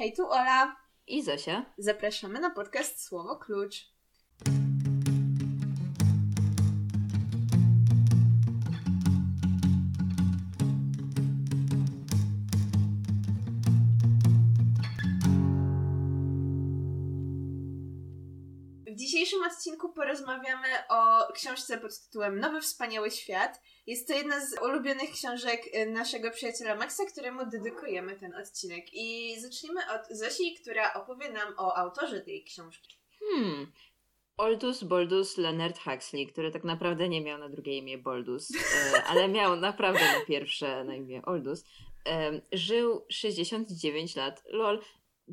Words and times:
Hej, 0.00 0.12
tu 0.12 0.26
Ola. 0.30 0.76
I 1.06 1.22
Zosia. 1.22 1.64
Zapraszamy 1.78 2.40
na 2.40 2.50
podcast 2.50 3.04
Słowo 3.04 3.36
Klucz. 3.36 3.89
Dzisiejszym 19.20 19.52
odcinku 19.52 19.92
porozmawiamy 19.92 20.68
o 20.88 21.32
książce 21.32 21.78
pod 21.78 22.00
tytułem 22.00 22.40
Nowy 22.40 22.60
Wspaniały 22.60 23.10
Świat. 23.10 23.60
Jest 23.86 24.08
to 24.08 24.14
jedna 24.14 24.46
z 24.46 24.62
ulubionych 24.62 25.10
książek 25.10 25.60
y, 25.74 25.86
naszego 25.86 26.30
przyjaciela 26.30 26.74
Maxa, 26.74 27.04
któremu 27.12 27.46
dedykujemy 27.46 28.16
ten 28.16 28.34
odcinek. 28.34 28.84
I 28.92 29.36
zaczniemy 29.40 29.80
od 29.80 30.18
Zosi, 30.18 30.54
która 30.62 30.94
opowie 30.94 31.32
nam 31.32 31.54
o 31.58 31.76
autorze 31.76 32.20
tej 32.20 32.44
książki. 32.44 32.96
Hmm. 33.18 33.72
Aldous 34.36 34.84
Boldus 34.84 35.38
Leonard 35.38 35.78
Huxley, 35.78 36.26
który 36.26 36.50
tak 36.50 36.64
naprawdę 36.64 37.08
nie 37.08 37.20
miał 37.20 37.38
na 37.38 37.48
drugie 37.48 37.78
imię 37.78 37.98
Boldus, 37.98 38.48
e, 38.54 39.04
ale 39.10 39.28
miał 39.28 39.56
naprawdę 39.56 40.00
na 40.00 40.24
pierwsze 40.26 40.84
na 40.84 40.94
imię 40.94 41.22
Aldous, 41.24 41.64
e, 42.08 42.40
żył 42.52 43.06
69 43.08 44.16
lat, 44.16 44.42
lol, 44.46 44.80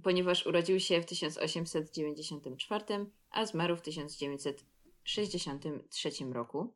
ponieważ 0.04 0.45
urodził 0.45 0.79
się 0.79 1.01
w 1.01 1.05
1894, 1.05 3.05
a 3.38 3.46
zmarł 3.46 3.76
w 3.76 3.82
1963 3.82 6.12
roku. 6.32 6.73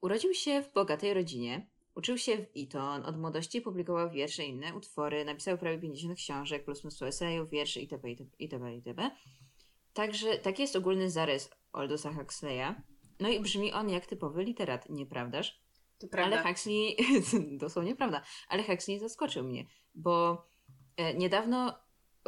Urodził 0.00 0.34
się 0.34 0.62
w 0.62 0.72
bogatej 0.72 1.14
rodzinie, 1.14 1.66
uczył 1.94 2.18
się 2.18 2.36
w 2.36 2.46
Eton, 2.56 3.06
od 3.06 3.20
młodości 3.20 3.60
publikował 3.60 4.10
wiersze 4.10 4.44
i 4.44 4.48
inne 4.48 4.74
utwory, 4.74 5.24
napisał 5.24 5.58
prawie 5.58 5.78
50 5.78 6.18
książek 6.18 6.64
plus 6.64 6.84
mnóstwo 6.84 7.06
esejów, 7.06 7.50
wierszy 7.50 7.80
itp. 7.80 8.10
itp. 8.10 8.36
itp. 8.38 8.74
itp. 8.74 9.10
Także 9.92 10.38
taki 10.38 10.62
jest 10.62 10.76
ogólny 10.76 11.10
zarys 11.10 11.50
Aldousa 11.72 12.12
Huxleya. 12.12 12.74
No 13.20 13.28
i 13.28 13.40
brzmi 13.40 13.72
on 13.72 13.90
jak 13.90 14.06
typowy 14.06 14.44
literat, 14.44 14.88
nieprawdaż? 14.88 15.60
To 15.98 16.08
prawda. 16.08 16.40
Ale 16.40 16.48
Huxley, 16.48 16.96
dosłownie 17.60 17.96
prawda, 17.96 18.22
ale 18.48 18.62
Huxley 18.62 18.98
zaskoczył 18.98 19.44
mnie, 19.44 19.66
bo 19.94 20.46
e, 20.96 21.14
niedawno, 21.14 21.78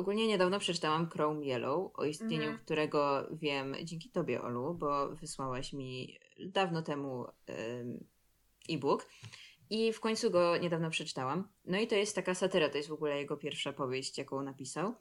ogólnie 0.00 0.26
niedawno 0.26 0.58
przeczytałam 0.58 1.10
Chrome 1.10 1.46
Yellow, 1.46 1.90
o 1.94 2.04
istnieniu 2.04 2.42
Mhm. 2.42 2.58
którego 2.58 3.28
wiem 3.32 3.74
dzięki 3.84 4.10
Tobie, 4.10 4.42
Olu, 4.42 4.74
bo 4.74 5.08
wysłałaś 5.14 5.72
mi 5.72 6.18
dawno 6.46 6.82
temu 6.82 7.26
em, 7.46 8.04
e-book 8.68 9.06
i 9.70 9.92
w 9.92 10.00
końcu 10.00 10.30
go 10.30 10.56
niedawno 10.56 10.90
przeczytałam. 10.90 11.48
No 11.64 11.78
i 11.80 11.86
to 11.86 11.94
jest 11.94 12.14
taka 12.14 12.34
satyra, 12.34 12.68
to 12.68 12.76
jest 12.76 12.88
w 12.88 12.92
ogóle 12.92 13.18
jego 13.18 13.36
pierwsza 13.36 13.72
powieść, 13.72 14.18
jaką 14.18 14.42
napisał. 14.42 14.94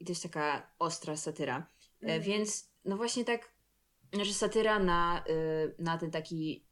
I 0.00 0.04
to 0.04 0.12
jest 0.12 0.22
taka 0.22 0.70
ostra 0.78 1.16
satyra. 1.16 1.56
E, 2.00 2.04
Mhm. 2.04 2.22
Więc 2.22 2.70
no 2.84 2.96
właśnie 2.96 3.24
tak, 3.24 3.52
że 4.22 4.32
satyra 4.34 4.78
na, 4.78 5.24
y, 5.28 5.74
na 5.78 5.98
ten 5.98 6.10
taki 6.10 6.64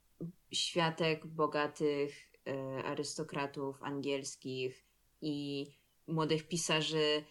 światek 0.51 1.27
bogatych 1.27 2.31
y, 2.47 2.83
arystokratów 2.85 3.83
angielskich 3.83 4.85
i 5.21 5.65
młodych 6.11 6.47
pisarzy 6.47 7.23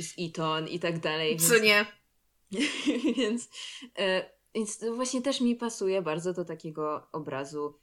z 0.00 0.14
Eton 0.18 0.68
i 0.68 0.78
tak 0.78 0.98
dalej. 0.98 1.36
Co 1.36 1.58
nie? 1.58 1.86
więc, 3.16 3.48
e, 3.98 4.30
więc 4.54 4.78
to 4.78 4.94
właśnie 4.94 5.22
też 5.22 5.40
mi 5.40 5.56
pasuje 5.56 6.02
bardzo 6.02 6.32
do 6.32 6.44
takiego 6.44 7.06
obrazu 7.12 7.78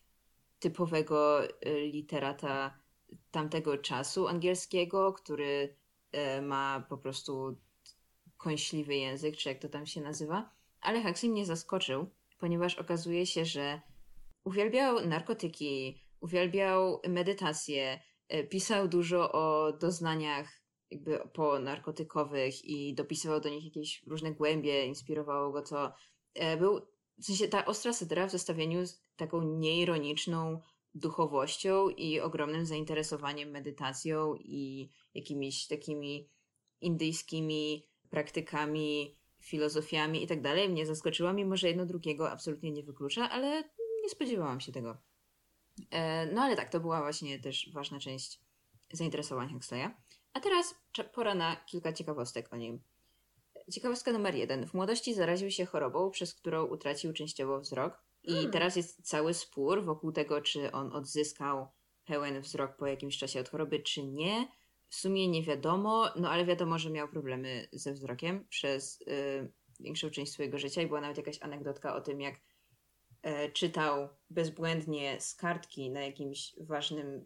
typowego 0.59 1.44
e, 1.44 1.49
literata 1.81 2.79
tamtego 3.31 3.77
czasu 3.77 4.27
angielskiego, 4.27 5.13
który 5.13 5.75
e, 6.11 6.41
ma 6.41 6.85
po 6.89 6.97
prostu 6.97 7.57
kąśliwy 8.38 8.95
język, 8.95 9.38
czy 9.38 9.49
jak 9.49 9.59
to 9.59 9.69
tam 9.69 9.85
się 9.85 10.02
nazywa. 10.02 10.49
Ale 10.81 11.03
Huxley 11.03 11.31
mnie 11.31 11.45
zaskoczył, 11.45 12.09
ponieważ 12.39 12.75
okazuje 12.75 13.25
się, 13.25 13.45
że 13.45 13.81
uwielbiał 14.44 15.07
narkotyki, 15.07 16.01
uwielbiał 16.19 17.01
medytację, 17.07 18.00
pisał 18.50 18.88
dużo 18.88 19.31
o 19.31 19.74
doznaniach 19.74 20.62
jakby 20.92 21.19
ponarkotykowych 21.34 22.66
i 22.66 22.94
dopisywał 22.94 23.42
do 23.42 23.50
nich 23.50 23.66
jakieś 23.66 24.03
różne 24.08 24.31
głębie, 24.31 24.86
inspirowało 24.86 25.52
go 25.52 25.62
to. 25.62 25.94
E, 26.34 26.58
Był, 26.58 26.81
w 27.18 27.25
sensie 27.25 27.47
ta 27.47 27.66
ostra 27.66 27.94
satyra 27.94 28.28
w 28.28 28.31
zestawieniu 28.31 28.86
z 28.86 29.03
taką 29.16 29.41
nieironiczną 29.41 30.62
duchowością 30.94 31.90
i 31.90 32.20
ogromnym 32.20 32.66
zainteresowaniem 32.66 33.50
medytacją 33.50 34.36
i 34.36 34.90
jakimiś 35.14 35.68
takimi 35.68 36.30
indyjskimi 36.81 37.88
praktykami, 38.09 39.18
filozofiami 39.40 40.24
i 40.24 40.28
tak 40.28 40.41
dalej 40.41 40.70
mnie 40.70 40.86
zaskoczyła, 40.86 41.34
mimo 41.34 41.58
że 41.58 41.68
jedno 41.68 41.86
drugiego 41.86 42.31
absolutnie 42.31 42.72
nie 42.72 42.84
wyklucza, 42.84 43.30
ale 43.30 43.64
nie 44.03 44.09
spodziewałam 44.09 44.59
się 44.59 44.72
tego. 44.72 44.97
E, 45.92 46.25
No 46.34 46.42
ale 46.42 46.56
tak, 46.56 46.69
to 46.69 46.80
była 46.80 47.02
właśnie 47.02 47.40
też 47.40 47.69
ważna 47.74 48.00
część 48.00 48.40
zainteresowań 48.92 49.53
Huxleya. 49.53 49.90
A 50.34 50.40
teraz 50.40 50.75
pora 51.14 51.36
na 51.36 51.56
kilka 51.56 51.94
ciekawostek 51.94 52.53
o 52.53 52.58
nim. 52.58 52.81
Ciekawostka 53.72 54.12
numer 54.12 54.36
jeden. 54.36 54.68
W 54.68 54.74
młodości 54.74 55.14
zaraził 55.14 55.52
się 55.52 55.66
chorobą, 55.66 56.12
przez 56.12 56.34
którą 56.36 56.66
utracił 56.66 57.14
częściowo 57.14 57.59
wzrok. 57.59 58.03
I 58.24 58.38
Mm. 58.38 58.52
teraz 58.52 58.75
jest 58.75 59.08
cały 59.08 59.34
spór 59.34 59.84
wokół 59.86 60.12
tego, 60.12 60.41
czy 60.41 60.72
on 60.72 60.94
odzyskał 60.96 61.68
pełen 62.06 62.41
wzrok 62.41 62.75
po 62.78 62.88
jakimś 62.88 63.18
czasie 63.18 63.40
od 63.40 63.50
choroby, 63.50 63.80
czy 63.80 64.03
nie. 64.03 64.47
W 64.88 64.96
sumie 64.96 65.28
nie 65.28 65.44
wiadomo, 65.44 66.09
no 66.16 66.30
ale 66.30 66.46
wiadomo, 66.46 66.80
że 66.80 66.90
miał 66.90 67.08
problemy 67.08 67.68
ze 67.72 67.94
wzrokiem 67.94 68.47
przez 68.50 69.02
y, 69.02 69.52
większą 69.80 70.09
część 70.09 70.31
swojego 70.31 70.58
życia 70.58 70.81
i 70.81 70.88
była 70.88 71.02
nawet 71.02 71.18
jakaś 71.18 71.41
anegdotka 71.41 71.96
o 71.96 72.02
tym, 72.02 72.22
jak 72.22 72.36
czytał 73.54 74.09
bezbłędnie 74.30 75.22
z 75.22 75.36
kartki 75.36 75.90
na 75.90 76.02
jakimś 76.02 76.56
ważnym 76.59 77.26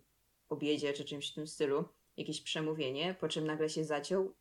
obiedzie 0.50 0.94
czy 0.94 1.06
czymś 1.06 1.32
w 1.32 1.36
tym 1.36 1.48
stylu 1.48 1.86
jakieś 2.18 2.42
przemówienie, 2.42 3.16
po 3.20 3.28
czym 3.28 3.46
nagle 3.46 3.70
się 3.70 3.84
zaciął 3.84 4.36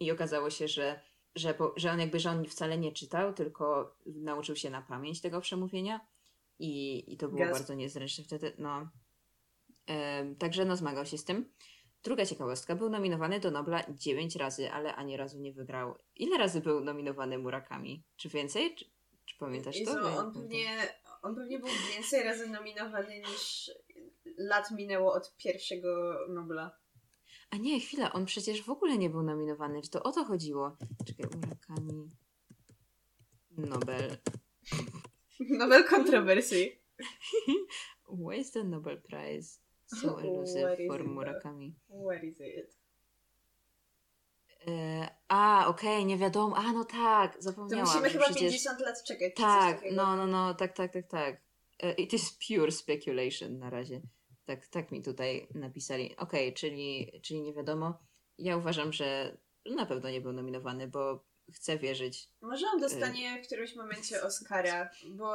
i 0.00 0.10
okazało 0.10 0.50
się, 0.50 0.68
że, 0.68 1.00
że, 1.34 1.54
po, 1.54 1.72
że 1.76 1.92
on 1.92 2.00
jakby 2.00 2.20
że 2.20 2.30
on 2.30 2.44
wcale 2.44 2.78
nie 2.78 2.92
czytał, 2.92 3.32
tylko 3.32 3.96
nauczył 4.06 4.56
się 4.56 4.70
na 4.70 4.82
pamięć 4.82 5.20
tego 5.20 5.40
przemówienia 5.40 6.00
i, 6.58 7.04
i 7.12 7.16
to 7.16 7.28
było 7.28 7.38
Gasp. 7.38 7.52
bardzo 7.52 7.74
niezręczne 7.74 8.24
wtedy. 8.24 8.52
No. 8.58 8.88
Em, 9.86 10.36
także 10.36 10.64
no 10.64 10.76
zmagał 10.76 11.06
się 11.06 11.18
z 11.18 11.24
tym. 11.24 11.52
Druga 12.02 12.26
ciekawostka, 12.26 12.74
był 12.74 12.90
nominowany 12.90 13.40
do 13.40 13.50
Nobla 13.50 13.84
9 13.90 14.36
razy, 14.36 14.70
ale 14.70 14.96
ani 14.96 15.16
razu 15.16 15.38
nie 15.40 15.52
wygrał. 15.52 15.94
Ile 16.16 16.38
razy 16.38 16.60
był 16.60 16.80
nominowany 16.84 17.38
Murakami? 17.38 18.04
Czy 18.16 18.28
więcej? 18.28 18.74
Czy, 18.74 18.84
czy 19.26 19.38
pamiętasz 19.38 19.76
Jezu, 19.76 19.94
to? 19.94 20.16
On, 20.16 20.32
pewnie, 20.32 20.94
on 21.22 21.34
pewnie 21.34 21.58
był 21.58 21.68
więcej 21.94 22.22
razy 22.22 22.48
nominowany 22.48 23.20
niż 23.20 23.70
lat 24.36 24.70
minęło 24.70 25.12
od 25.12 25.36
pierwszego 25.36 26.18
Nobla. 26.28 26.78
A 27.50 27.56
nie, 27.56 27.80
chwila, 27.80 28.12
on 28.12 28.26
przecież 28.26 28.62
w 28.62 28.70
ogóle 28.70 28.98
nie 28.98 29.10
był 29.10 29.22
nominowany. 29.22 29.82
Czy 29.82 29.90
to 29.90 30.02
o 30.02 30.12
to 30.12 30.24
chodziło? 30.24 30.76
Czekaj, 31.06 31.26
Murakami. 31.40 32.10
Nobel. 33.50 34.16
Nobel 35.58 35.84
kontrowersji. 35.84 36.80
Why 38.18 38.36
is 38.36 38.52
the 38.52 38.64
Nobel 38.64 39.02
Prize 39.02 39.60
so 39.86 40.20
elusive 40.20 40.76
for? 40.88 41.04
Murakami? 41.04 41.74
Where 41.88 42.26
is 42.26 42.40
it? 42.40 42.76
E, 44.68 45.08
a, 45.28 45.66
okej, 45.68 46.06
nie 46.06 46.18
wiadomo. 46.18 46.56
A, 46.56 46.72
no 46.72 46.84
tak, 46.84 47.36
To 47.36 47.42
zapomniałam. 47.42 47.86
musimy 47.86 48.08
że 48.08 48.12
chyba 48.12 48.24
przecież... 48.24 48.52
50 48.52 48.80
lat 48.80 49.04
czekać. 49.04 49.34
Tak, 49.34 49.80
no, 49.92 50.16
no, 50.16 50.26
no, 50.26 50.54
tak, 50.54 50.76
tak, 50.76 50.92
tak, 50.92 51.06
tak. 51.06 51.40
E, 51.82 51.92
It 51.92 52.12
is 52.14 52.38
pure 52.48 52.72
speculation 52.72 53.58
na 53.58 53.70
razie. 53.70 54.00
Tak, 54.44 54.66
tak 54.66 54.90
mi 54.92 55.02
tutaj 55.02 55.48
napisali. 55.54 56.16
Okej, 56.16 56.54
czyli, 56.54 57.12
czyli 57.22 57.42
nie 57.42 57.54
wiadomo. 57.54 57.98
Ja 58.38 58.56
uważam, 58.56 58.92
że 58.92 59.36
na 59.76 59.86
pewno 59.86 60.10
nie 60.10 60.20
był 60.20 60.32
nominowany, 60.32 60.88
bo 60.88 61.24
chcę 61.52 61.78
wierzyć. 61.78 62.28
Może 62.40 62.66
on 62.74 62.80
dostanie 62.80 63.42
w 63.42 63.46
którymś 63.46 63.76
momencie 63.76 64.22
Oscara, 64.22 64.90
bo 65.10 65.34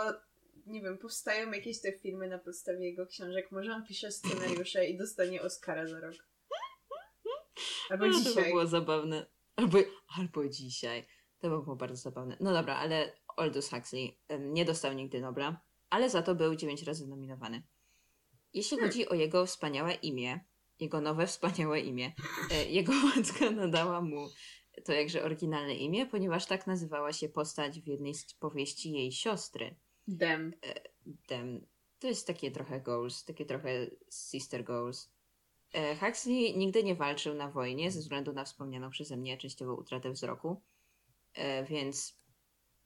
nie 0.65 0.81
wiem, 0.81 0.97
powstają 0.97 1.51
jakieś 1.51 1.81
te 1.81 1.91
filmy 1.91 2.27
na 2.27 2.37
podstawie 2.37 2.85
jego 2.85 3.07
książek. 3.07 3.51
Może 3.51 3.73
on 3.73 3.85
pisze 3.85 4.11
scenariusze 4.11 4.85
i 4.85 4.97
dostanie 4.97 5.41
Oscara 5.41 5.87
za 5.87 5.99
rok. 5.99 6.15
Albo 7.89 8.07
No, 8.07 8.13
to 8.13 8.19
by 8.19 8.25
dzisiaj. 8.29 8.43
było 8.49 8.67
zabawne. 8.67 9.25
Albo, 9.55 9.77
albo 10.17 10.49
dzisiaj. 10.49 11.05
To 11.39 11.49
by 11.49 11.63
było 11.63 11.75
bardzo 11.75 11.95
zabawne. 12.01 12.37
No 12.39 12.53
dobra, 12.53 12.75
ale 12.75 13.13
Aldous 13.37 13.69
Huxley 13.69 14.17
nie 14.39 14.65
dostał 14.65 14.93
nigdy 14.93 15.21
Nobla, 15.21 15.61
ale 15.89 16.09
za 16.09 16.21
to 16.21 16.35
był 16.35 16.55
dziewięć 16.55 16.83
razy 16.83 17.07
nominowany. 17.07 17.63
Jeśli 18.53 18.77
Hmm. 18.77 18.89
chodzi 18.91 19.09
o 19.09 19.13
jego 19.13 19.45
wspaniałe 19.45 19.93
imię, 19.93 20.39
jego 20.79 21.01
nowe 21.01 21.27
wspaniałe 21.27 21.79
imię, 21.79 22.13
e, 22.51 22.65
jego 22.65 22.93
matka 23.15 23.51
nadała 23.51 24.01
mu 24.01 24.29
to 24.85 24.93
jakże 24.93 25.23
oryginalne 25.23 25.75
imię, 25.75 26.05
ponieważ 26.05 26.45
tak 26.45 26.67
nazywała 26.67 27.13
się 27.13 27.29
postać 27.29 27.79
w 27.81 27.87
jednej 27.87 28.13
z 28.15 28.33
powieści 28.33 28.91
jej 28.91 29.11
siostry. 29.11 29.75
Dem. 30.07 30.53
Dem. 31.05 31.67
To 31.99 32.07
jest 32.07 32.27
takie 32.27 32.51
trochę 32.51 32.81
goals, 32.81 33.25
takie 33.25 33.45
trochę 33.45 33.87
sister 34.11 34.63
goals. 34.63 35.11
E, 35.73 35.95
Huxley 35.95 36.57
nigdy 36.57 36.83
nie 36.83 36.95
walczył 36.95 37.35
na 37.35 37.51
wojnie 37.51 37.91
ze 37.91 37.99
względu 37.99 38.33
na 38.33 38.43
wspomnianą 38.43 38.89
przeze 38.89 39.17
mnie 39.17 39.37
częściowo 39.37 39.75
utratę 39.75 40.11
wzroku, 40.11 40.61
e, 41.33 41.65
więc 41.65 42.21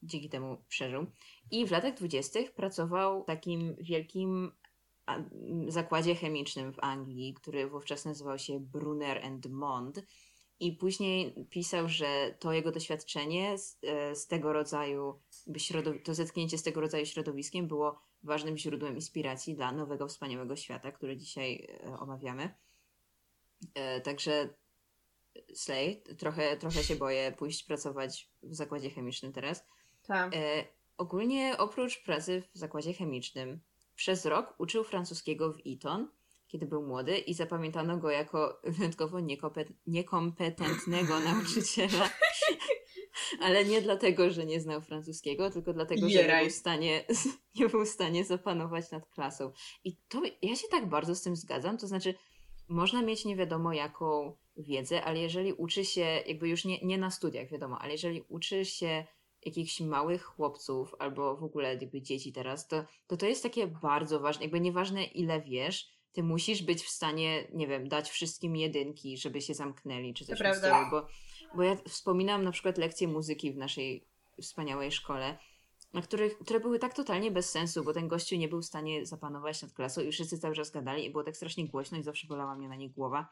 dzięki 0.02 0.28
temu 0.28 0.64
przeżył. 0.68 1.06
I 1.50 1.66
w 1.66 1.70
latach 1.70 1.94
dwudziestych 1.94 2.54
pracował 2.54 3.22
w 3.22 3.26
takim 3.26 3.76
wielkim 3.80 4.52
zakładzie 5.68 6.14
chemicznym 6.14 6.72
w 6.72 6.78
Anglii, 6.80 7.34
który 7.34 7.68
wówczas 7.68 8.04
nazywał 8.04 8.38
się 8.38 8.60
Brunner 8.60 9.24
and 9.24 9.46
Mond. 9.46 10.02
I 10.60 10.72
później 10.72 11.46
pisał, 11.50 11.88
że 11.88 12.36
to 12.38 12.52
jego 12.52 12.72
doświadczenie 12.72 13.58
z, 13.58 13.78
e, 13.82 14.16
z 14.16 14.26
tego 14.26 14.52
rodzaju, 14.52 15.20
to 16.04 16.14
zetknięcie 16.14 16.58
z 16.58 16.62
tego 16.62 16.80
rodzaju 16.80 17.06
środowiskiem 17.06 17.68
było 17.68 18.00
ważnym 18.22 18.58
źródłem 18.58 18.94
inspiracji 18.94 19.54
dla 19.54 19.72
nowego, 19.72 20.08
wspaniałego 20.08 20.56
świata, 20.56 20.92
który 20.92 21.16
dzisiaj 21.16 21.68
omawiamy. 21.98 22.54
E, 23.74 24.00
także 24.00 24.48
Slay, 25.54 26.02
trochę, 26.18 26.56
trochę 26.56 26.84
się 26.84 26.96
boję 26.96 27.32
pójść 27.38 27.64
pracować 27.64 28.30
w 28.42 28.54
zakładzie 28.54 28.90
chemicznym 28.90 29.32
teraz. 29.32 29.64
Tak. 30.06 30.32
ogólnie 30.96 31.54
oprócz 31.58 32.02
pracy 32.02 32.42
w 32.54 32.58
zakładzie 32.58 32.92
chemicznym, 32.92 33.60
przez 33.96 34.26
rok 34.26 34.54
uczył 34.58 34.84
francuskiego 34.84 35.52
w 35.52 35.58
Eton, 35.66 36.08
kiedy 36.46 36.66
był 36.66 36.86
młody 36.86 37.18
i 37.18 37.34
zapamiętano 37.34 37.98
go 37.98 38.10
jako 38.10 38.60
wyjątkowo 38.64 39.18
niekompetentnego 39.86 41.20
nauczyciela. 41.30 42.10
Ale 43.40 43.64
nie 43.64 43.82
dlatego, 43.82 44.30
że 44.30 44.46
nie 44.46 44.60
znał 44.60 44.80
francuskiego, 44.80 45.50
tylko 45.50 45.72
dlatego, 45.72 46.08
że 46.08 46.22
nie 46.22 46.40
był, 46.40 46.50
w 46.50 46.52
stanie, 46.52 47.04
nie 47.60 47.68
był 47.68 47.84
w 47.84 47.88
stanie 47.88 48.24
zapanować 48.24 48.90
nad 48.90 49.06
klasą. 49.06 49.52
I 49.84 49.96
to 50.08 50.22
ja 50.42 50.56
się 50.56 50.68
tak 50.68 50.88
bardzo 50.88 51.14
z 51.14 51.22
tym 51.22 51.36
zgadzam. 51.36 51.78
To 51.78 51.86
znaczy, 51.86 52.14
można 52.68 53.02
mieć 53.02 53.24
nie 53.24 53.36
wiadomo 53.36 53.72
jaką 53.72 54.36
wiedzę, 54.56 55.04
ale 55.04 55.18
jeżeli 55.18 55.52
uczy 55.52 55.84
się, 55.84 56.22
jakby 56.26 56.48
już 56.48 56.64
nie, 56.64 56.78
nie 56.82 56.98
na 56.98 57.10
studiach, 57.10 57.48
wiadomo, 57.48 57.78
ale 57.78 57.92
jeżeli 57.92 58.22
uczy 58.28 58.64
się 58.64 59.04
jakichś 59.46 59.80
małych 59.80 60.24
chłopców 60.24 60.94
albo 60.98 61.36
w 61.36 61.44
ogóle 61.44 61.74
jakby 61.74 62.02
dzieci 62.02 62.32
teraz, 62.32 62.68
to, 62.68 62.84
to 63.06 63.16
to 63.16 63.26
jest 63.26 63.42
takie 63.42 63.66
bardzo 63.66 64.20
ważne, 64.20 64.42
jakby 64.42 64.60
nieważne 64.60 65.04
ile 65.04 65.40
wiesz, 65.40 65.96
ty 66.12 66.22
musisz 66.22 66.62
być 66.62 66.82
w 66.82 66.88
stanie, 66.88 67.48
nie 67.52 67.66
wiem, 67.66 67.88
dać 67.88 68.10
wszystkim 68.10 68.56
jedynki, 68.56 69.18
żeby 69.18 69.40
się 69.40 69.54
zamknęli, 69.54 70.14
czy 70.14 70.24
coś 70.24 70.38
takiego, 70.38 70.90
bo, 70.90 71.06
bo 71.56 71.62
ja 71.62 71.76
wspominam 71.76 72.44
na 72.44 72.52
przykład 72.52 72.78
lekcje 72.78 73.08
muzyki 73.08 73.52
w 73.52 73.56
naszej 73.56 74.04
wspaniałej 74.40 74.92
szkole, 74.92 75.38
na 75.92 76.02
których, 76.02 76.38
które 76.38 76.60
były 76.60 76.78
tak 76.78 76.94
totalnie 76.94 77.30
bez 77.30 77.50
sensu, 77.50 77.84
bo 77.84 77.92
ten 77.92 78.08
gościu 78.08 78.36
nie 78.36 78.48
był 78.48 78.62
w 78.62 78.66
stanie 78.66 79.06
zapanować 79.06 79.62
nad 79.62 79.72
klasą 79.72 80.00
i 80.00 80.12
wszyscy 80.12 80.38
cały 80.38 80.54
czas 80.54 80.70
gadali 80.70 81.04
i 81.04 81.10
było 81.10 81.24
tak 81.24 81.36
strasznie 81.36 81.68
głośno 81.68 81.98
i 81.98 82.02
zawsze 82.02 82.26
bolała 82.26 82.56
mnie 82.56 82.68
na 82.68 82.76
nie 82.76 82.90
głowa. 82.90 83.28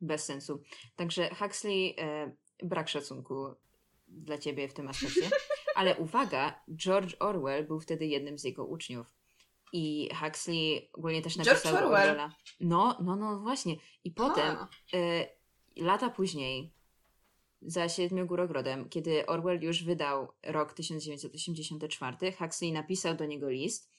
Bez 0.00 0.24
sensu. 0.24 0.62
Także 0.96 1.34
Huxley, 1.34 1.94
e, 1.98 2.32
brak 2.62 2.88
szacunku 2.88 3.54
dla 4.08 4.38
ciebie 4.38 4.68
w 4.68 4.74
tym 4.74 4.88
aspekcie. 4.88 5.30
Ale 5.74 5.96
uwaga, 5.96 6.60
George 6.76 7.16
Orwell 7.18 7.66
był 7.66 7.80
wtedy 7.80 8.06
jednym 8.06 8.38
z 8.38 8.44
jego 8.44 8.64
uczniów. 8.64 9.14
I 9.72 10.08
Huxley 10.20 10.90
ogólnie 10.92 11.22
też 11.22 11.36
napisał 11.36 11.72
George 11.72 11.76
Orwell. 11.76 12.10
Orwella. 12.10 12.32
No, 12.60 12.98
no, 13.00 13.16
no 13.16 13.40
właśnie. 13.40 13.76
I 14.04 14.10
potem, 14.10 14.56
y, 14.94 15.26
lata 15.76 16.10
później, 16.10 16.72
za 17.62 17.88
Siedmiogórogrodem, 17.88 18.88
kiedy 18.88 19.26
Orwell 19.26 19.62
już 19.62 19.84
wydał 19.84 20.28
rok 20.42 20.72
1984, 20.72 22.32
Huxley 22.32 22.72
napisał 22.72 23.14
do 23.14 23.26
niego 23.26 23.50
list 23.50 23.90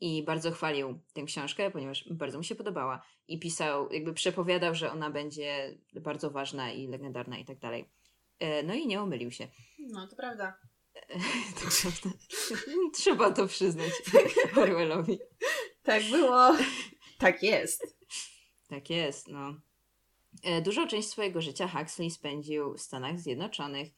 i 0.00 0.22
bardzo 0.24 0.50
chwalił 0.50 1.00
tę 1.12 1.22
książkę, 1.22 1.70
ponieważ 1.70 2.08
bardzo 2.10 2.38
mu 2.38 2.44
się 2.44 2.54
podobała. 2.54 3.02
I 3.28 3.38
pisał, 3.38 3.92
jakby 3.92 4.14
przepowiadał, 4.14 4.74
że 4.74 4.92
ona 4.92 5.10
będzie 5.10 5.78
bardzo 5.94 6.30
ważna 6.30 6.72
i 6.72 6.86
legendarna 6.86 7.38
i 7.38 7.44
tak 7.44 7.58
dalej. 7.58 7.88
E, 8.38 8.62
no 8.62 8.74
i 8.74 8.86
nie 8.86 9.00
omylił 9.00 9.30
się. 9.30 9.48
No, 9.78 10.06
to 10.06 10.16
prawda. 10.16 10.58
to 11.60 11.66
prawda. 11.82 12.18
Trzeba 12.98 13.30
to 13.30 13.46
przyznać 13.46 13.90
Orwellowi. 14.62 15.18
Tak 15.82 16.02
było. 16.10 16.56
Tak 17.18 17.42
jest. 17.42 17.96
Tak 18.68 18.90
jest, 18.90 19.28
no. 19.28 19.54
E, 20.42 20.62
dużą 20.62 20.86
część 20.86 21.08
swojego 21.08 21.40
życia 21.40 21.68
Huxley 21.68 22.10
spędził 22.10 22.74
w 22.74 22.80
Stanach 22.80 23.20
Zjednoczonych, 23.20 23.88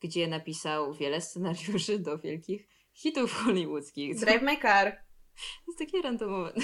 gdzie 0.00 0.26
napisał 0.26 0.94
wiele 0.94 1.20
scenariuszy 1.20 1.98
do 1.98 2.18
wielkich 2.18 2.68
hitów 2.92 3.32
hollywoodzkich. 3.32 4.20
Drive 4.20 4.42
My 4.42 4.56
Car. 4.56 4.92
To 5.36 5.72
jest 5.72 5.78
takie 5.78 6.02
randomowe. 6.02 6.52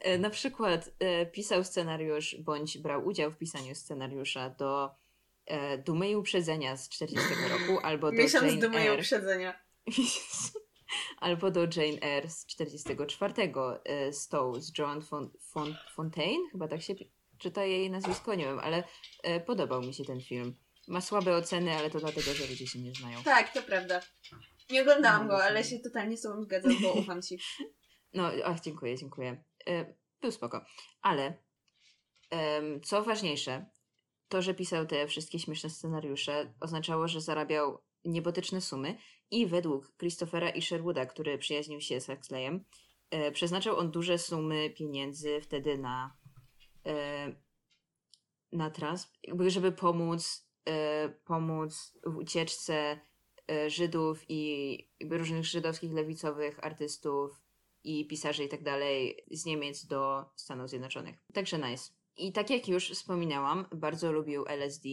E, 0.00 0.18
na 0.18 0.30
przykład 0.30 0.90
pisał 1.32 1.64
scenariusz, 1.64 2.36
bądź 2.40 2.78
brał 2.78 3.06
udział 3.06 3.30
w 3.30 3.38
pisaniu 3.38 3.74
scenariusza 3.74 4.50
do 4.50 4.90
e, 5.46 5.78
Dumy 5.78 6.10
i 6.10 6.16
Uprzedzenia 6.16 6.76
z 6.76 6.88
40 6.88 7.28
roku, 7.48 7.86
albo 7.86 8.10
do 8.10 8.16
Miesiąc 8.16 8.44
Jane 8.44 8.60
Dumy 8.60 8.78
Eyre. 8.78 8.94
i 8.94 8.98
Uprzedzenia. 8.98 9.60
albo 11.20 11.50
do 11.50 11.60
Jane 11.60 12.00
Eyre 12.02 12.30
z 12.30 12.46
44, 12.46 13.34
e, 13.84 14.12
z 14.12 14.28
tą, 14.28 14.60
z 14.60 14.78
Joan 14.78 15.02
Fon 15.02 15.30
Fon 15.40 15.76
Fontaine, 15.94 16.48
chyba 16.52 16.68
tak 16.68 16.82
się 16.82 16.94
czyta 17.38 17.64
jej 17.64 17.90
nazwisko, 17.90 18.34
nie 18.34 18.44
wiem, 18.44 18.58
ale 18.58 18.84
e, 19.22 19.40
podobał 19.40 19.82
mi 19.82 19.94
się 19.94 20.04
ten 20.04 20.20
film. 20.20 20.56
Ma 20.88 21.00
słabe 21.00 21.36
oceny, 21.36 21.76
ale 21.76 21.90
to 21.90 22.00
dlatego, 22.00 22.34
że 22.34 22.46
ludzie 22.46 22.66
się 22.66 22.78
nie 22.78 22.92
znają. 22.94 23.22
Tak, 23.22 23.52
to 23.52 23.62
prawda. 23.62 24.00
Nie 24.70 24.82
oglądałam 24.82 25.22
no, 25.22 25.28
go, 25.28 25.44
ale 25.44 25.64
się 25.64 25.78
totalnie 25.78 26.16
z 26.16 26.22
tobą 26.22 26.42
zgadzam, 26.42 26.82
bo 26.82 26.92
ufam 26.92 27.22
ci. 27.22 27.38
No, 28.16 28.30
ach, 28.44 28.60
dziękuję, 28.60 28.96
dziękuję. 28.96 29.44
E, 29.68 29.94
był 30.20 30.30
spoko. 30.30 30.64
Ale 31.02 31.38
co 32.82 33.02
ważniejsze, 33.02 33.66
to, 34.28 34.42
że 34.42 34.54
pisał 34.54 34.86
te 34.86 35.06
wszystkie 35.06 35.38
śmieszne 35.38 35.70
scenariusze, 35.70 36.54
oznaczało, 36.60 37.08
że 37.08 37.20
zarabiał 37.20 37.82
niebotyczne 38.04 38.60
sumy 38.60 38.98
i 39.30 39.46
według 39.46 39.92
Christophera 39.98 40.50
i 40.50 40.62
Sherwooda, 40.62 41.06
który 41.06 41.38
przyjaźnił 41.38 41.80
się 41.80 42.00
z 42.00 42.06
Huxleyem, 42.06 42.64
e, 43.10 43.32
przeznaczał 43.32 43.78
on 43.78 43.90
duże 43.90 44.18
sumy 44.18 44.70
pieniędzy 44.70 45.40
wtedy 45.40 45.78
na 45.78 46.16
e, 46.23 46.23
na 48.52 48.70
trans, 48.70 49.12
jakby 49.22 49.50
żeby 49.50 49.72
pomóc 49.72 50.48
e, 50.68 51.08
pomóc 51.08 51.98
w 52.06 52.16
ucieczce 52.16 53.00
e, 53.50 53.70
Żydów 53.70 54.24
i 54.28 54.78
różnych 55.10 55.44
żydowskich 55.44 55.92
lewicowych 55.92 56.64
artystów 56.64 57.42
i 57.84 58.06
pisarzy 58.06 58.44
i 58.44 58.48
tak 58.48 58.62
dalej 58.62 59.24
z 59.30 59.44
Niemiec 59.44 59.86
do 59.86 60.24
Stanów 60.36 60.68
Zjednoczonych. 60.68 61.16
Także 61.32 61.58
nice. 61.58 61.92
I 62.16 62.32
tak 62.32 62.50
jak 62.50 62.68
już 62.68 62.90
wspominałam, 62.90 63.66
bardzo 63.72 64.12
lubił 64.12 64.44
LSD 64.46 64.88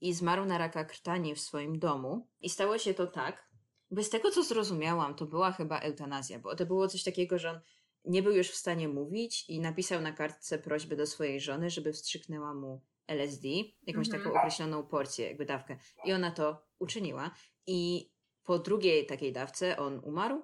i 0.00 0.14
zmarł 0.14 0.44
na 0.44 0.58
raka 0.58 0.84
krtani 0.84 1.34
w 1.34 1.40
swoim 1.40 1.78
domu. 1.78 2.28
I 2.40 2.50
stało 2.50 2.78
się 2.78 2.94
to 2.94 3.06
tak, 3.06 3.50
bez 3.90 4.10
tego 4.10 4.30
co 4.30 4.42
zrozumiałam, 4.42 5.14
to 5.14 5.26
była 5.26 5.52
chyba 5.52 5.78
eutanazja, 5.78 6.38
bo 6.38 6.56
to 6.56 6.66
było 6.66 6.88
coś 6.88 7.02
takiego, 7.02 7.38
że 7.38 7.50
on 7.50 7.60
nie 8.06 8.22
był 8.22 8.32
już 8.32 8.50
w 8.50 8.56
stanie 8.56 8.88
mówić 8.88 9.44
i 9.48 9.60
napisał 9.60 10.00
na 10.00 10.12
kartce 10.12 10.58
prośbę 10.58 10.96
do 10.96 11.06
swojej 11.06 11.40
żony, 11.40 11.70
żeby 11.70 11.92
wstrzyknęła 11.92 12.54
mu 12.54 12.82
LSD, 13.06 13.48
jakąś 13.86 14.06
mhm. 14.06 14.24
taką 14.24 14.38
określoną 14.38 14.82
porcję, 14.82 15.26
jakby 15.26 15.46
dawkę. 15.46 15.78
I 16.04 16.12
ona 16.12 16.30
to 16.30 16.66
uczyniła. 16.78 17.30
I 17.66 18.10
po 18.44 18.58
drugiej 18.58 19.06
takiej 19.06 19.32
dawce 19.32 19.76
on 19.76 20.00
umarł 20.04 20.42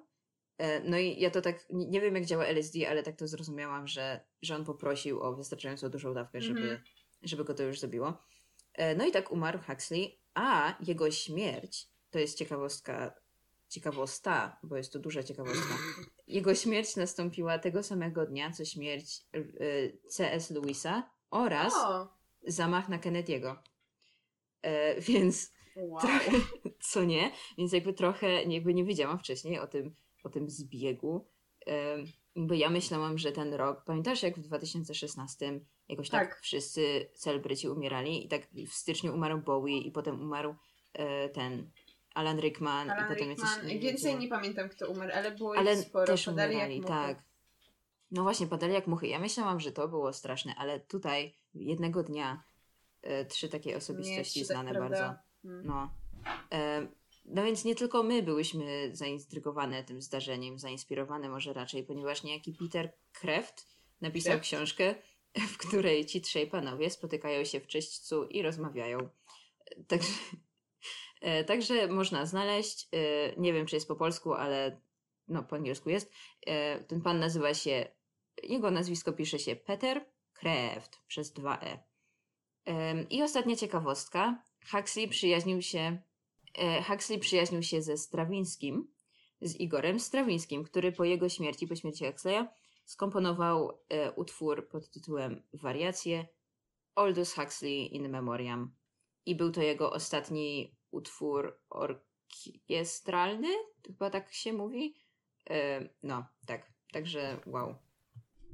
E, 0.57 0.79
no 0.89 0.97
i 0.97 1.19
ja 1.19 1.29
to 1.29 1.41
tak, 1.41 1.65
nie 1.69 2.01
wiem 2.01 2.15
jak 2.15 2.25
działa 2.25 2.45
LSD, 2.45 2.89
ale 2.89 3.03
tak 3.03 3.15
to 3.15 3.27
zrozumiałam, 3.27 3.87
że, 3.87 4.25
że 4.41 4.55
on 4.55 4.65
poprosił 4.65 5.21
o 5.21 5.35
wystarczająco 5.35 5.89
dużą 5.89 6.13
dawkę, 6.13 6.41
żeby, 6.41 6.61
-hmm. 6.61 6.79
żeby 7.23 7.43
go 7.43 7.53
to 7.53 7.63
już 7.63 7.79
zabiło. 7.79 8.17
E, 8.73 8.95
no 8.95 9.05
i 9.05 9.11
tak 9.11 9.31
umarł 9.31 9.59
Huxley, 9.67 10.19
a 10.33 10.77
jego 10.87 11.11
śmierć, 11.11 11.89
to 12.09 12.19
jest 12.19 12.37
ciekawostka, 12.37 13.13
ciekawosta, 13.73 14.57
bo 14.63 14.77
jest 14.77 14.93
to 14.93 14.99
duża 14.99 15.23
ciekawostka. 15.23 15.77
Jego 16.27 16.55
śmierć 16.55 16.95
nastąpiła 16.95 17.59
tego 17.59 17.83
samego 17.83 18.25
dnia, 18.25 18.51
co 18.51 18.65
śmierć 18.65 19.21
e, 19.33 19.39
C.S. 20.07 20.49
Lewisa 20.49 21.09
oraz 21.29 21.73
zamach 22.47 22.89
na 22.89 22.99
Kennedy'ego. 22.99 23.55
Więc 24.99 25.51
wow. 25.75 26.01
trochę, 26.01 26.31
co 26.91 27.03
nie? 27.03 27.31
Więc 27.57 27.73
jakby 27.73 27.93
trochę 27.93 28.43
jakby 28.43 28.73
nie 28.73 28.85
wiedziałam 28.85 29.19
wcześniej 29.19 29.59
o 29.59 29.67
tym, 29.67 29.95
po 30.23 30.29
tym 30.29 30.49
zbiegu. 30.49 31.27
Bo 32.35 32.53
ja 32.53 32.69
myślałam, 32.69 33.17
że 33.17 33.31
ten 33.31 33.53
rok, 33.53 33.83
pamiętasz 33.85 34.23
jak 34.23 34.39
w 34.39 34.41
2016 34.41 35.59
jakoś 35.89 36.09
tak, 36.09 36.29
tak 36.29 36.39
wszyscy 36.41 37.09
celebryci 37.13 37.69
umierali 37.69 38.25
i 38.25 38.27
tak 38.27 38.47
w 38.67 38.73
styczniu 38.73 39.13
umarł 39.13 39.41
Bowie 39.41 39.77
i 39.77 39.91
potem 39.91 40.21
umarł 40.21 40.55
e, 40.93 41.29
ten 41.29 41.71
Alan 42.13 42.39
Rickman 42.39 42.89
Alan 42.89 43.05
i 43.05 43.07
potem 43.13 43.29
Rickman. 43.29 43.63
jacyś... 43.63 43.81
Więcej 43.81 44.17
nie 44.17 44.27
pamiętam 44.27 44.69
kto 44.69 44.89
umarł, 44.89 45.11
ale 45.15 45.31
było 45.31 45.57
ale 45.57 45.77
sporo. 45.77 46.05
też 46.05 46.27
umierali, 46.27 46.81
tak. 46.81 47.23
No 48.11 48.23
właśnie, 48.23 48.47
padali 48.47 48.73
jak 48.73 48.87
muchy. 48.87 49.07
Ja 49.07 49.19
myślałam, 49.19 49.59
że 49.59 49.71
to 49.71 49.87
było 49.87 50.13
straszne, 50.13 50.55
ale 50.57 50.79
tutaj 50.79 51.35
jednego 51.53 52.03
dnia 52.03 52.43
e, 53.01 53.25
trzy 53.25 53.49
takie 53.49 53.77
osobistości 53.77 54.39
nie, 54.39 54.45
znane 54.45 54.71
tak 54.71 54.81
bardzo. 54.81 55.13
Hmm. 55.43 55.65
No. 55.65 55.93
E, 56.51 56.87
no 57.25 57.43
więc 57.43 57.65
nie 57.65 57.75
tylko 57.75 58.03
my 58.03 58.23
byłyśmy 58.23 58.89
zaintrygowane 58.95 59.83
tym 59.83 60.01
zdarzeniem, 60.01 60.59
zainspirowane 60.59 61.29
może 61.29 61.53
raczej, 61.53 61.83
ponieważ 61.83 62.23
niejaki 62.23 62.53
Peter 62.53 62.93
Kreft 63.13 63.67
napisał 64.01 64.33
Kreft? 64.33 64.45
książkę 64.45 64.95
w 65.35 65.57
której 65.57 66.05
ci 66.05 66.21
trzej 66.21 66.47
panowie 66.47 66.89
spotykają 66.89 67.43
się 67.43 67.59
w 67.59 67.67
czyśćcu 67.67 68.23
i 68.23 68.41
rozmawiają. 68.41 69.09
Także, 69.87 70.07
e, 70.07 70.52
także 71.47 71.87
można 71.87 72.25
znaleźć, 72.25 72.87
e, 72.91 72.97
nie 73.37 73.53
wiem 73.53 73.65
czy 73.65 73.75
jest 73.75 73.87
po 73.87 73.95
polsku, 73.95 74.33
ale 74.33 74.81
no 75.27 75.43
po 75.43 75.55
angielsku 75.55 75.89
jest. 75.89 76.11
E, 76.45 76.83
ten 76.83 77.01
pan 77.01 77.19
nazywa 77.19 77.53
się, 77.53 77.87
jego 78.43 78.71
nazwisko 78.71 79.13
pisze 79.13 79.39
się 79.39 79.55
Peter 79.55 80.05
Kreft 80.33 80.99
przez 81.07 81.33
dwa 81.33 81.59
E. 81.61 81.83
I 83.09 83.23
ostatnia 83.23 83.55
ciekawostka. 83.55 84.43
Huxley 84.71 85.07
przyjaźnił 85.07 85.61
się, 85.61 85.97
Huxley 86.87 87.19
przyjaźnił 87.19 87.63
się 87.63 87.81
ze 87.81 87.97
Strawińskim, 87.97 88.93
z 89.41 89.59
Igorem 89.59 89.99
Strawińskim, 89.99 90.63
który 90.63 90.91
po 90.91 91.03
jego 91.03 91.29
śmierci, 91.29 91.67
po 91.67 91.75
śmierci 91.75 92.05
Huxleya, 92.05 92.47
skomponował 92.85 93.79
e, 93.89 94.11
utwór 94.11 94.69
pod 94.69 94.89
tytułem 94.89 95.43
Wariacje 95.53 96.27
Aldous 96.95 97.33
Huxley 97.33 97.95
in 97.95 98.09
Memoriam. 98.09 98.75
I 99.25 99.35
był 99.35 99.51
to 99.51 99.61
jego 99.61 99.91
ostatni 99.91 100.75
utwór 100.93 101.59
orkiestralny, 101.69 103.47
chyba 103.87 104.09
tak 104.09 104.33
się 104.33 104.53
mówi. 104.53 104.95
E, 105.49 105.89
no, 106.03 106.25
tak. 106.47 106.73
Także 106.91 107.39
wow. 107.45 107.75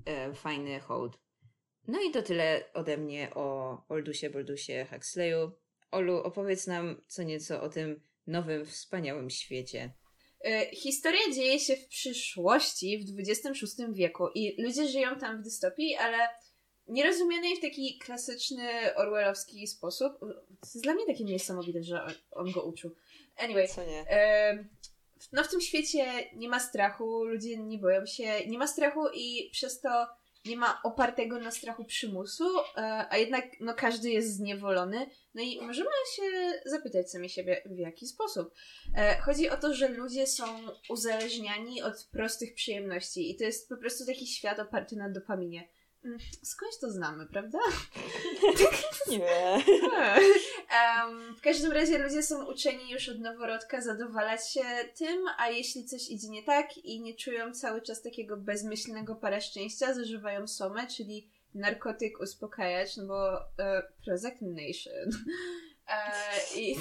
E, 0.05 0.34
fajny 0.34 0.79
hołd. 0.79 1.19
No 1.88 2.01
i 2.01 2.12
to 2.12 2.22
tyle 2.22 2.63
ode 2.74 2.98
mnie 2.98 3.29
o 3.36 3.77
Oldusie, 3.89 4.29
Boldusie, 4.29 4.88
Huxleyu. 4.91 5.51
Olu, 5.91 6.17
opowiedz 6.17 6.67
nam 6.67 7.01
co 7.08 7.24
nieco 7.24 7.62
o 7.62 7.69
tym 7.69 8.01
nowym, 8.27 8.65
wspaniałym 8.65 9.29
świecie. 9.29 9.93
E, 10.46 10.75
historia 10.75 11.31
dzieje 11.36 11.60
się 11.60 11.75
w 11.75 11.88
przyszłości, 11.88 12.98
w 12.98 13.19
XXVI 13.19 13.84
wieku 13.93 14.27
i 14.36 14.62
ludzie 14.62 14.88
żyją 14.88 15.15
tam 15.15 15.39
w 15.39 15.43
dystopii, 15.43 15.96
ale 15.96 16.17
nierozumianej 16.89 17.55
w 17.55 17.62
taki 17.62 17.98
klasyczny 17.98 18.96
orwellowski 18.96 19.67
sposób. 19.67 20.19
To 20.19 20.25
jest 20.63 20.84
dla 20.84 20.93
mnie 20.93 21.05
takie 21.05 21.24
niesamowite, 21.24 21.84
że 21.84 22.05
on 22.31 22.51
go 22.51 22.63
uczył. 22.63 22.96
Anyway. 23.38 23.67
Co 23.67 23.86
nie? 23.86 24.05
no 25.31 25.43
w 25.43 25.50
tym 25.50 25.62
świecie 25.62 26.05
nie 26.36 26.50
ma 26.50 26.60
strachu, 26.60 27.24
ludzie 27.24 27.58
nie 27.58 27.77
boją 27.77 28.05
się, 28.05 28.48
nie 28.48 28.58
ma 28.58 28.67
strachu 28.67 29.08
i 29.13 29.50
przez 29.51 29.81
to 29.81 30.08
nie 30.46 30.58
ma 30.58 30.81
opartego 30.84 31.39
na 31.39 31.51
strachu 31.51 31.86
przymusu, 31.86 32.60
e, 32.60 33.05
a 33.10 33.17
jednak 33.17 33.46
no, 33.60 33.74
każdy 33.74 34.10
jest 34.10 34.36
zniewolony. 34.36 35.10
No 35.34 35.41
i 35.41 35.62
możemy 35.62 35.89
się 36.15 36.24
zapytać 36.65 37.12
sami 37.12 37.29
siebie, 37.29 37.62
w 37.65 37.77
jaki 37.77 38.08
sposób. 38.08 38.53
E, 38.96 39.22
chodzi 39.22 39.50
o 39.50 39.58
to, 39.58 39.74
że 39.74 39.88
ludzie 39.88 40.27
są 40.27 40.46
uzależniani 40.89 41.81
od 41.81 42.08
prostych 42.12 42.53
przyjemności 42.53 43.31
i 43.31 43.38
to 43.38 43.43
jest 43.43 43.69
po 43.69 43.77
prostu 43.77 44.05
taki 44.05 44.27
świat 44.27 44.60
oparty 44.60 44.96
na 44.96 45.10
dopaminie. 45.10 45.67
Mm, 46.06 46.20
skądś 46.44 46.77
to 46.82 46.91
znamy, 46.91 47.25
prawda? 47.25 47.60
Nie. 49.10 49.63
um, 51.06 51.36
w 51.36 51.41
każdym 51.41 51.72
razie 51.72 51.98
ludzie 51.98 52.24
są 52.24 52.46
uczeni 52.46 52.91
już 52.91 53.10
od 53.10 53.20
noworodka 53.20 53.82
zadowalać 53.82 54.53
się 54.53 54.62
tym, 54.98 55.25
a 55.38 55.50
jeśli 55.50 55.86
coś 55.86 56.10
idzie 56.10 56.29
nie 56.29 56.44
tak 56.44 56.77
i 56.77 57.01
nie 57.01 57.15
czują 57.15 57.53
cały 57.53 57.82
czas 57.82 58.01
takiego 58.01 58.38
bezmyślnego 58.38 59.15
para 59.15 59.41
szczęścia, 59.41 59.94
zażywają 59.94 60.48
somę, 60.48 60.88
czyli 60.88 61.29
narkotyk 61.56 62.20
uspokajać, 62.20 62.98
no 62.98 63.06
bo 63.06 63.39
e, 63.39 63.84
Prozac 64.06 64.34
Nation. 64.41 65.25
E, 65.88 66.12
I 66.56 66.75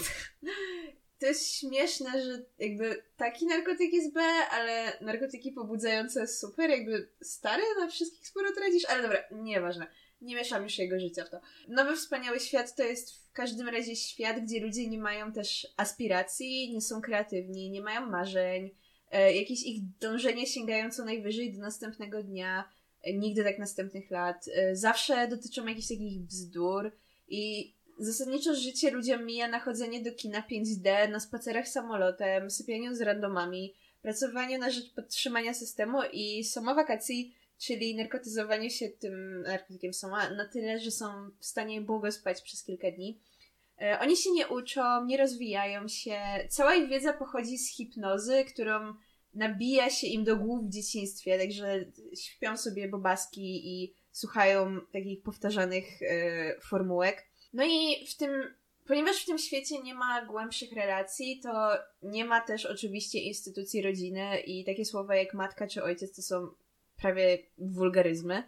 to 1.18 1.26
jest 1.26 1.54
śmieszne, 1.54 2.24
że 2.24 2.44
jakby 2.58 3.02
taki 3.16 3.46
narkotyk 3.46 3.92
jest 3.92 4.14
B, 4.14 4.20
ale 4.50 4.92
narkotyki 5.00 5.52
pobudzające 5.52 6.26
super, 6.26 6.70
jakby 6.70 7.08
stary 7.22 7.62
na 7.80 7.88
wszystkich 7.88 8.28
sporo 8.28 8.52
tracisz, 8.52 8.84
ale 8.84 9.02
dobra, 9.02 9.24
nieważne. 9.32 9.86
Nie 10.20 10.34
mieszam 10.34 10.62
już 10.62 10.78
jego 10.78 11.00
życia 11.00 11.24
w 11.24 11.30
to. 11.30 11.40
Nowy 11.68 11.96
Wspaniały 11.96 12.40
Świat 12.40 12.76
to 12.76 12.82
jest 12.82 13.10
w 13.10 13.32
każdym 13.32 13.68
razie 13.68 13.96
świat, 13.96 14.40
gdzie 14.40 14.60
ludzie 14.60 14.88
nie 14.88 14.98
mają 14.98 15.32
też 15.32 15.66
aspiracji, 15.76 16.74
nie 16.74 16.80
są 16.80 17.00
kreatywni, 17.00 17.70
nie 17.70 17.80
mają 17.80 18.06
marzeń, 18.06 18.70
e, 19.10 19.34
jakieś 19.34 19.62
ich 19.62 19.82
dążenie 20.00 20.46
sięgają 20.46 20.90
co 20.90 21.04
najwyżej 21.04 21.52
do 21.52 21.60
następnego 21.60 22.22
dnia, 22.22 22.68
e, 23.02 23.12
nigdy 23.12 23.44
tak 23.44 23.58
następnych 23.58 24.10
lat. 24.10 24.48
E, 24.54 24.76
zawsze 24.76 25.28
dotyczą 25.28 25.66
jakichś 25.66 25.88
takich 25.88 26.20
bzdur 26.20 26.92
i 27.28 27.74
Zasadniczo 27.98 28.54
życie 28.54 28.90
ludziom 28.90 29.26
mija 29.26 29.48
na 29.48 29.60
chodzenie 29.60 30.02
do 30.02 30.12
kina 30.12 30.42
5D, 30.50 31.10
na 31.10 31.20
spacerach 31.20 31.68
samolotem, 31.68 32.50
sypianiu 32.50 32.94
z 32.94 33.00
randomami, 33.00 33.74
pracowaniu 34.02 34.58
na 34.58 34.70
rzecz 34.70 34.94
podtrzymania 34.94 35.54
systemu 35.54 35.98
i 36.12 36.44
soma 36.44 36.74
wakacji, 36.74 37.34
czyli 37.58 37.96
narkotyzowanie 37.96 38.70
się 38.70 38.88
tym 38.88 39.42
narkotykiem 39.42 39.94
soma 39.94 40.30
na 40.30 40.48
tyle, 40.48 40.78
że 40.80 40.90
są 40.90 41.30
w 41.38 41.46
stanie 41.46 41.80
błogo 41.80 42.12
spać 42.12 42.42
przez 42.42 42.64
kilka 42.64 42.90
dni. 42.90 43.20
E, 43.80 43.98
oni 44.00 44.16
się 44.16 44.30
nie 44.30 44.48
uczą, 44.48 45.04
nie 45.04 45.16
rozwijają 45.16 45.88
się. 45.88 46.20
Cała 46.48 46.74
ich 46.74 46.88
wiedza 46.88 47.12
pochodzi 47.12 47.58
z 47.58 47.76
hipnozy, 47.76 48.44
którą 48.44 48.94
nabija 49.34 49.90
się 49.90 50.06
im 50.06 50.24
do 50.24 50.36
głów 50.36 50.66
w 50.66 50.70
dzieciństwie, 50.70 51.38
także 51.38 51.84
śpią 52.16 52.56
sobie 52.56 52.88
bobaski 52.88 53.68
i 53.68 53.94
słuchają 54.12 54.80
takich 54.92 55.22
powtarzanych 55.22 56.02
e, 56.02 56.60
formułek. 56.60 57.27
No 57.52 57.64
i 57.64 58.06
w 58.06 58.16
tym, 58.16 58.54
ponieważ 58.86 59.22
w 59.22 59.26
tym 59.26 59.38
świecie 59.38 59.82
nie 59.82 59.94
ma 59.94 60.26
głębszych 60.26 60.72
relacji, 60.72 61.40
to 61.42 61.70
nie 62.02 62.24
ma 62.24 62.40
też 62.40 62.66
oczywiście 62.66 63.18
instytucji 63.18 63.82
rodziny 63.82 64.40
i 64.40 64.64
takie 64.64 64.84
słowa 64.84 65.16
jak 65.16 65.34
matka 65.34 65.66
czy 65.66 65.82
ojciec 65.82 66.16
to 66.16 66.22
są 66.22 66.48
prawie 66.96 67.38
wulgaryzmy. 67.58 68.42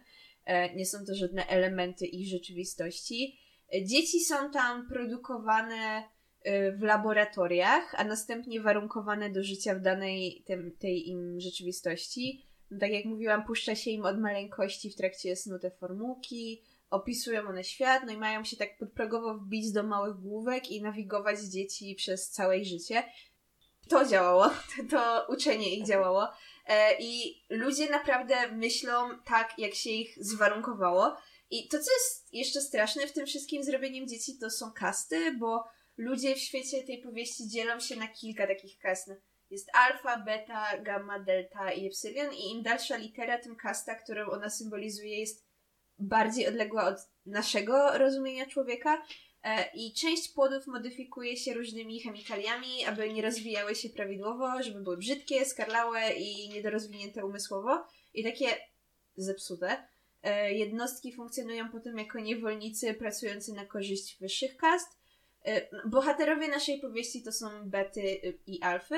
E, 0.45 0.75
nie 0.75 0.85
są 0.85 1.05
to 1.05 1.15
żadne 1.15 1.47
elementy 1.47 2.05
ich 2.05 2.29
rzeczywistości. 2.29 3.39
E, 3.73 3.85
dzieci 3.85 4.19
są 4.19 4.51
tam 4.51 4.87
produkowane 4.87 6.03
e, 6.43 6.71
w 6.71 6.81
laboratoriach, 6.81 7.95
a 7.97 8.03
następnie 8.03 8.61
warunkowane 8.61 9.29
do 9.29 9.43
życia 9.43 9.75
w 9.75 9.81
danej 9.81 10.43
tem, 10.45 10.71
tej 10.79 11.09
im 11.09 11.39
rzeczywistości. 11.39 12.45
No, 12.71 12.79
tak 12.79 12.91
jak 12.91 13.05
mówiłam, 13.05 13.45
puszcza 13.45 13.75
się 13.75 13.91
im 13.91 14.05
od 14.05 14.19
maleńkości 14.19 14.89
w 14.89 14.95
trakcie 14.95 15.35
snu 15.35 15.59
te 15.59 15.71
formułki, 15.71 16.61
opisują 16.91 17.47
one 17.47 17.63
świat, 17.63 18.03
no 18.05 18.13
i 18.13 18.17
mają 18.17 18.43
się 18.43 18.57
tak 18.57 18.77
podprogowo 18.77 19.37
wbić 19.37 19.71
do 19.71 19.83
małych 19.83 20.15
główek 20.15 20.71
i 20.71 20.81
nawigować 20.81 21.39
dzieci 21.39 21.95
przez 21.95 22.29
całe 22.29 22.57
ich 22.57 22.67
życie. 22.67 23.03
To 23.89 24.05
działało, 24.05 24.49
to 24.91 25.27
uczenie 25.29 25.75
ich 25.75 25.87
działało. 25.87 26.27
E, 26.67 26.97
I 26.99 27.41
ludzie 27.49 27.89
naprawdę 27.89 28.51
myślą 28.51 29.09
tak, 29.25 29.53
jak 29.57 29.73
się 29.73 29.89
ich 29.89 30.25
zwarunkowało. 30.25 31.17
I 31.49 31.67
to, 31.67 31.77
co 31.77 31.91
jest 31.91 32.33
jeszcze 32.33 32.61
straszne 32.61 33.07
w 33.07 33.13
tym 33.13 33.25
wszystkim 33.25 33.63
zrobieniem 33.63 34.07
dzieci, 34.07 34.37
to 34.39 34.49
są 34.49 34.71
kasty, 34.71 35.37
bo 35.39 35.63
ludzie 35.97 36.35
w 36.35 36.39
świecie 36.39 36.83
tej 36.83 37.01
powieści 37.01 37.49
dzielą 37.49 37.79
się 37.79 37.95
na 37.95 38.07
kilka 38.07 38.47
takich 38.47 38.79
kast. 38.79 39.11
Jest 39.49 39.69
alfa, 39.73 40.17
beta, 40.17 40.77
gamma, 40.77 41.19
delta 41.19 41.71
i 41.71 41.87
epsilon 41.87 42.33
i 42.33 42.51
im 42.51 42.63
dalsza 42.63 42.97
litera, 42.97 43.37
tym 43.37 43.55
kasta, 43.55 43.95
którą 43.95 44.29
ona 44.29 44.49
symbolizuje, 44.49 45.19
jest 45.19 45.50
bardziej 46.01 46.47
odległa 46.47 46.87
od 46.87 46.97
naszego 47.25 47.97
rozumienia 47.97 48.45
człowieka. 48.45 49.01
E, 49.43 49.69
I 49.73 49.93
część 49.93 50.33
płodów 50.33 50.67
modyfikuje 50.67 51.37
się 51.37 51.53
różnymi 51.53 51.99
chemikaliami, 51.99 52.85
aby 52.85 53.13
nie 53.13 53.21
rozwijały 53.21 53.75
się 53.75 53.89
prawidłowo, 53.89 54.63
żeby 54.63 54.81
były 54.81 54.97
brzydkie, 54.97 55.45
skarlałe 55.45 56.13
i 56.13 56.49
niedorozwinięte 56.49 57.25
umysłowo. 57.25 57.83
I 58.13 58.23
takie 58.23 58.47
zepsute. 59.15 59.87
E, 60.23 60.53
jednostki 60.53 61.13
funkcjonują 61.13 61.69
potem 61.69 61.97
jako 61.97 62.19
niewolnicy 62.19 62.93
pracujący 62.93 63.53
na 63.53 63.65
korzyść 63.65 64.17
wyższych 64.19 64.57
kast. 64.57 64.87
E, 65.45 65.87
bohaterowie 65.89 66.47
naszej 66.47 66.79
powieści 66.79 67.23
to 67.23 67.31
są 67.31 67.69
bety 67.69 68.37
i 68.47 68.61
alfy, 68.61 68.95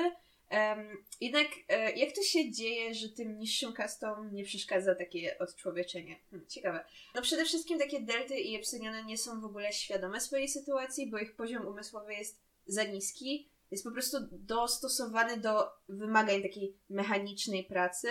Um, 0.54 1.04
jednak 1.20 1.46
e, 1.68 1.92
jak 1.92 2.14
to 2.14 2.22
się 2.22 2.50
dzieje, 2.50 2.94
że 2.94 3.08
tym 3.08 3.38
niższym 3.38 3.72
kastom 3.72 4.34
nie 4.34 4.44
przeszkadza 4.44 4.94
takie 4.94 5.38
odczłowieczenie? 5.38 6.16
Hm, 6.30 6.46
ciekawe. 6.48 6.84
No 7.14 7.22
przede 7.22 7.44
wszystkim 7.44 7.78
takie 7.78 8.00
delty 8.00 8.34
i 8.34 8.56
epsiliony 8.56 9.04
nie 9.04 9.18
są 9.18 9.40
w 9.40 9.44
ogóle 9.44 9.72
świadome 9.72 10.20
swojej 10.20 10.48
sytuacji, 10.48 11.10
bo 11.10 11.18
ich 11.18 11.36
poziom 11.36 11.66
umysłowy 11.66 12.14
jest 12.14 12.40
za 12.66 12.84
niski. 12.84 13.50
Jest 13.70 13.84
po 13.84 13.90
prostu 13.90 14.16
dostosowany 14.32 15.36
do 15.36 15.70
wymagań 15.88 16.42
takiej 16.42 16.76
mechanicznej 16.88 17.64
pracy. 17.64 18.08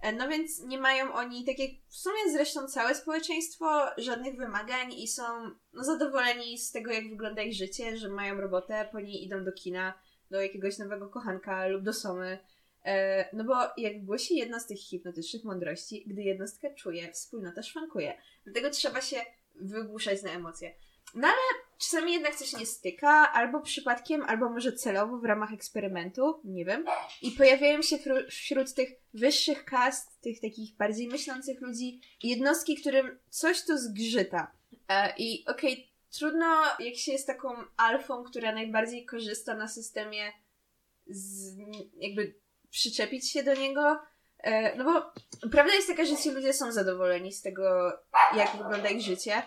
E, 0.00 0.12
no 0.12 0.28
więc 0.28 0.60
nie 0.60 0.78
mają 0.78 1.12
oni, 1.12 1.44
tak 1.44 1.58
jak 1.58 1.70
w 1.88 1.96
sumie 1.96 2.32
zresztą 2.32 2.68
całe 2.68 2.94
społeczeństwo, 2.94 3.86
żadnych 3.96 4.36
wymagań 4.36 4.92
i 4.92 5.08
są 5.08 5.22
no, 5.72 5.84
zadowoleni 5.84 6.58
z 6.58 6.72
tego, 6.72 6.92
jak 6.92 7.08
wygląda 7.08 7.42
ich 7.42 7.54
życie, 7.54 7.96
że 7.96 8.08
mają 8.08 8.40
robotę, 8.40 8.88
po 8.92 9.00
niej 9.00 9.24
idą 9.24 9.44
do 9.44 9.52
kina, 9.52 9.94
do 10.30 10.42
jakiegoś 10.42 10.78
nowego 10.78 11.08
kochanka 11.08 11.66
lub 11.66 11.82
do 11.82 11.92
somy. 11.92 12.38
E, 12.84 13.36
no 13.36 13.44
bo 13.44 13.54
jak 13.76 14.04
głosi 14.04 14.36
jedna 14.36 14.60
z 14.60 14.66
tych 14.66 14.78
hipnotycznych 14.78 15.44
mądrości, 15.44 16.04
gdy 16.06 16.22
jednostka 16.22 16.70
czuje, 16.74 17.12
wspólnota 17.12 17.62
szwankuje. 17.62 18.18
Dlatego 18.44 18.70
trzeba 18.70 19.00
się 19.00 19.16
wygłuszać 19.54 20.22
na 20.22 20.30
emocje. 20.30 20.74
No 21.14 21.28
ale 21.28 21.64
czasami 21.78 22.12
jednak 22.12 22.34
coś 22.34 22.52
nie 22.52 22.66
styka, 22.66 23.32
albo 23.32 23.60
przypadkiem, 23.60 24.22
albo 24.22 24.50
może 24.50 24.72
celowo 24.72 25.18
w 25.18 25.24
ramach 25.24 25.52
eksperymentu, 25.52 26.40
nie 26.44 26.64
wiem. 26.64 26.84
I 27.22 27.30
pojawiają 27.30 27.82
się 27.82 27.96
wśród 28.28 28.74
tych 28.74 28.88
wyższych 29.14 29.64
kast, 29.64 30.20
tych 30.20 30.40
takich 30.40 30.76
bardziej 30.76 31.08
myślących 31.08 31.60
ludzi, 31.60 32.00
jednostki, 32.22 32.76
którym 32.76 33.18
coś 33.30 33.64
tu 33.64 33.78
zgrzyta. 33.78 34.52
E, 34.88 35.14
I 35.18 35.44
okej, 35.46 35.72
okay, 35.72 35.84
trudno, 36.18 36.62
jak 36.78 36.96
się 36.96 37.12
jest 37.12 37.26
taką 37.26 37.48
alfą, 37.76 38.24
która 38.24 38.52
najbardziej 38.52 39.06
korzysta 39.06 39.54
na 39.54 39.68
systemie, 39.68 40.32
z, 41.06 41.56
jakby 41.96 42.34
przyczepić 42.70 43.30
się 43.30 43.42
do 43.42 43.54
niego. 43.54 44.00
E, 44.38 44.76
no 44.76 44.84
bo 44.84 45.12
prawda 45.50 45.74
jest 45.74 45.88
taka, 45.88 46.04
że 46.04 46.16
ci 46.16 46.30
ludzie 46.30 46.52
są 46.52 46.72
zadowoleni 46.72 47.32
z 47.32 47.42
tego, 47.42 47.92
jak 48.36 48.56
wygląda 48.56 48.88
ich 48.88 49.00
życie. 49.00 49.42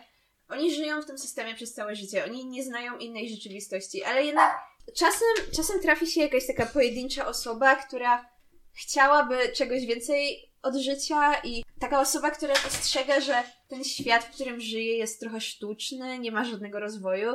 Oni 0.50 0.76
żyją 0.76 1.02
w 1.02 1.06
tym 1.06 1.18
systemie 1.18 1.56
przez 1.56 1.74
całe 1.74 1.96
życie, 1.96 2.26
oni 2.26 2.46
nie 2.46 2.64
znają 2.64 2.98
innej 2.98 3.30
rzeczywistości, 3.30 4.04
ale 4.04 4.24
jednak 4.24 4.58
czasem, 4.96 5.28
czasem 5.56 5.82
trafi 5.82 6.08
się 6.08 6.22
jakaś 6.22 6.48
taka 6.48 6.66
pojedyncza 6.66 7.28
osoba, 7.28 7.76
która 7.76 8.30
chciałaby 8.74 9.52
czegoś 9.52 9.86
więcej 9.86 10.47
od 10.68 10.76
życia 10.76 11.42
i 11.44 11.64
taka 11.80 12.02
osoba, 12.02 12.32
która 12.32 12.54
postrzega, 12.54 13.20
że 13.20 13.44
ten 13.68 13.84
świat, 13.84 14.24
w 14.24 14.32
którym 14.32 14.62
żyje, 14.62 14.98
jest 14.98 15.20
trochę 15.20 15.42
sztuczny, 15.42 16.20
nie 16.20 16.32
ma 16.32 16.46
żadnego 16.46 16.80
rozwoju. 16.80 17.34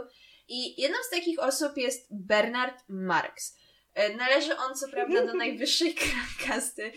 I 0.48 0.80
jedną 0.82 0.98
z 1.06 1.10
takich 1.10 1.38
osób 1.38 1.76
jest 1.76 2.08
Bernard 2.10 2.84
Marx. 2.88 3.56
E, 3.94 4.16
należy 4.16 4.56
on 4.56 4.74
co 4.74 4.88
prawda 4.88 5.26
do 5.26 5.34
najwyższej 5.34 5.94
kasty. 6.46 6.92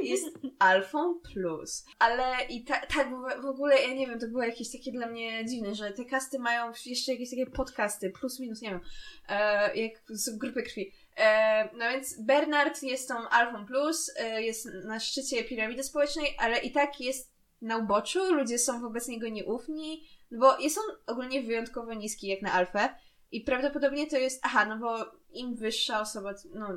Jest 0.00 0.26
alfą 0.58 1.20
plus. 1.32 1.84
Ale 1.98 2.24
i 2.48 2.64
tak 2.64 2.86
ta, 2.86 3.04
w 3.42 3.46
ogóle, 3.46 3.82
ja 3.82 3.94
nie 3.94 4.06
wiem, 4.06 4.20
to 4.20 4.28
było 4.28 4.42
jakieś 4.42 4.72
takie 4.72 4.92
dla 4.92 5.06
mnie 5.06 5.44
dziwne, 5.46 5.74
że 5.74 5.90
te 5.90 6.04
kasty 6.04 6.38
mają 6.38 6.72
jeszcze 6.86 7.12
jakieś 7.12 7.30
takie 7.30 7.46
podcasty, 7.46 8.10
plus 8.10 8.40
minus, 8.40 8.62
nie 8.62 8.70
wiem, 8.70 8.80
e, 9.28 9.76
jak 9.76 9.92
z 10.08 10.38
grupy 10.38 10.62
krwi. 10.62 10.92
E, 11.16 11.68
no 11.72 11.90
więc 11.90 12.22
Bernard 12.22 12.82
jest 12.82 13.08
tą 13.08 13.28
alfą 13.28 13.66
plus, 13.66 14.12
e, 14.16 14.42
jest 14.42 14.68
na 14.84 15.00
szczycie 15.00 15.44
piramidy 15.44 15.84
społecznej, 15.84 16.36
ale 16.38 16.58
i 16.58 16.72
tak 16.72 17.00
jest 17.00 17.30
na 17.62 17.76
uboczu, 17.76 18.34
ludzie 18.34 18.58
są 18.58 18.80
wobec 18.80 19.08
niego 19.08 19.28
nieufni, 19.28 20.08
bo 20.32 20.58
jest 20.58 20.78
on 20.78 20.96
ogólnie 21.06 21.42
wyjątkowo 21.42 21.94
niski 21.94 22.26
jak 22.26 22.42
na 22.42 22.52
alfę. 22.52 22.88
I 23.32 23.40
prawdopodobnie 23.40 24.06
to 24.06 24.18
jest, 24.18 24.40
aha, 24.42 24.64
no 24.64 24.78
bo 24.78 25.20
im 25.32 25.56
wyższa 25.56 26.00
osoba, 26.00 26.34
no, 26.54 26.68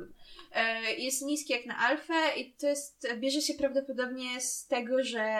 e, 0.52 0.92
jest 0.92 1.22
niski 1.22 1.52
jak 1.52 1.66
na 1.66 1.78
alfę 1.78 2.14
i 2.36 2.54
to 2.54 2.66
jest, 2.66 3.08
bierze 3.16 3.40
się 3.40 3.54
prawdopodobnie 3.54 4.40
z 4.40 4.66
tego, 4.66 5.04
że 5.04 5.38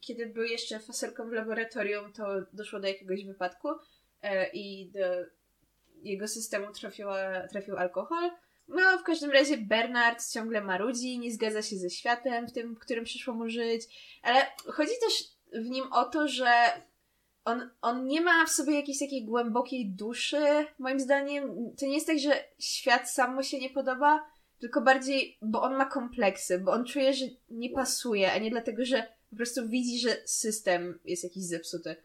kiedy 0.00 0.26
był 0.26 0.44
jeszcze 0.44 0.80
fasolką 0.80 1.28
w 1.28 1.32
laboratorium, 1.32 2.12
to 2.12 2.24
doszło 2.52 2.80
do 2.80 2.88
jakiegoś 2.88 3.24
wypadku 3.24 3.68
i 4.52 4.90
do 4.90 5.00
jego 6.02 6.28
systemu 6.28 6.72
trafiła, 6.72 7.16
trafił 7.50 7.76
alkohol. 7.76 8.30
No, 8.68 8.98
w 8.98 9.02
każdym 9.02 9.30
razie 9.30 9.56
Bernard 9.58 10.30
ciągle 10.32 10.60
marudzi, 10.60 11.18
nie 11.18 11.32
zgadza 11.32 11.62
się 11.62 11.76
ze 11.76 11.90
światem, 11.90 12.46
w 12.46 12.52
tym, 12.52 12.74
w 12.74 12.78
którym 12.78 13.04
przyszło 13.04 13.34
mu 13.34 13.48
żyć, 13.48 13.82
ale 14.22 14.46
chodzi 14.66 14.92
też 15.00 15.24
w 15.64 15.70
nim 15.70 15.92
o 15.92 16.04
to, 16.04 16.28
że 16.28 16.50
on, 17.44 17.70
on 17.82 18.06
nie 18.06 18.20
ma 18.20 18.46
w 18.46 18.50
sobie 18.50 18.74
jakiejś 18.74 18.98
takiej 18.98 19.24
głębokiej 19.24 19.90
duszy, 19.90 20.66
moim 20.78 21.00
zdaniem. 21.00 21.74
To 21.78 21.86
nie 21.86 21.94
jest 21.94 22.06
tak, 22.06 22.18
że 22.18 22.44
świat 22.58 23.10
sam 23.10 23.34
mu 23.34 23.42
się 23.42 23.58
nie 23.58 23.70
podoba, 23.70 24.30
tylko 24.60 24.80
bardziej, 24.80 25.38
bo 25.42 25.62
on 25.62 25.76
ma 25.76 25.84
kompleksy, 25.84 26.58
bo 26.58 26.72
on 26.72 26.84
czuje, 26.84 27.14
że 27.14 27.24
nie 27.50 27.70
pasuje, 27.70 28.32
a 28.32 28.38
nie 28.38 28.50
dlatego, 28.50 28.84
że 28.84 29.06
po 29.30 29.36
prostu 29.36 29.68
widzi, 29.68 29.98
że 29.98 30.16
system 30.24 30.98
jest 31.04 31.24
jakiś 31.24 31.44
zepsuty. 31.44 31.96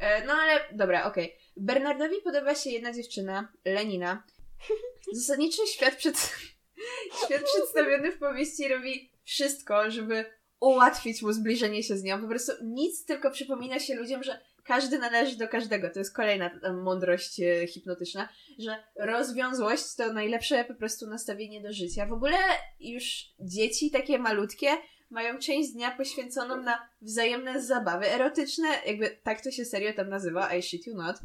E, 0.00 0.26
no 0.26 0.32
ale 0.32 0.60
dobra, 0.72 1.04
okej. 1.04 1.24
Okay. 1.24 1.38
Bernardowi 1.56 2.16
podoba 2.24 2.54
się 2.54 2.70
jedna 2.70 2.92
dziewczyna, 2.92 3.52
Lenina. 3.64 4.22
Zasadniczo 5.12 5.66
świat, 5.66 5.96
przed... 5.96 6.16
świat 7.24 7.42
przedstawiony 7.42 8.12
w 8.12 8.18
powieści 8.18 8.68
robi 8.68 9.10
wszystko, 9.24 9.90
żeby 9.90 10.24
ułatwić 10.60 11.22
mu 11.22 11.32
zbliżenie 11.32 11.82
się 11.82 11.96
z 11.96 12.02
nią. 12.02 12.22
Po 12.22 12.28
prostu 12.28 12.52
nic, 12.64 13.04
tylko 13.04 13.30
przypomina 13.30 13.78
się 13.78 13.94
ludziom, 13.94 14.22
że 14.22 14.40
każdy 14.64 14.98
należy 14.98 15.36
do 15.36 15.48
każdego. 15.48 15.90
To 15.90 15.98
jest 15.98 16.16
kolejna 16.16 16.50
mądrość 16.82 17.40
e, 17.40 17.66
hipnotyczna, 17.66 18.28
że 18.58 18.84
rozwiązłość 18.96 19.94
to 19.96 20.12
najlepsze 20.12 20.64
po 20.64 20.74
prostu 20.74 21.06
nastawienie 21.06 21.60
do 21.60 21.72
życia. 21.72 22.06
W 22.06 22.12
ogóle 22.12 22.38
już 22.80 23.26
dzieci 23.40 23.90
takie 23.90 24.18
malutkie 24.18 24.68
mają 25.10 25.38
część 25.38 25.72
dnia 25.72 25.90
poświęconą 25.90 26.56
na 26.56 26.88
wzajemne 27.02 27.62
zabawy 27.62 28.12
erotyczne, 28.12 28.68
jakby 28.86 29.18
tak 29.22 29.40
to 29.40 29.50
się 29.50 29.64
serio 29.64 29.92
tam 29.92 30.08
nazywa, 30.08 30.54
I 30.54 30.62
shit 30.62 30.86
you 30.86 30.94
not. 30.94 31.16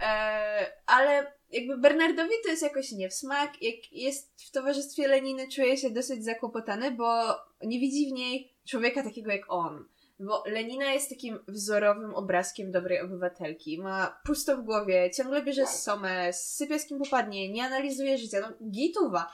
Eee, 0.00 0.66
ale 0.86 1.32
jakby 1.50 1.78
Bernardowi 1.78 2.34
to 2.44 2.50
jest 2.50 2.62
jakoś 2.62 2.92
nie 2.92 3.08
w 3.08 3.14
smak. 3.14 3.62
Jak 3.62 3.92
jest 3.92 4.42
w 4.42 4.50
towarzystwie 4.50 5.08
Leniny, 5.08 5.48
czuje 5.48 5.76
się 5.76 5.90
dosyć 5.90 6.24
zakłopotany, 6.24 6.90
bo 6.90 7.22
nie 7.62 7.80
widzi 7.80 8.10
w 8.10 8.12
niej 8.12 8.52
człowieka 8.68 9.02
takiego 9.02 9.30
jak 9.30 9.42
on. 9.48 9.88
Bo 10.20 10.42
Lenina 10.46 10.92
jest 10.92 11.10
takim 11.10 11.38
wzorowym 11.48 12.14
obrazkiem 12.14 12.72
dobrej 12.72 13.00
obywatelki. 13.00 13.78
Ma 13.78 14.20
pusto 14.24 14.56
w 14.56 14.64
głowie, 14.64 15.10
ciągle 15.10 15.42
bierze 15.42 15.66
somę, 15.66 16.32
sypie 16.32 16.78
z 16.78 16.86
kim 16.86 16.98
popadnie, 16.98 17.52
nie 17.52 17.64
analizuje 17.64 18.18
życia. 18.18 18.38
No, 18.40 18.68
gituwa. 18.70 19.30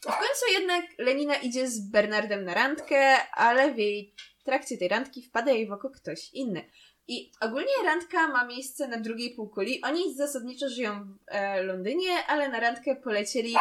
W 0.00 0.06
końcu 0.06 0.52
jednak 0.52 0.84
Lenina 0.98 1.34
idzie 1.34 1.68
z 1.68 1.90
Bernardem 1.90 2.44
na 2.44 2.54
randkę, 2.54 3.16
ale 3.32 3.74
w 3.74 3.78
jej 3.78 4.14
trakcie 4.44 4.76
tej 4.76 4.88
randki 4.88 5.22
wpada 5.22 5.52
jej 5.52 5.66
w 5.66 5.72
oko 5.72 5.90
ktoś 5.90 6.30
inny. 6.32 6.70
I 7.08 7.32
ogólnie 7.40 7.72
randka 7.84 8.28
ma 8.28 8.44
miejsce 8.44 8.88
na 8.88 8.96
drugiej 8.96 9.34
półkuli. 9.34 9.82
Oni 9.82 10.14
zasadniczo 10.14 10.68
żyją 10.68 11.04
w 11.04 11.16
e, 11.26 11.62
Londynie, 11.62 12.26
ale 12.26 12.48
na 12.48 12.60
randkę 12.60 12.96
polecieli 12.96 13.54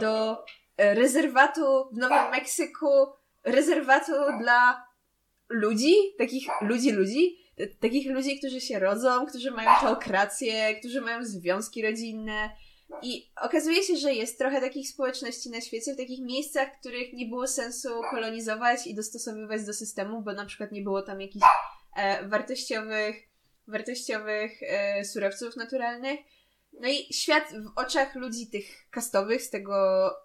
do 0.00 0.44
e, 0.76 0.94
rezerwatu 0.94 1.88
w 1.92 1.96
Nowym 1.96 2.30
Meksyku, 2.30 2.88
rezerwatu 3.44 4.12
dla 4.40 4.86
ludzi, 5.48 5.94
takich 6.18 6.48
ludzi, 6.60 6.92
ludzi, 6.92 7.38
takich 7.80 8.10
ludzi, 8.10 8.38
którzy 8.38 8.60
się 8.60 8.78
rodzą, 8.78 9.26
którzy 9.26 9.50
mają 9.50 9.70
teokrację, 9.80 10.74
którzy 10.74 11.00
mają 11.00 11.24
związki 11.24 11.82
rodzinne. 11.82 12.50
I 13.02 13.30
okazuje 13.42 13.82
się, 13.82 13.96
że 13.96 14.14
jest 14.14 14.38
trochę 14.38 14.60
takich 14.60 14.88
społeczności 14.88 15.50
na 15.50 15.60
świecie, 15.60 15.94
w 15.94 15.96
takich 15.96 16.20
miejscach, 16.20 16.68
których 16.80 17.12
nie 17.12 17.26
było 17.26 17.46
sensu 17.46 17.88
kolonizować 18.10 18.86
i 18.86 18.94
dostosowywać 18.94 19.66
do 19.66 19.74
systemu, 19.74 20.22
bo 20.22 20.32
na 20.32 20.46
przykład 20.46 20.72
nie 20.72 20.82
było 20.82 21.02
tam 21.02 21.20
jakichś 21.20 21.46
e, 21.96 22.28
wartościowych, 22.28 23.16
wartościowych 23.66 24.62
e, 24.62 25.04
surowców 25.04 25.56
naturalnych. 25.56 26.20
No 26.72 26.88
i 26.88 27.14
świat 27.14 27.44
w 27.52 27.78
oczach 27.78 28.14
ludzi 28.14 28.46
tych 28.46 28.90
kastowych 28.90 29.42
z 29.42 29.50
tego 29.50 29.74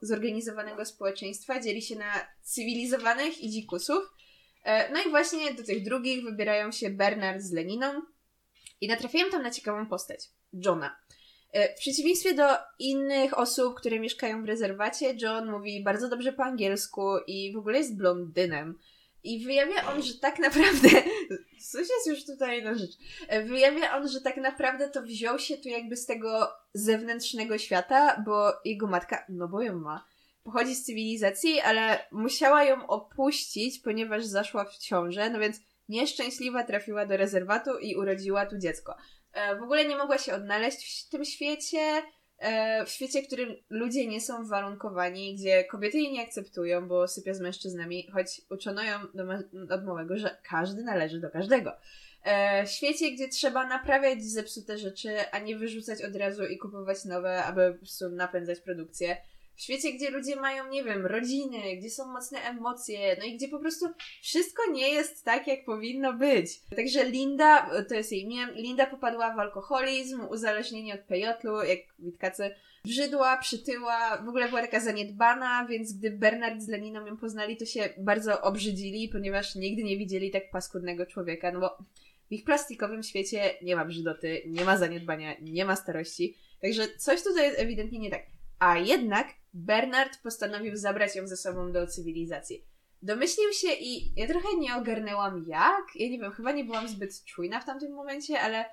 zorganizowanego 0.02 0.86
społeczeństwa 0.86 1.60
dzieli 1.60 1.82
się 1.82 1.96
na 1.96 2.28
cywilizowanych 2.42 3.44
i 3.44 3.50
dzikusów. 3.50 4.04
E, 4.64 4.92
no 4.92 5.02
i 5.08 5.10
właśnie 5.10 5.54
do 5.54 5.64
tych 5.64 5.84
drugich 5.84 6.24
wybierają 6.24 6.72
się 6.72 6.90
Bernard 6.90 7.42
z 7.42 7.52
Leniną 7.52 8.02
i 8.82 8.88
natrafiają 8.88 9.30
tam 9.30 9.44
na 9.44 9.52
ciekawą 9.52 9.86
postać, 9.86 10.30
Johna. 10.54 10.96
E, 11.56 11.76
w 11.76 11.80
przeciwieństwie 11.80 12.34
do 12.34 12.48
innych 12.80 13.38
osób, 13.38 13.76
które 13.76 14.00
mieszkają 14.00 14.42
w 14.42 14.46
rezerwacie, 14.46 15.16
John 15.22 15.52
mówi 15.52 15.84
bardzo 15.84 16.10
dobrze 16.10 16.34
po 16.34 16.44
angielsku 16.44 17.18
i 17.28 17.54
w 17.54 17.58
ogóle 17.58 17.78
jest 17.78 17.98
blondynem. 17.98 18.80
I 19.24 19.46
wyjawia 19.46 19.92
on, 19.94 20.02
że 20.04 20.14
tak 20.14 20.40
naprawdę. 20.40 20.90
Coś 21.72 21.88
jest 21.90 22.08
już 22.08 22.26
tutaj 22.26 22.64
na 22.64 22.76
rzecz. 22.76 22.92
E, 23.28 23.44
wyjawia 23.44 23.98
on, 23.98 24.08
że 24.08 24.22
tak 24.22 24.38
naprawdę 24.38 24.90
to 24.90 25.02
wziął 25.02 25.40
się 25.40 25.58
tu 25.58 25.70
jakby 25.70 25.98
z 25.98 26.06
tego 26.06 26.52
zewnętrznego 26.74 27.58
świata, 27.58 28.24
bo 28.26 28.54
jego 28.66 28.88
matka, 28.88 29.26
no 29.30 29.48
bo 29.48 29.62
ją 29.62 29.80
ma, 29.80 30.06
pochodzi 30.44 30.76
z 30.76 30.86
cywilizacji, 30.86 31.60
ale 31.60 32.06
musiała 32.12 32.64
ją 32.64 32.88
opuścić, 32.88 33.80
ponieważ 33.80 34.26
zaszła 34.26 34.66
w 34.66 34.78
ciążę, 34.78 35.30
no 35.30 35.40
więc 35.40 35.62
nieszczęśliwa 35.90 36.64
trafiła 36.64 37.06
do 37.06 37.18
rezerwatu 37.18 37.78
i 37.78 37.96
urodziła 37.96 38.46
tu 38.46 38.58
dziecko. 38.58 38.96
E, 39.36 39.56
w 39.56 39.62
ogóle 39.64 39.86
nie 39.86 39.98
mogła 39.98 40.18
się 40.18 40.34
odnaleźć 40.34 41.06
w 41.06 41.10
tym 41.10 41.26
świecie, 41.26 42.02
e, 42.38 42.86
w 42.86 42.90
świecie, 42.90 43.22
w 43.22 43.28
którym 43.28 43.56
ludzie 43.70 44.08
nie 44.08 44.22
są 44.22 44.48
warunkowani, 44.48 45.36
gdzie 45.36 45.64
kobiety 45.64 45.98
jej 45.98 46.12
nie 46.12 46.24
akceptują, 46.24 46.88
bo 46.88 47.08
sypia 47.08 47.34
z 47.34 47.40
mężczyznami, 47.40 48.08
choć 48.14 48.42
uczono 48.50 48.84
ją 48.84 49.00
od 49.70 49.86
małego, 49.86 50.18
że 50.18 50.38
każdy 50.44 50.84
należy 50.84 51.20
do 51.20 51.30
każdego. 51.30 51.72
E, 52.24 52.66
w 52.66 52.70
świecie, 52.70 53.12
gdzie 53.12 53.30
trzeba 53.30 53.68
naprawiać 53.68 54.24
zepsute 54.24 54.78
rzeczy, 54.78 55.32
a 55.32 55.40
nie 55.40 55.58
wyrzucać 55.58 56.04
od 56.04 56.16
razu 56.16 56.46
i 56.46 56.58
kupować 56.58 57.06
nowe, 57.06 57.44
aby 57.44 57.80
napędzać 58.12 58.60
produkcję 58.60 59.18
w 59.56 59.62
świecie, 59.62 59.94
gdzie 59.94 60.10
ludzie 60.10 60.36
mają, 60.36 60.70
nie 60.70 60.84
wiem, 60.84 61.06
rodziny, 61.06 61.76
gdzie 61.78 61.90
są 61.90 62.06
mocne 62.06 62.40
emocje, 62.40 63.16
no 63.20 63.26
i 63.26 63.38
gdzie 63.38 63.48
po 63.48 63.60
prostu 63.60 63.86
wszystko 64.22 64.72
nie 64.72 64.90
jest 64.90 65.26
tak, 65.26 65.48
jak 65.48 65.66
powinno 65.66 66.14
być. 66.14 66.60
Także 66.76 67.10
Linda, 67.10 67.70
to 67.90 67.96
jest 67.96 68.12
jej 68.12 68.22
imię, 68.22 68.48
Linda 68.56 68.88
popadła 68.88 69.36
w 69.36 69.40
alkoholizm, 69.40 70.22
uzależnienie 70.30 70.94
od 70.94 71.02
pejotlu, 71.02 71.64
jak 71.64 71.80
witkacy, 72.00 72.56
brzydła, 72.86 73.38
przytyła, 73.38 74.18
w 74.26 74.30
ogóle 74.30 74.50
była 74.50 74.62
taka 74.62 74.80
zaniedbana, 74.80 75.66
więc 75.70 75.94
gdy 75.94 76.12
Bernard 76.12 76.62
z 76.62 76.68
Leniną 76.68 77.06
ją 77.06 77.18
poznali, 77.18 77.58
to 77.58 77.66
się 77.66 77.90
bardzo 77.98 78.42
obrzydzili, 78.42 79.10
ponieważ 79.10 79.56
nigdy 79.56 79.84
nie 79.84 79.98
widzieli 79.98 80.32
tak 80.32 80.52
paskudnego 80.52 81.06
człowieka, 81.06 81.52
no 81.52 81.60
bo 81.60 81.78
w 82.30 82.32
ich 82.32 82.44
plastikowym 82.44 83.04
świecie 83.04 83.54
nie 83.62 83.76
ma 83.76 83.86
brzydoty, 83.86 84.42
nie 84.48 84.66
ma 84.66 84.78
zaniedbania, 84.78 85.36
nie 85.42 85.66
ma 85.66 85.76
starości. 85.76 86.36
Także 86.62 86.88
coś 86.98 87.24
tutaj 87.24 87.44
jest 87.44 87.60
ewidentnie 87.60 88.00
nie 88.00 88.10
tak. 88.10 88.35
A 88.60 88.78
jednak 88.78 89.28
Bernard 89.54 90.22
postanowił 90.24 90.76
zabrać 90.76 91.16
ją 91.16 91.28
ze 91.28 91.38
sobą 91.38 91.72
do 91.72 91.88
cywilizacji. 91.88 92.66
Domyślił 93.02 93.54
się 93.54 93.68
i 93.80 94.20
ja 94.20 94.28
trochę 94.28 94.48
nie 94.58 94.76
ogarnęłam 94.76 95.46
jak. 95.48 95.86
Ja 95.96 96.10
nie 96.10 96.20
wiem, 96.20 96.32
chyba 96.32 96.52
nie 96.52 96.66
byłam 96.66 96.88
zbyt 96.88 97.24
czujna 97.24 97.60
w 97.60 97.66
tamtym 97.66 97.94
momencie, 97.94 98.40
ale 98.40 98.66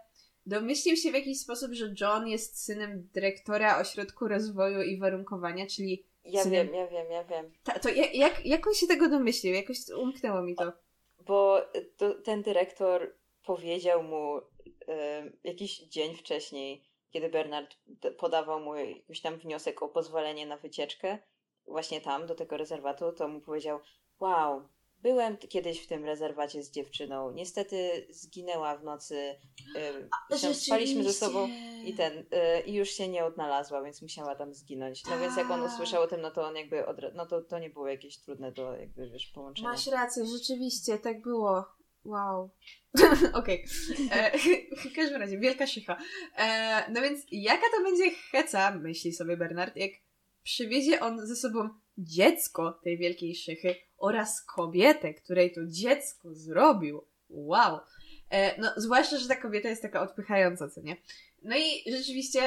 domyślił 0.47 0.97
się 0.97 1.11
w 1.11 1.15
jakiś 1.15 1.41
sposób, 1.41 1.73
że 1.73 1.95
John 2.01 2.29
jest 2.29 2.65
synem 2.65 3.09
dyrektora 3.15 3.81
Ośrodku 3.81 4.29
Rozwoju 4.29 4.83
i 4.83 4.99
Warunkowania, 4.99 5.67
czyli. 5.67 6.07
Ja 6.25 6.43
synem... 6.43 6.67
wiem, 6.67 6.77
ja 6.77 6.87
wiem, 6.87 7.11
ja 7.11 7.25
wiem. 7.25 7.53
Ta, 7.65 7.79
to 7.79 7.89
jak, 7.89 8.15
jak, 8.15 8.47
jak 8.47 8.67
on 8.67 8.75
się 8.75 8.87
tego 8.87 9.09
domyślił? 9.09 9.55
Jakoś 9.55 9.79
umknęło 9.89 10.43
mi 10.43 10.57
to. 10.57 10.73
Bo 11.27 11.61
to, 11.97 12.15
ten 12.15 12.43
dyrektor 12.43 13.15
powiedział 13.47 14.03
mu 14.03 14.39
y, 14.39 14.43
jakiś 15.45 15.79
dzień 15.79 16.17
wcześniej, 16.17 16.85
kiedy 17.13 17.29
Bernard 17.29 17.77
podawał 18.19 18.61
mu 18.61 18.75
jakiś 18.75 19.21
tam 19.21 19.39
wniosek 19.39 19.83
o 19.83 19.89
pozwolenie 19.89 20.47
na 20.47 20.57
wycieczkę, 20.57 21.19
właśnie 21.67 22.01
tam, 22.01 22.27
do 22.27 22.35
tego 22.35 22.57
rezerwatu, 22.57 23.13
to 23.13 23.29
mu 23.29 23.41
powiedział: 23.41 23.81
Wow, 24.21 24.69
byłem 25.03 25.37
kiedyś 25.37 25.85
w 25.85 25.87
tym 25.87 26.05
rezerwacie 26.05 26.63
z 26.63 26.71
dziewczyną. 26.71 27.31
Niestety 27.31 28.07
zginęła 28.11 28.77
w 28.77 28.85
nocy. 28.85 29.35
Yy, 30.43 30.55
spaliśmy 30.55 31.05
ze 31.05 31.13
sobą 31.13 31.49
i 31.85 31.95
ten 31.95 32.17
yy, 32.17 32.61
i 32.67 32.75
już 32.75 32.91
się 32.91 33.09
nie 33.09 33.25
odnalazła, 33.25 33.83
więc 33.83 34.03
musiała 34.03 34.35
tam 34.35 34.55
zginąć. 34.55 35.05
No 35.05 35.19
więc 35.19 35.37
jak 35.37 35.51
on 35.51 35.63
usłyszał 35.63 36.03
o 36.03 36.07
tym, 36.07 36.21
no 36.21 36.31
to 36.31 36.47
on 36.47 36.57
jakby 36.57 36.87
od, 36.87 36.97
no 37.15 37.27
to, 37.27 37.43
to 37.43 37.59
nie 37.59 37.71
było 37.71 37.89
jakieś 37.89 38.19
trudne 38.19 38.53
do 38.53 38.77
jakby 38.77 39.11
wiesz 39.11 39.27
połączenia. 39.27 39.69
Masz 39.69 39.87
rację, 39.87 40.27
rzeczywiście 40.27 40.99
tak 40.99 41.23
było. 41.23 41.65
Wow. 42.05 42.51
Okej. 43.33 43.65
Okay. 44.09 44.31
W 44.91 44.95
każdym 44.97 45.21
razie, 45.21 45.39
wielka 45.39 45.67
szycha. 45.67 45.97
E, 46.37 46.85
no 46.91 47.03
więc, 47.03 47.27
jaka 47.33 47.67
to 47.77 47.83
będzie 47.83 48.11
heca, 48.11 48.71
myśli 48.71 49.13
sobie 49.13 49.37
Bernard, 49.37 49.77
jak 49.77 49.91
przywiezie 50.43 51.01
on 51.01 51.27
ze 51.27 51.37
sobą 51.37 51.69
dziecko 51.99 52.81
tej 52.85 52.99
wielkiej 52.99 53.35
szychy 53.35 53.75
oraz 53.99 54.43
kobietę, 54.43 55.15
której 55.15 55.53
to 55.53 55.61
dziecko 55.67 56.35
zrobił. 56.35 57.05
Wow. 57.29 57.81
E, 58.31 58.61
no, 58.61 58.73
zwłaszcza, 58.77 59.19
że 59.19 59.29
ta 59.29 59.37
kobieta 59.37 59.69
jest 59.69 59.83
taka 59.83 60.03
odpychająca, 60.03 60.69
co 60.69 60.81
nie? 60.81 60.97
No 61.43 61.57
i 61.57 61.93
rzeczywiście 61.93 62.41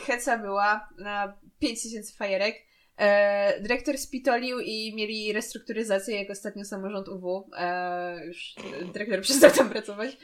heca 0.00 0.38
była 0.38 0.88
na 0.98 1.38
5000 1.58 2.16
fajerek. 2.16 2.56
E, 2.98 3.60
dyrektor 3.60 3.98
spitolił 3.98 4.60
i 4.60 4.94
mieli 4.94 5.32
restrukturyzację, 5.32 6.18
jak 6.18 6.30
ostatnio 6.30 6.64
samorząd 6.64 7.08
UW. 7.08 7.50
E, 7.56 8.26
już 8.26 8.54
dyrektor 8.92 9.20
przestał 9.26 9.50
tam 9.50 9.70
pracować. 9.70 10.16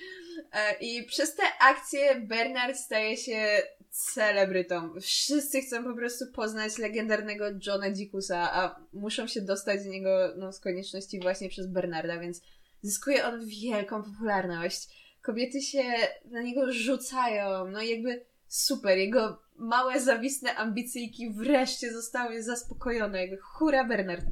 E, 0.52 0.76
I 0.80 1.04
przez 1.04 1.34
te 1.34 1.42
akcje 1.60 2.20
Bernard 2.20 2.76
staje 2.76 3.16
się 3.16 3.62
celebrytą. 3.90 5.00
Wszyscy 5.00 5.60
chcą 5.60 5.84
po 5.84 5.94
prostu 5.94 6.24
poznać 6.26 6.78
legendarnego 6.78 7.44
Johna 7.66 7.90
Dickusa, 7.90 8.52
a 8.52 8.80
muszą 8.92 9.26
się 9.26 9.40
dostać 9.40 9.84
do 9.84 9.90
niego 9.90 10.34
no, 10.36 10.52
z 10.52 10.60
konieczności 10.60 11.20
właśnie 11.20 11.48
przez 11.48 11.66
Bernarda, 11.66 12.18
więc 12.18 12.42
zyskuje 12.82 13.26
on 13.26 13.46
wielką 13.46 14.02
popularność. 14.02 14.88
Kobiety 15.22 15.62
się 15.62 15.82
na 16.24 16.42
niego 16.42 16.72
rzucają, 16.72 17.68
no 17.70 17.82
jakby 17.82 18.24
super. 18.48 18.98
Jego 18.98 19.42
małe, 19.60 20.00
zawistne 20.00 20.54
ambicyjki 20.54 21.30
wreszcie 21.30 21.92
zostały 21.92 22.42
zaspokojone. 22.42 23.20
Jakby 23.20 23.36
hura 23.36 23.84
Bernard. 23.84 24.24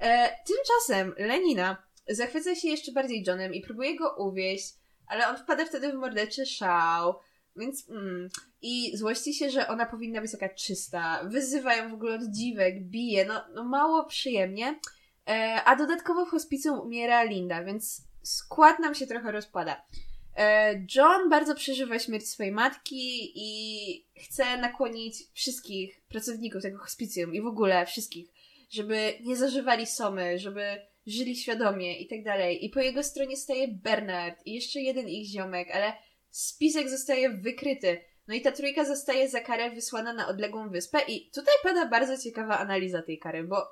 E, 0.00 0.36
tymczasem 0.46 1.14
Lenina 1.28 1.82
zachwyca 2.08 2.54
się 2.54 2.68
jeszcze 2.68 2.92
bardziej 2.92 3.24
Johnem 3.26 3.54
i 3.54 3.60
próbuje 3.60 3.96
go 3.96 4.14
uwieść, 4.18 4.74
ale 5.06 5.28
on 5.28 5.36
wpada 5.36 5.64
wtedy 5.64 5.92
w 5.92 5.94
morderczy 5.94 6.46
szał. 6.46 7.14
Więc 7.56 7.90
mm, 7.90 8.28
i 8.62 8.96
złości 8.96 9.34
się, 9.34 9.50
że 9.50 9.68
ona 9.68 9.86
powinna 9.86 10.20
być 10.20 10.32
taka 10.32 10.48
czysta. 10.48 11.24
Wyzywają 11.24 11.90
w 11.90 11.94
ogóle 11.94 12.14
od 12.14 12.24
dziwek, 12.24 12.82
bije, 12.82 13.24
no, 13.24 13.44
no 13.54 13.64
mało 13.64 14.04
przyjemnie. 14.04 14.80
E, 15.28 15.62
a 15.64 15.76
dodatkowo 15.76 16.26
w 16.26 16.30
hospicjum 16.30 16.80
umiera 16.80 17.22
Linda, 17.22 17.64
więc 17.64 18.02
skład 18.22 18.78
nam 18.78 18.94
się 18.94 19.06
trochę 19.06 19.32
rozpada. 19.32 19.82
E, 20.36 20.74
John 20.96 21.28
bardzo 21.30 21.54
przeżywa 21.54 21.98
śmierć 21.98 22.28
swojej 22.28 22.52
matki 22.52 23.32
i 23.34 24.06
chce 24.16 24.56
nakłonić 24.56 25.16
wszystkich 25.32 26.00
pracowników 26.08 26.62
tego 26.62 26.78
hospicjum 26.78 27.34
i 27.34 27.40
w 27.40 27.46
ogóle 27.46 27.86
wszystkich, 27.86 28.28
żeby 28.70 29.14
nie 29.20 29.36
zażywali 29.36 29.86
somy, 29.86 30.38
żeby 30.38 30.90
żyli 31.06 31.36
świadomie 31.36 32.00
i 32.00 32.06
tak 32.06 32.24
dalej. 32.24 32.64
I 32.64 32.70
po 32.70 32.80
jego 32.80 33.02
stronie 33.02 33.36
staje 33.36 33.68
Bernard 33.68 34.46
i 34.46 34.54
jeszcze 34.54 34.80
jeden 34.80 35.08
ich 35.08 35.28
ziomek, 35.28 35.70
ale 35.70 35.92
spisek 36.30 36.90
zostaje 36.90 37.30
wykryty. 37.30 38.00
No 38.28 38.34
i 38.34 38.40
ta 38.40 38.52
trójka 38.52 38.84
zostaje 38.84 39.28
za 39.28 39.40
karę 39.40 39.70
wysłana 39.70 40.12
na 40.12 40.28
odległą 40.28 40.70
wyspę 40.70 40.98
i 41.08 41.30
tutaj 41.30 41.54
pada 41.62 41.86
bardzo 41.86 42.18
ciekawa 42.18 42.58
analiza 42.58 43.02
tej 43.02 43.18
kary, 43.18 43.44
bo 43.44 43.68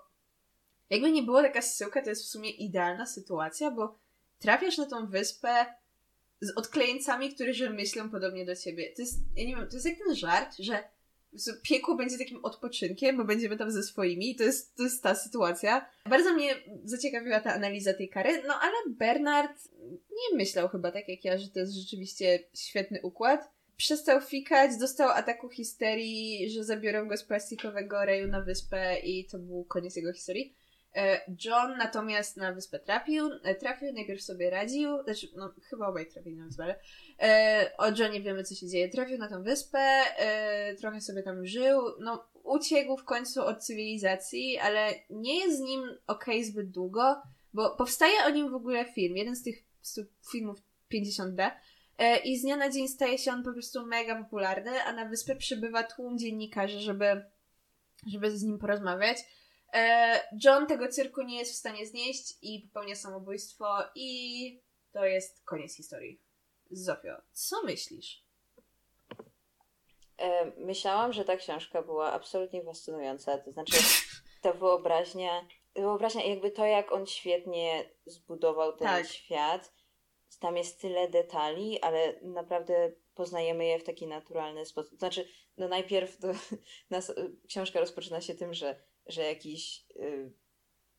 jakby 0.90 1.12
nie 1.12 1.22
było 1.22 1.42
taka 1.42 1.62
zsyłka, 1.62 2.02
to 2.02 2.10
jest 2.10 2.24
w 2.24 2.28
sumie 2.28 2.50
idealna 2.50 3.06
sytuacja, 3.06 3.70
bo 3.70 3.98
trafiasz 4.38 4.78
na 4.78 4.86
tą 4.86 5.06
wyspę 5.06 5.66
z 6.40 6.50
odklejeńcami, 6.56 7.34
którzy 7.34 7.70
myślą 7.70 8.10
podobnie 8.10 8.44
do 8.44 8.56
ciebie. 8.56 8.92
To 8.96 9.02
jest, 9.02 9.18
ja 9.36 9.44
nie 9.44 9.56
wiem, 9.56 9.68
to 9.68 9.74
jest 9.74 9.86
jak 9.86 9.98
ten 9.98 10.14
żart, 10.14 10.56
że 10.58 10.84
piekło 11.62 11.96
będzie 11.96 12.18
takim 12.18 12.44
odpoczynkiem, 12.44 13.16
bo 13.16 13.24
będziemy 13.24 13.56
tam 13.56 13.70
ze 13.70 13.82
swoimi. 13.82 14.36
To 14.36 14.44
jest, 14.44 14.76
to 14.76 14.82
jest 14.82 15.02
ta 15.02 15.14
sytuacja. 15.14 15.90
Bardzo 16.06 16.34
mnie 16.34 16.54
zaciekawiła 16.84 17.40
ta 17.40 17.54
analiza 17.54 17.94
tej 17.94 18.08
kary, 18.08 18.42
no 18.46 18.54
ale 18.60 18.74
Bernard 18.88 19.68
nie 20.10 20.36
myślał 20.36 20.68
chyba 20.68 20.92
tak 20.92 21.08
jak 21.08 21.24
ja, 21.24 21.38
że 21.38 21.48
to 21.48 21.60
jest 21.60 21.74
rzeczywiście 21.74 22.44
świetny 22.54 23.00
układ. 23.02 23.50
Przestał 23.76 24.20
fikać, 24.20 24.70
dostał 24.80 25.08
ataku 25.08 25.48
histerii, 25.48 26.50
że 26.50 26.64
zabiorą 26.64 27.08
go 27.08 27.16
z 27.16 27.24
plastikowego 27.24 28.04
reju 28.04 28.28
na 28.28 28.42
wyspę 28.42 28.98
i 28.98 29.24
to 29.24 29.38
był 29.38 29.64
koniec 29.64 29.96
jego 29.96 30.12
historii. 30.12 30.54
E, 30.94 31.20
John 31.44 31.76
natomiast 31.78 32.36
na 32.36 32.52
wyspę 32.52 32.78
trafił, 32.78 33.30
e, 33.44 33.54
trafił, 33.54 33.92
najpierw 33.92 34.22
sobie 34.22 34.50
radził, 34.50 35.02
znaczy, 35.04 35.28
no 35.36 35.52
chyba 35.70 35.88
obaj 35.88 36.06
trafili 36.06 36.36
na 36.36 36.46
wyspę, 36.46 36.62
ale 36.62 36.80
e, 37.20 37.72
o 37.78 37.90
Johnie 37.90 38.20
wiemy 38.20 38.44
co 38.44 38.54
się 38.54 38.68
dzieje. 38.68 38.88
Trafił 38.88 39.18
na 39.18 39.28
tą 39.28 39.42
wyspę, 39.42 40.02
trochę 40.78 41.00
sobie 41.00 41.22
tam 41.22 41.46
żył, 41.46 41.82
no 42.00 42.28
uciekł 42.44 42.96
w 42.96 43.04
końcu 43.04 43.42
od 43.42 43.64
cywilizacji, 43.64 44.58
ale 44.58 44.94
nie 45.10 45.40
jest 45.40 45.58
z 45.58 45.60
nim 45.60 45.82
okej 46.06 46.36
okay 46.36 46.44
zbyt 46.44 46.70
długo, 46.70 47.22
bo 47.54 47.76
powstaje 47.76 48.24
o 48.26 48.30
nim 48.30 48.50
w 48.50 48.54
ogóle 48.54 48.84
film, 48.84 49.16
jeden 49.16 49.36
z 49.36 49.42
tych, 49.42 49.64
filmów 50.32 50.58
50D 50.94 51.50
e, 51.98 52.18
i 52.18 52.38
z 52.38 52.42
dnia 52.42 52.56
na 52.56 52.70
dzień 52.70 52.88
staje 52.88 53.18
się 53.18 53.32
on 53.32 53.42
po 53.42 53.52
prostu 53.52 53.86
mega 53.86 54.22
popularny, 54.22 54.82
a 54.82 54.92
na 54.92 55.04
wyspę 55.04 55.36
przybywa 55.36 55.82
tłum 55.82 56.18
dziennikarzy, 56.18 56.80
żeby, 56.80 57.24
żeby 58.06 58.38
z 58.38 58.42
nim 58.42 58.58
porozmawiać. 58.58 59.18
E, 59.74 60.28
John 60.44 60.66
tego 60.66 60.88
cyrku 60.88 61.22
nie 61.22 61.38
jest 61.38 61.52
w 61.52 61.56
stanie 61.56 61.86
znieść 61.86 62.34
i 62.42 62.60
popełnia 62.60 62.94
samobójstwo 62.94 63.66
i 63.94 64.62
to 64.92 65.04
jest 65.04 65.44
koniec 65.44 65.76
historii. 65.76 66.20
Zofio, 66.70 67.16
co 67.32 67.62
myślisz? 67.62 68.24
E, 70.18 70.52
myślałam, 70.56 71.12
że 71.12 71.24
ta 71.24 71.36
książka 71.36 71.82
była 71.82 72.12
absolutnie 72.12 72.64
fascynująca. 72.64 73.38
To 73.38 73.52
znaczy, 73.52 73.76
ta 74.42 74.52
wyobraźnia, 74.52 75.46
wyobraźnia, 75.74 76.24
jakby 76.24 76.50
to, 76.50 76.66
jak 76.66 76.92
on 76.92 77.06
świetnie 77.06 77.90
zbudował 78.06 78.76
ten 78.76 78.88
tak. 78.88 79.06
świat. 79.06 79.72
Tam 80.40 80.56
jest 80.56 80.80
tyle 80.80 81.08
detali, 81.08 81.80
ale 81.80 82.20
naprawdę 82.22 82.92
poznajemy 83.14 83.66
je 83.66 83.78
w 83.78 83.84
taki 83.84 84.06
naturalny 84.06 84.66
sposób. 84.66 84.98
Znaczy, 84.98 85.28
no 85.56 85.68
najpierw 85.68 86.18
to, 86.18 86.28
nas, 86.90 87.12
książka 87.48 87.80
rozpoczyna 87.80 88.20
się 88.20 88.34
tym, 88.34 88.54
że 88.54 88.82
że 89.08 89.22
jakiś 89.22 89.86
y, 89.96 90.32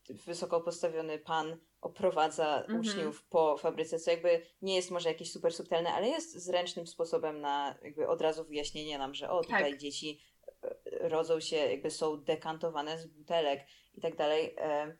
wysoko 0.10 0.62
postawiony 0.62 1.20
pan 1.20 1.58
oprowadza 1.82 2.64
mm-hmm. 2.64 2.80
uczniów 2.80 3.24
po 3.24 3.58
fabryce, 3.58 4.00
co 4.00 4.12
jakby 4.12 4.42
nie 4.62 4.76
jest 4.76 4.92
może 4.92 5.10
jakieś 5.10 5.32
super 5.32 5.54
subtelne, 5.54 5.94
ale 5.94 6.08
jest 6.08 6.38
zręcznym 6.38 6.88
sposobem 6.88 7.42
na 7.42 7.76
jakby 7.84 8.08
od 8.08 8.22
razu 8.22 8.46
wyjaśnienie 8.46 8.98
nam, 8.98 9.14
że 9.14 9.30
o, 9.30 9.44
tutaj 9.44 9.72
tak. 9.72 9.80
dzieci 9.80 10.22
y, 10.48 11.10
rodzą 11.10 11.40
się, 11.40 11.56
jakby 11.56 11.92
są 11.92 12.18
dekantowane 12.18 12.98
z 12.98 13.06
butelek 13.06 13.60
i 13.94 14.02
tak 14.02 14.16
dalej. 14.16 14.56
E, 14.58 14.98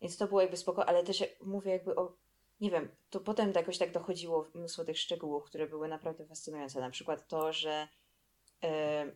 więc 0.00 0.16
to 0.16 0.26
było 0.26 0.40
jakby 0.40 0.56
spoko, 0.56 0.88
ale 0.88 1.04
też 1.04 1.24
mówię 1.40 1.70
jakby 1.70 1.96
o, 1.96 2.16
nie 2.60 2.70
wiem, 2.70 2.88
to 3.10 3.20
potem 3.20 3.52
jakoś 3.52 3.78
tak 3.78 3.92
dochodziło 3.92 4.50
mnóstwo 4.54 4.84
tych 4.84 4.98
szczegółów, 4.98 5.44
które 5.44 5.66
były 5.66 5.88
naprawdę 5.88 6.26
fascynujące. 6.26 6.80
Na 6.80 6.90
przykład 6.90 7.28
to, 7.28 7.52
że, 7.52 7.88
e, 8.64 9.12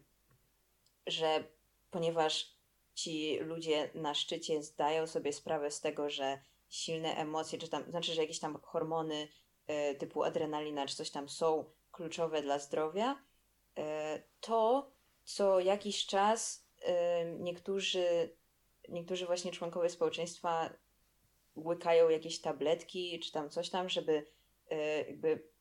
że 1.07 1.45
ponieważ 1.91 2.52
ci 2.95 3.39
ludzie 3.39 3.91
na 3.95 4.15
szczycie 4.15 4.63
zdają 4.63 5.07
sobie 5.07 5.33
sprawę 5.33 5.71
z 5.71 5.81
tego, 5.81 6.11
że 6.11 6.39
silne 6.69 7.17
emocje, 7.17 7.59
czy 7.59 7.69
tam, 7.69 7.91
znaczy, 7.91 8.15
że 8.15 8.23
jakieś 8.23 8.39
tam 8.39 8.61
hormony 8.63 9.29
y, 9.91 9.95
typu 9.95 10.23
adrenalina, 10.23 10.87
czy 10.87 10.97
coś 10.97 11.11
tam 11.11 11.29
są 11.29 11.65
kluczowe 11.91 12.43
dla 12.43 12.59
zdrowia, 12.59 13.13
y, 13.79 13.83
to 14.41 14.91
co 15.25 15.61
jakiś 15.61 16.07
czas 16.07 16.67
y, 16.79 16.85
niektórzy, 17.39 18.37
niektórzy 18.89 19.27
właśnie 19.27 19.53
członkowie 19.53 19.89
społeczeństwa 19.89 20.71
łykają 21.57 22.09
jakieś 22.09 22.41
tabletki, 22.41 23.21
czy 23.21 23.33
tam 23.33 23.51
coś 23.51 23.71
tam, 23.71 23.89
żeby 23.89 24.27
jakby 25.09 25.53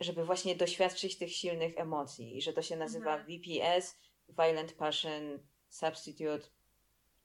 żeby 0.00 0.24
właśnie 0.24 0.56
doświadczyć 0.56 1.18
tych 1.18 1.32
silnych 1.32 1.78
emocji 1.78 2.36
i 2.36 2.42
że 2.42 2.52
to 2.52 2.62
się 2.62 2.76
nazywa 2.76 3.16
mhm. 3.16 3.26
VPS, 3.26 3.96
Violent 4.28 4.72
Passion 4.72 5.38
Substitute, 5.68 6.48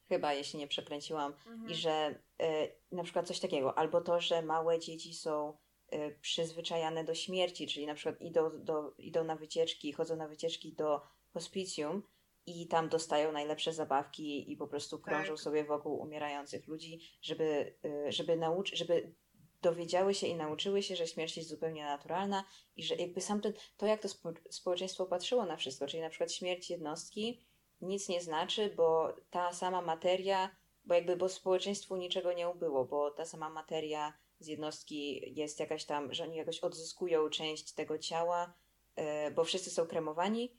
chyba 0.09 0.33
jeśli 0.33 0.59
nie 0.59 0.67
przekręciłam, 0.67 1.33
mhm. 1.33 1.69
i 1.69 1.75
że 1.75 2.15
y, 2.41 2.95
na 2.95 3.03
przykład 3.03 3.27
coś 3.27 3.39
takiego, 3.39 3.77
albo 3.77 4.01
to, 4.01 4.21
że 4.21 4.41
małe 4.41 4.79
dzieci 4.79 5.13
są 5.13 5.57
y, 5.93 6.17
przyzwyczajane 6.21 7.03
do 7.03 7.15
śmierci, 7.15 7.67
czyli 7.67 7.85
na 7.85 7.95
przykład 7.95 8.21
idą, 8.21 8.63
do, 8.63 8.93
idą 8.97 9.23
na 9.23 9.35
wycieczki, 9.35 9.93
chodzą 9.93 10.15
na 10.15 10.27
wycieczki 10.27 10.73
do 10.73 11.01
hospicjum 11.33 12.03
i 12.45 12.67
tam 12.67 12.89
dostają 12.89 13.31
najlepsze 13.31 13.73
zabawki 13.73 14.51
i 14.51 14.57
po 14.57 14.67
prostu 14.67 14.99
krążą 14.99 15.33
tak. 15.33 15.39
sobie 15.39 15.63
wokół 15.63 16.01
umierających 16.01 16.67
ludzi, 16.67 16.99
żeby, 17.21 17.75
y, 17.85 18.11
żeby 18.11 18.37
nauczyć, 18.37 18.79
żeby 18.79 19.13
dowiedziały 19.61 20.13
się 20.13 20.27
i 20.27 20.35
nauczyły 20.35 20.83
się, 20.83 20.95
że 20.95 21.07
śmierć 21.07 21.37
jest 21.37 21.49
zupełnie 21.49 21.83
naturalna 21.83 22.43
i 22.75 22.83
że 22.83 22.95
jakby 22.95 23.21
sam 23.21 23.41
ten, 23.41 23.53
to 23.77 23.85
jak 23.85 24.01
to 24.01 24.09
spo, 24.09 24.33
społeczeństwo 24.49 25.05
patrzyło 25.05 25.45
na 25.45 25.57
wszystko, 25.57 25.87
czyli 25.87 26.03
na 26.03 26.09
przykład 26.09 26.31
śmierć 26.31 26.69
jednostki 26.69 27.39
nic 27.83 28.09
nie 28.09 28.21
znaczy, 28.21 28.73
bo 28.75 29.13
ta 29.29 29.53
sama 29.53 29.81
materia, 29.81 30.55
bo 30.85 30.93
jakby 30.93 31.17
bo 31.17 31.29
społeczeństwu 31.29 31.95
niczego 31.95 32.33
nie 32.33 32.49
ubyło, 32.49 32.85
bo 32.85 33.11
ta 33.11 33.25
sama 33.25 33.49
materia 33.49 34.13
z 34.39 34.47
jednostki 34.47 35.21
jest 35.39 35.59
jakaś 35.59 35.85
tam, 35.85 36.13
że 36.13 36.23
oni 36.23 36.37
jakoś 36.37 36.59
odzyskują 36.59 37.29
część 37.29 37.73
tego 37.73 37.97
ciała, 37.97 38.53
yy, 38.97 39.03
bo 39.35 39.43
wszyscy 39.43 39.69
są 39.69 39.85
kremowani 39.85 40.57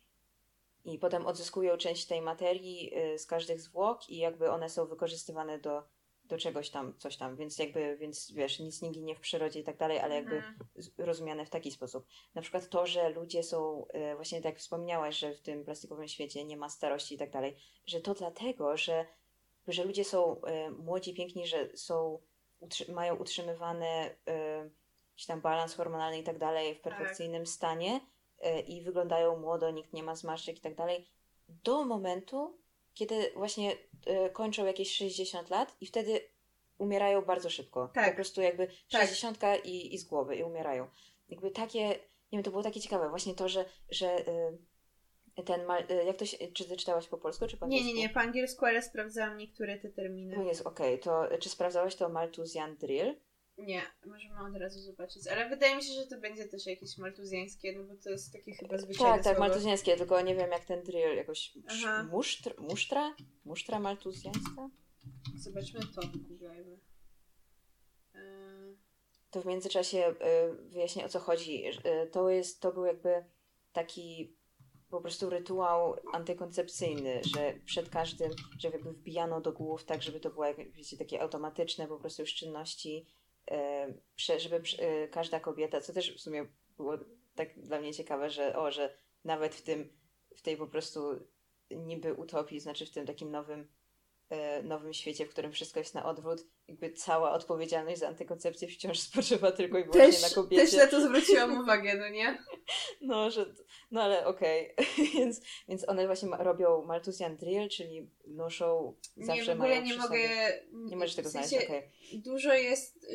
i 0.85 0.99
potem 0.99 1.27
odzyskują 1.27 1.77
część 1.77 2.07
tej 2.07 2.23
materii 2.23 2.91
yy, 2.95 3.19
z 3.19 3.27
każdych 3.27 3.61
zwłok 3.61 4.09
i 4.09 4.17
jakby 4.17 4.51
one 4.51 4.69
są 4.69 4.87
wykorzystywane 4.87 5.59
do 5.59 5.83
do 6.25 6.39
czegoś 6.39 6.71
tam, 6.71 6.95
coś 6.99 7.17
tam, 7.17 7.37
więc 7.37 7.59
jakby, 7.59 7.97
więc 7.97 8.33
wiesz, 8.33 8.59
nic 8.59 8.83
nie 8.83 8.91
ginie 8.91 9.15
w 9.15 9.21
przyrodzie 9.21 9.61
i 9.61 9.65
tak 9.65 9.77
dalej, 9.77 9.99
ale 9.99 10.15
jakby 10.15 10.37
mhm. 10.37 10.57
rozumiane 10.99 11.47
w 11.47 11.51
taki 11.51 11.71
sposób. 11.71 12.07
Na 12.35 12.43
przykład 12.43 12.69
to, 12.69 12.87
że 12.87 13.09
ludzie 13.09 13.43
są, 13.43 13.87
y, 14.13 14.17
właśnie 14.17 14.39
tak 14.39 14.45
jak 14.53 14.59
wspomniałaś, 14.59 15.19
że 15.19 15.35
w 15.35 15.41
tym 15.41 15.65
plastikowym 15.65 16.09
świecie 16.09 16.45
nie 16.45 16.57
ma 16.57 16.69
starości 16.69 17.15
i 17.15 17.19
tak 17.19 17.31
dalej, 17.31 17.57
że 17.87 18.01
to 18.01 18.15
dlatego, 18.15 18.77
że, 18.77 19.07
że 19.69 19.85
ludzie 19.85 20.05
są 20.05 20.37
y, 20.37 20.71
młodzi, 20.71 21.15
piękni, 21.15 21.47
że 21.47 21.77
są, 21.77 22.19
mają 22.89 23.17
utrzymywany 23.17 24.17
jakiś 25.11 25.27
tam 25.27 25.41
balans 25.41 25.75
hormonalny 25.75 26.19
i 26.19 26.23
tak 26.23 26.39
dalej 26.39 26.75
w 26.75 26.81
tak. 26.81 26.97
perfekcyjnym 26.97 27.43
tak. 27.43 27.49
stanie 27.49 28.01
i 28.67 28.83
wyglądają 28.83 29.37
młodo, 29.37 29.71
nikt 29.71 29.93
nie 29.93 30.03
ma 30.03 30.17
zmarszczek 30.17 30.59
i 30.59 30.61
tak 30.61 30.75
dalej, 30.75 31.07
do 31.49 31.85
momentu, 31.85 32.59
kiedy 32.95 33.33
właśnie 33.37 33.73
y, 33.73 34.31
kończą 34.33 34.67
jakieś 34.67 34.97
60 34.97 35.51
lat 35.51 35.77
i 35.81 35.87
wtedy 35.87 36.21
umierają 36.79 37.23
bardzo 37.23 37.51
szybko. 37.51 37.91
Tak. 37.95 38.11
Po 38.11 38.15
prostu 38.15 38.41
jakby 38.41 38.67
tak. 38.67 39.01
60 39.01 39.39
i, 39.65 39.95
i 39.95 39.99
z 39.99 40.05
głowy 40.05 40.37
i 40.37 40.43
umierają. 40.43 40.87
Jakby 41.29 41.51
takie, 41.51 41.89
nie 41.89 41.99
wiem, 42.33 42.43
to 42.43 42.51
było 42.51 42.63
takie 42.63 42.81
ciekawe, 42.81 43.09
właśnie 43.09 43.35
to, 43.35 43.49
że, 43.49 43.65
że 43.91 44.29
y, 45.39 45.43
ten, 45.43 45.65
mal, 45.65 45.85
y, 45.91 46.05
jak 46.05 46.17
to 46.17 46.27
się, 46.27 46.37
czy 46.53 46.65
ty 46.65 46.77
czytałaś 46.77 47.09
po 47.09 47.19
polsku, 47.19 47.47
czy 47.47 47.57
po 47.57 47.65
angielsku? 47.65 47.89
Nie, 47.89 47.95
nie, 47.95 48.01
nie, 48.01 48.09
po 48.09 48.21
angielsku, 48.21 48.65
ale 48.65 48.83
sprawdzałam 48.83 49.37
niektóre 49.37 49.79
te 49.79 49.89
terminy. 49.89 50.37
No 50.37 50.43
jest, 50.43 50.67
okej, 50.67 51.01
okay. 51.01 51.29
to 51.29 51.39
czy 51.39 51.49
sprawdzałaś 51.49 51.95
to 51.95 52.09
Malthusian 52.09 52.77
Drill? 52.77 53.15
Nie, 53.59 53.83
możemy 54.07 54.41
od 54.41 54.57
razu 54.57 54.81
zobaczyć. 54.81 55.27
Ale 55.27 55.49
wydaje 55.49 55.77
mi 55.77 55.83
się, 55.83 55.93
że 55.93 56.07
to 56.07 56.21
będzie 56.21 56.45
też 56.49 56.67
jakieś 56.67 56.99
maltuzjańskie, 56.99 57.79
no 57.79 57.85
bo 57.85 57.95
to 58.03 58.11
jest 58.11 58.33
takie 58.33 58.55
chyba 58.55 58.79
zwyczajne 58.79 59.15
Tak, 59.15 59.25
tak, 59.25 59.39
maltuzjańskie, 59.39 59.97
tylko 59.97 60.21
nie 60.21 60.35
wiem 60.35 60.51
jak 60.51 60.65
ten 60.65 60.83
drill 60.83 61.17
jakoś 61.17 61.53
muszt, 62.11 62.59
musztra? 62.59 63.15
Musztra 63.45 63.81
maltuzjańska? 63.81 64.71
Zobaczmy 65.37 65.81
to, 65.81 66.01
googlejmy. 66.29 66.79
E, 68.15 68.21
to 69.31 69.43
w 69.43 69.47
międzyczasie 69.47 70.09
y, 70.09 70.15
wyjaśnię 70.69 71.05
o 71.05 71.09
co 71.09 71.21
chodzi. 71.21 71.67
Y, 71.67 72.11
to 72.13 72.31
jest, 72.31 72.61
to 72.61 72.73
był 72.73 72.85
jakby 72.85 73.25
taki 73.73 74.37
po 74.91 75.01
prostu 75.01 75.31
rytuał 75.31 75.97
antykoncepcyjny, 76.13 77.21
że 77.35 77.55
przed 77.65 77.89
każdym, 77.89 78.31
że 78.59 78.69
jakby 78.69 78.93
wbijano 78.93 79.41
do 79.41 79.53
głów 79.53 79.85
tak, 79.85 80.03
żeby 80.03 80.21
to 80.21 80.31
było, 80.31 80.45
jak 80.45 80.73
wiecie, 80.73 80.97
takie 80.97 81.23
automatyczne 81.23 81.89
po 81.89 81.99
prostu 81.99 82.23
już 82.23 82.35
czynności 82.35 83.07
E, 83.07 83.24
żeby 84.39 84.63
e, 84.79 85.09
każda 85.09 85.41
kobieta, 85.41 85.81
co 85.81 85.93
też 85.93 86.17
w 86.17 86.21
sumie 86.21 86.47
było 86.77 86.99
tak 87.35 87.61
dla 87.61 87.81
mnie 87.81 87.95
ciekawe, 87.95 88.31
że 88.31 88.57
o, 88.57 88.71
że 88.71 88.95
nawet 89.25 89.55
w 89.55 89.63
tym, 89.63 89.93
w 90.37 90.43
tej 90.43 90.57
po 90.57 90.67
prostu 90.67 91.01
niby 91.71 92.15
utopii, 92.15 92.61
znaczy 92.61 92.87
w 92.87 92.91
tym 92.91 93.07
takim 93.07 93.31
nowym, 93.31 93.69
nowym 94.63 94.95
świecie, 94.95 95.27
w 95.27 95.31
którym 95.31 95.53
wszystko 95.53 95.81
jest 95.81 95.95
na 95.95 96.05
odwrót, 96.05 96.47
jakby 96.69 96.93
cała 96.93 97.33
odpowiedzialność 97.33 98.01
za 98.01 98.09
antykoncepcję 98.09 98.69
wciąż 98.69 99.01
spoczywa 99.09 99.53
tylko 99.53 99.79
i 99.79 99.85
wyłącznie 99.85 100.13
też, 100.13 100.23
na 100.23 100.29
kobiecie. 100.29 100.63
Też 100.63 100.73
na 100.75 100.87
to 100.87 101.01
zwróciłam 101.01 101.59
uwagę, 101.63 101.95
no 101.95 102.09
nie? 102.09 102.39
No, 103.01 103.31
że, 103.31 103.55
no 103.91 104.03
ale 104.03 104.27
okej. 104.27 104.73
Okay. 104.73 105.07
więc, 105.15 105.41
więc 105.69 105.89
one 105.89 106.07
właśnie 106.07 106.29
ma, 106.29 106.37
robią 106.37 106.85
Malthusian 106.85 107.37
Drill, 107.37 107.69
czyli 107.69 108.11
noszą 108.27 108.95
zawsze 109.17 109.43
nie, 109.43 109.45
w 109.45 109.51
ogóle 109.51 109.69
mają 109.69 109.83
nie 109.83 109.97
mogę... 109.97 110.19
Nie 110.73 110.97
możesz 110.97 111.15
tego 111.15 111.29
w 111.29 111.33
sensie 111.33 111.49
znaleźć, 111.49 111.69
okej. 111.69 111.79
Okay. 111.79 112.21
Dużo 112.23 112.55
jest 112.55 113.07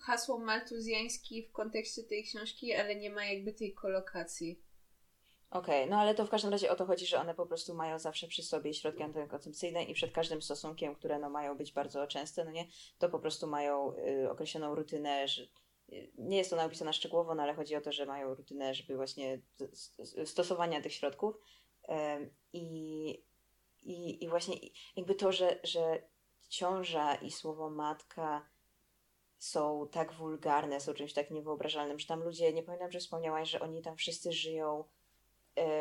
hasło 0.00 0.38
maltuzjański 0.38 1.42
w 1.42 1.52
kontekście 1.52 2.02
tej 2.02 2.24
książki, 2.24 2.72
ale 2.72 2.96
nie 2.96 3.10
ma 3.10 3.24
jakby 3.24 3.52
tej 3.52 3.74
kolokacji. 3.74 4.60
Okej, 5.54 5.84
okay, 5.84 5.90
no 5.90 5.96
ale 5.96 6.14
to 6.14 6.26
w 6.26 6.30
każdym 6.30 6.50
razie 6.50 6.70
o 6.70 6.76
to 6.76 6.86
chodzi, 6.86 7.06
że 7.06 7.20
one 7.20 7.34
po 7.34 7.46
prostu 7.46 7.74
mają 7.74 7.98
zawsze 7.98 8.26
przy 8.26 8.42
sobie 8.42 8.74
środki 8.74 9.02
antykoncepcyjne 9.02 9.84
i 9.84 9.94
przed 9.94 10.12
każdym 10.12 10.42
stosunkiem, 10.42 10.94
które 10.94 11.18
no 11.18 11.30
mają 11.30 11.56
być 11.56 11.72
bardzo 11.72 12.06
częste, 12.06 12.44
no 12.44 12.50
nie, 12.50 12.66
to 12.98 13.08
po 13.08 13.18
prostu 13.18 13.46
mają 13.46 13.92
y, 13.96 14.30
określoną 14.30 14.74
rutynę, 14.74 15.28
że 15.28 15.42
y, 15.92 16.10
nie 16.18 16.36
jest 16.36 16.50
to 16.50 16.56
napisane 16.56 16.92
szczegółowo, 16.92 17.34
no 17.34 17.42
ale 17.42 17.54
chodzi 17.54 17.76
o 17.76 17.80
to, 17.80 17.92
że 17.92 18.06
mają 18.06 18.34
rutynę, 18.34 18.74
żeby 18.74 18.96
właśnie 18.96 19.40
stosowania 20.24 20.82
tych 20.82 20.92
środków. 20.92 21.34
I, 22.52 23.08
i, 23.82 24.24
i 24.24 24.28
właśnie 24.28 24.56
jakby 24.96 25.14
to, 25.14 25.32
że, 25.32 25.60
że 25.62 26.02
ciąża 26.48 27.14
i 27.14 27.30
słowo 27.30 27.70
matka 27.70 28.48
są 29.38 29.88
tak 29.92 30.12
wulgarne, 30.12 30.80
są 30.80 30.94
czymś 30.94 31.12
tak 31.12 31.30
niewyobrażalnym, 31.30 31.98
że 31.98 32.06
tam 32.06 32.22
ludzie, 32.22 32.52
nie 32.52 32.62
pamiętam, 32.62 32.90
czy 32.90 32.98
wspomniałaś, 32.98 33.50
że 33.50 33.60
oni 33.60 33.82
tam 33.82 33.96
wszyscy 33.96 34.32
żyją 34.32 34.84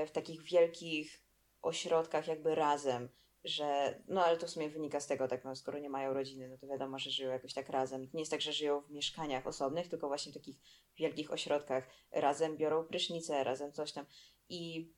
w 0.07 0.11
takich 0.11 0.41
wielkich 0.41 1.21
ośrodkach 1.61 2.27
jakby 2.27 2.55
razem, 2.55 3.09
że, 3.43 3.99
no 4.07 4.25
ale 4.25 4.37
to 4.37 4.47
w 4.47 4.49
sumie 4.49 4.69
wynika 4.69 4.99
z 4.99 5.07
tego, 5.07 5.27
tak 5.27 5.43
no, 5.45 5.55
skoro 5.55 5.79
nie 5.79 5.89
mają 5.89 6.13
rodziny, 6.13 6.49
no 6.49 6.57
to 6.57 6.67
wiadomo, 6.67 6.99
że 6.99 7.11
żyją 7.11 7.29
jakoś 7.29 7.53
tak 7.53 7.69
razem. 7.69 8.09
Nie 8.13 8.19
jest 8.19 8.31
tak, 8.31 8.41
że 8.41 8.53
żyją 8.53 8.81
w 8.81 8.89
mieszkaniach 8.89 9.47
osobnych, 9.47 9.87
tylko 9.87 10.07
właśnie 10.07 10.31
w 10.31 10.35
takich 10.35 10.55
wielkich 10.97 11.33
ośrodkach 11.33 11.87
razem 12.11 12.57
biorą 12.57 12.83
prysznice, 12.83 13.43
razem 13.43 13.71
coś 13.71 13.91
tam. 13.91 14.05
I, 14.49 14.91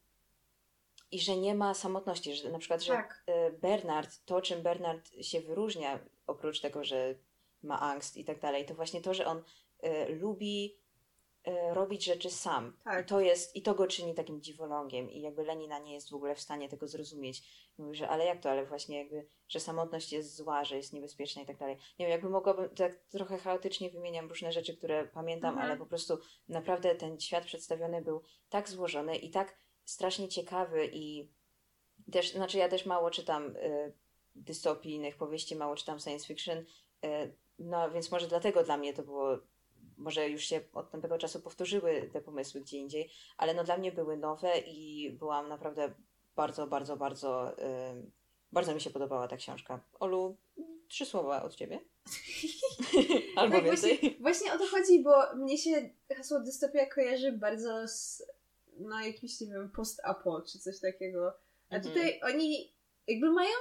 i 1.11 1.19
że 1.19 1.37
nie 1.37 1.55
ma 1.55 1.73
samotności, 1.73 2.35
że 2.35 2.51
na 2.51 2.59
przykład, 2.59 2.83
że 2.83 2.93
tak. 2.93 3.23
E, 3.27 3.51
Bernard, 3.51 4.25
to 4.25 4.41
czym 4.41 4.61
Bernard 4.61 5.09
się 5.21 5.41
wyróżnia, 5.41 5.99
oprócz 6.27 6.61
tego, 6.61 6.83
że 6.83 7.15
ma 7.63 7.79
angst 7.79 8.17
i 8.17 8.25
tak 8.25 8.39
dalej, 8.39 8.65
to 8.65 8.75
właśnie 8.75 9.01
to, 9.01 9.13
że 9.13 9.25
on 9.25 9.37
y, 9.37 10.15
lubi 10.15 10.77
robić 11.73 12.05
rzeczy 12.05 12.29
sam. 12.29 12.77
Tak. 12.83 13.05
I 13.05 13.09
to 13.09 13.19
jest, 13.19 13.55
i 13.55 13.61
to 13.61 13.75
go 13.75 13.87
czyni 13.87 14.13
takim 14.13 14.41
dziwolągiem 14.41 15.11
i 15.11 15.21
jakby 15.21 15.43
Lenina 15.43 15.79
nie 15.79 15.93
jest 15.93 16.09
w 16.09 16.13
ogóle 16.13 16.35
w 16.35 16.39
stanie 16.39 16.69
tego 16.69 16.87
zrozumieć. 16.87 17.43
Mówi, 17.77 17.95
że 17.95 18.09
ale 18.09 18.25
jak 18.25 18.41
to, 18.41 18.49
ale 18.49 18.65
właśnie 18.65 18.97
jakby, 18.99 19.27
że 19.47 19.59
samotność 19.59 20.11
jest 20.11 20.35
zła, 20.35 20.63
że 20.63 20.77
jest 20.77 20.93
niebezpieczna 20.93 21.41
i 21.41 21.45
tak 21.45 21.57
dalej. 21.57 21.77
Nie 21.99 22.05
wiem, 22.05 22.11
jakby 22.11 22.29
mogłabym, 22.29 22.69
tak 22.69 22.95
trochę 22.95 23.37
chaotycznie 23.37 23.89
wymieniam 23.89 24.29
różne 24.29 24.51
rzeczy, 24.51 24.77
które 24.77 25.07
pamiętam, 25.07 25.49
mhm. 25.49 25.69
ale 25.69 25.79
po 25.79 25.85
prostu 25.85 26.17
naprawdę 26.47 26.95
ten 26.95 27.19
świat 27.19 27.45
przedstawiony 27.45 28.01
był 28.01 28.21
tak 28.49 28.69
złożony 28.69 29.15
i 29.15 29.29
tak 29.29 29.57
strasznie 29.85 30.27
ciekawy 30.27 30.89
i 30.93 31.31
też, 32.11 32.31
znaczy 32.31 32.57
ja 32.57 32.69
też 32.69 32.85
mało 32.85 33.11
czytam 33.11 33.55
y, 33.55 33.93
dystopijnych 34.35 35.17
powieści, 35.17 35.55
mało 35.55 35.75
czytam 35.75 35.99
science 35.99 36.27
fiction, 36.27 36.57
y, 36.57 36.65
no 37.59 37.91
więc 37.91 38.11
może 38.11 38.27
dlatego 38.27 38.63
dla 38.63 38.77
mnie 38.77 38.93
to 38.93 39.03
było, 39.03 39.37
może 39.97 40.29
już 40.29 40.43
się 40.43 40.61
od 40.73 40.91
tamtego 40.91 41.17
czasu 41.17 41.41
powtórzyły 41.41 42.09
te 42.13 42.21
pomysły 42.21 42.61
gdzie 42.61 42.77
indziej, 42.77 43.11
ale 43.37 43.53
no 43.53 43.63
dla 43.63 43.77
mnie 43.77 43.91
były 43.91 44.17
nowe 44.17 44.57
i 44.57 45.11
byłam 45.19 45.49
naprawdę 45.49 45.93
bardzo, 46.35 46.67
bardzo, 46.67 46.97
bardzo, 46.97 47.55
yy, 47.57 48.11
bardzo 48.51 48.73
mi 48.73 48.81
się 48.81 48.89
podobała 48.89 49.27
ta 49.27 49.37
książka. 49.37 49.79
Olu, 49.99 50.37
trzy 50.87 51.05
słowa 51.05 51.43
od 51.43 51.55
ciebie. 51.55 51.79
Albo 53.35 53.55
tak, 53.55 53.65
więcej. 53.65 53.97
Właśnie, 53.97 54.19
właśnie 54.19 54.53
o 54.53 54.57
to 54.57 54.65
chodzi, 54.67 55.03
bo 55.03 55.35
mnie 55.35 55.57
się 55.57 55.89
hasło 56.17 56.39
dystopia 56.39 56.85
kojarzy 56.85 57.31
bardzo 57.31 57.87
z 57.87 58.23
no 58.79 58.99
jakimś, 58.99 59.41
nie 59.41 59.47
wiem, 59.47 59.71
post-apo 59.71 60.41
czy 60.41 60.59
coś 60.59 60.79
takiego. 60.79 61.33
A 61.69 61.75
mhm. 61.75 61.93
tutaj 61.93 62.19
oni 62.23 62.73
jakby 63.07 63.29
mają, 63.29 63.53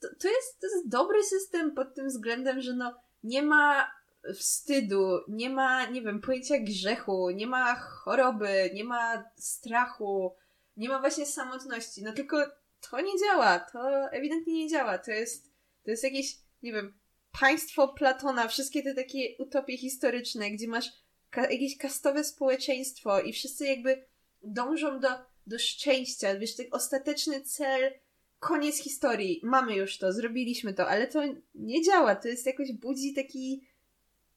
to, 0.00 0.08
to, 0.20 0.28
jest, 0.28 0.60
to 0.60 0.66
jest 0.66 0.88
dobry 0.88 1.22
system 1.22 1.74
pod 1.74 1.94
tym 1.94 2.08
względem, 2.08 2.60
że 2.60 2.72
no 2.72 2.94
nie 3.24 3.42
ma 3.42 3.90
wstydu, 4.34 5.20
nie 5.28 5.50
ma, 5.50 5.86
nie 5.86 6.02
wiem, 6.02 6.20
pojęcia 6.20 6.58
grzechu, 6.58 7.30
nie 7.30 7.46
ma 7.46 7.74
choroby, 7.74 8.70
nie 8.74 8.84
ma 8.84 9.24
strachu, 9.36 10.34
nie 10.76 10.88
ma 10.88 11.00
właśnie 11.00 11.26
samotności. 11.26 12.02
No 12.02 12.12
tylko 12.12 12.46
to 12.90 13.00
nie 13.00 13.18
działa, 13.18 13.58
to 13.58 14.10
ewidentnie 14.10 14.54
nie 14.54 14.68
działa. 14.68 14.98
To 14.98 15.10
jest, 15.10 15.50
to 15.84 15.90
jest 15.90 16.04
jakieś, 16.04 16.36
nie 16.62 16.72
wiem, 16.72 16.94
państwo 17.40 17.88
Platona, 17.88 18.48
wszystkie 18.48 18.82
te 18.82 18.94
takie 18.94 19.36
utopie 19.38 19.76
historyczne, 19.76 20.50
gdzie 20.50 20.68
masz 20.68 20.92
ka 21.30 21.50
jakieś 21.50 21.78
kastowe 21.78 22.24
społeczeństwo 22.24 23.20
i 23.20 23.32
wszyscy 23.32 23.66
jakby 23.66 24.04
dążą 24.42 25.00
do, 25.00 25.08
do 25.46 25.58
szczęścia, 25.58 26.38
wiesz, 26.38 26.56
ten 26.56 26.66
ostateczny 26.70 27.40
cel, 27.40 27.92
koniec 28.38 28.78
historii, 28.78 29.40
mamy 29.42 29.76
już 29.76 29.98
to, 29.98 30.12
zrobiliśmy 30.12 30.74
to, 30.74 30.88
ale 30.88 31.06
to 31.06 31.22
nie 31.54 31.82
działa, 31.82 32.16
to 32.16 32.28
jest 32.28 32.46
jakoś 32.46 32.72
budzi 32.72 33.14
taki, 33.14 33.66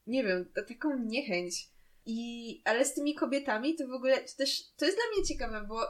nie 0.08 0.24
wiem, 0.24 0.52
taką 0.68 1.00
niechęć. 1.00 1.70
I, 2.06 2.62
ale 2.66 2.86
z 2.86 2.94
tymi 2.94 3.16
kobietami 3.16 3.76
to 3.76 3.88
w 3.88 3.94
ogóle, 3.94 4.18
to 4.18 4.38
też, 4.38 4.64
to 4.78 4.86
jest 4.86 4.98
dla 4.98 5.06
mnie 5.16 5.26
ciekawe, 5.28 5.66
bo 5.68 5.82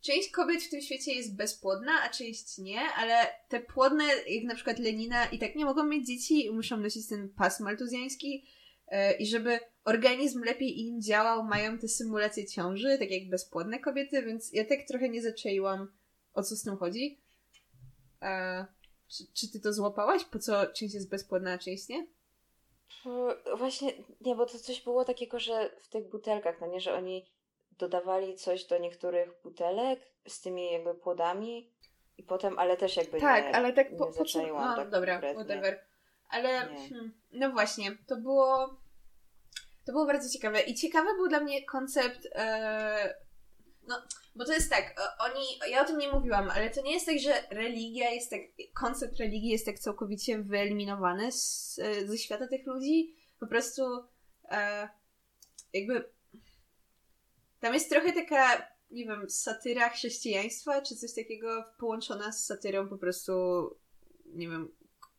część 0.00 0.30
kobiet 0.30 0.62
w 0.62 0.70
tym 0.70 0.80
świecie 0.80 1.12
jest 1.12 1.36
bezpłodna, 1.36 1.92
a 2.02 2.08
część 2.08 2.58
nie, 2.58 2.80
ale 2.80 3.26
te 3.48 3.60
płodne, 3.60 4.04
jak 4.28 4.44
na 4.44 4.54
przykład 4.54 4.78
Lenina, 4.78 5.26
i 5.26 5.38
tak 5.38 5.56
nie 5.56 5.64
mogą 5.64 5.84
mieć 5.84 6.06
dzieci 6.06 6.46
i 6.46 6.50
muszą 6.50 6.76
nosić 6.76 7.08
ten 7.08 7.28
pas 7.28 7.60
maltuzjański 7.60 8.44
yy, 8.90 9.12
i 9.18 9.26
żeby 9.26 9.60
organizm 9.84 10.44
lepiej 10.44 10.80
im 10.80 11.02
działał, 11.02 11.44
mają 11.44 11.78
te 11.78 11.88
symulacje 11.88 12.46
ciąży, 12.46 12.98
tak 12.98 13.10
jak 13.10 13.28
bezpłodne 13.28 13.78
kobiety, 13.78 14.22
więc 14.22 14.52
ja 14.52 14.64
tak 14.64 14.78
trochę 14.88 15.08
nie 15.08 15.22
zaczęłam, 15.22 15.92
o 16.34 16.42
co 16.42 16.56
z 16.56 16.62
tym 16.62 16.76
chodzi. 16.76 17.18
E, 18.22 18.66
czy, 19.08 19.24
czy 19.32 19.52
ty 19.52 19.60
to 19.60 19.72
złapałaś? 19.72 20.24
Po 20.24 20.38
co 20.38 20.66
część 20.66 20.94
jest 20.94 21.10
bezpłodna, 21.10 21.52
a 21.52 21.58
część 21.58 21.88
nie? 21.88 22.06
Właśnie, 23.56 23.92
nie, 24.20 24.34
bo 24.34 24.46
to 24.46 24.58
coś 24.58 24.84
było 24.84 25.04
takiego, 25.04 25.38
że 25.38 25.70
w 25.80 25.88
tych 25.88 26.08
butelkach, 26.08 26.60
no 26.60 26.66
nie, 26.66 26.80
że 26.80 26.94
oni 26.94 27.26
dodawali 27.70 28.36
coś 28.36 28.64
do 28.64 28.78
niektórych 28.78 29.42
butelek 29.42 30.00
z 30.28 30.40
tymi 30.40 30.72
jakby 30.72 30.94
płodami 30.94 31.72
i 32.18 32.22
potem, 32.22 32.58
ale 32.58 32.76
też 32.76 32.96
jakby 32.96 33.20
tak, 33.20 33.44
nie, 33.44 33.54
ale 33.54 33.72
tak 33.72 33.92
nie 33.92 33.98
po, 33.98 34.06
po 34.06 34.24
co? 34.24 34.46
No, 34.46 34.76
tak 34.76 34.90
dobra, 34.90 35.12
konkretnie. 35.12 35.44
whatever. 35.44 35.84
Ale 36.28 36.48
hmm, 36.48 37.12
no 37.32 37.50
właśnie, 37.50 37.96
to 38.06 38.16
było 38.16 38.76
to 39.86 39.92
było 39.92 40.06
bardzo 40.06 40.28
ciekawe 40.28 40.60
i 40.60 40.74
ciekawy 40.74 41.14
był 41.14 41.28
dla 41.28 41.40
mnie 41.40 41.64
koncept 41.64 42.28
e, 42.34 43.14
no, 43.88 44.02
bo 44.34 44.44
to 44.44 44.52
jest 44.52 44.70
tak, 44.70 45.00
oni, 45.18 45.72
ja 45.72 45.82
o 45.82 45.84
tym 45.84 45.98
nie 45.98 46.12
mówiłam, 46.12 46.50
ale 46.50 46.70
to 46.70 46.82
nie 46.82 46.92
jest 46.92 47.06
tak, 47.06 47.18
że 47.18 47.32
religia 47.50 48.10
jest 48.10 48.30
tak, 48.30 48.40
koncept 48.74 49.18
religii 49.18 49.50
jest 49.50 49.66
tak 49.66 49.78
całkowicie 49.78 50.38
wyeliminowany 50.38 51.32
z, 51.32 51.80
ze 52.06 52.18
świata 52.18 52.48
tych 52.48 52.66
ludzi. 52.66 53.14
Po 53.40 53.46
prostu 53.46 53.82
e, 54.50 54.88
jakby 55.72 56.10
tam 57.60 57.74
jest 57.74 57.90
trochę 57.90 58.12
taka, 58.12 58.68
nie 58.90 59.04
wiem, 59.04 59.30
satyra 59.30 59.88
chrześcijaństwa, 59.88 60.82
czy 60.82 60.96
coś 60.96 61.14
takiego 61.14 61.64
połączona 61.78 62.32
z 62.32 62.44
satyrą 62.44 62.88
po 62.88 62.98
prostu, 62.98 63.32
nie 64.24 64.48
wiem, 64.48 64.68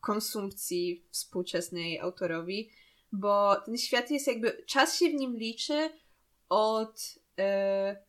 konsumpcji 0.02 1.08
współczesnej 1.12 2.00
autorowi, 2.00 2.70
bo 3.12 3.56
ten 3.66 3.78
świat 3.78 4.12
jest 4.12 4.28
jakby, 4.28 4.64
czas 4.68 5.00
się 5.00 5.10
w 5.10 5.14
nim 5.14 5.38
liczy 5.38 5.90
od 6.50 7.16
e, 7.40 8.09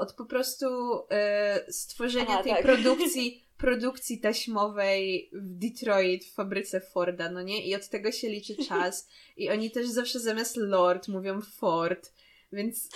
od 0.00 0.12
po 0.12 0.24
prostu 0.24 0.66
e, 1.10 1.72
stworzenia 1.72 2.26
Aha, 2.28 2.42
tej 2.42 2.52
tak. 2.52 2.62
produkcji, 2.62 3.44
produkcji 3.58 4.20
taśmowej 4.20 5.30
w 5.32 5.54
Detroit 5.54 6.24
w 6.24 6.34
fabryce 6.34 6.80
Forda, 6.80 7.30
no 7.30 7.42
nie? 7.42 7.66
I 7.66 7.74
od 7.74 7.88
tego 7.88 8.12
się 8.12 8.28
liczy 8.28 8.56
czas. 8.68 9.08
I 9.36 9.50
oni 9.50 9.70
też 9.70 9.88
zawsze 9.88 10.20
zamiast 10.20 10.56
Lord 10.56 11.08
mówią 11.08 11.40
Ford. 11.40 12.12
Więc 12.52 12.88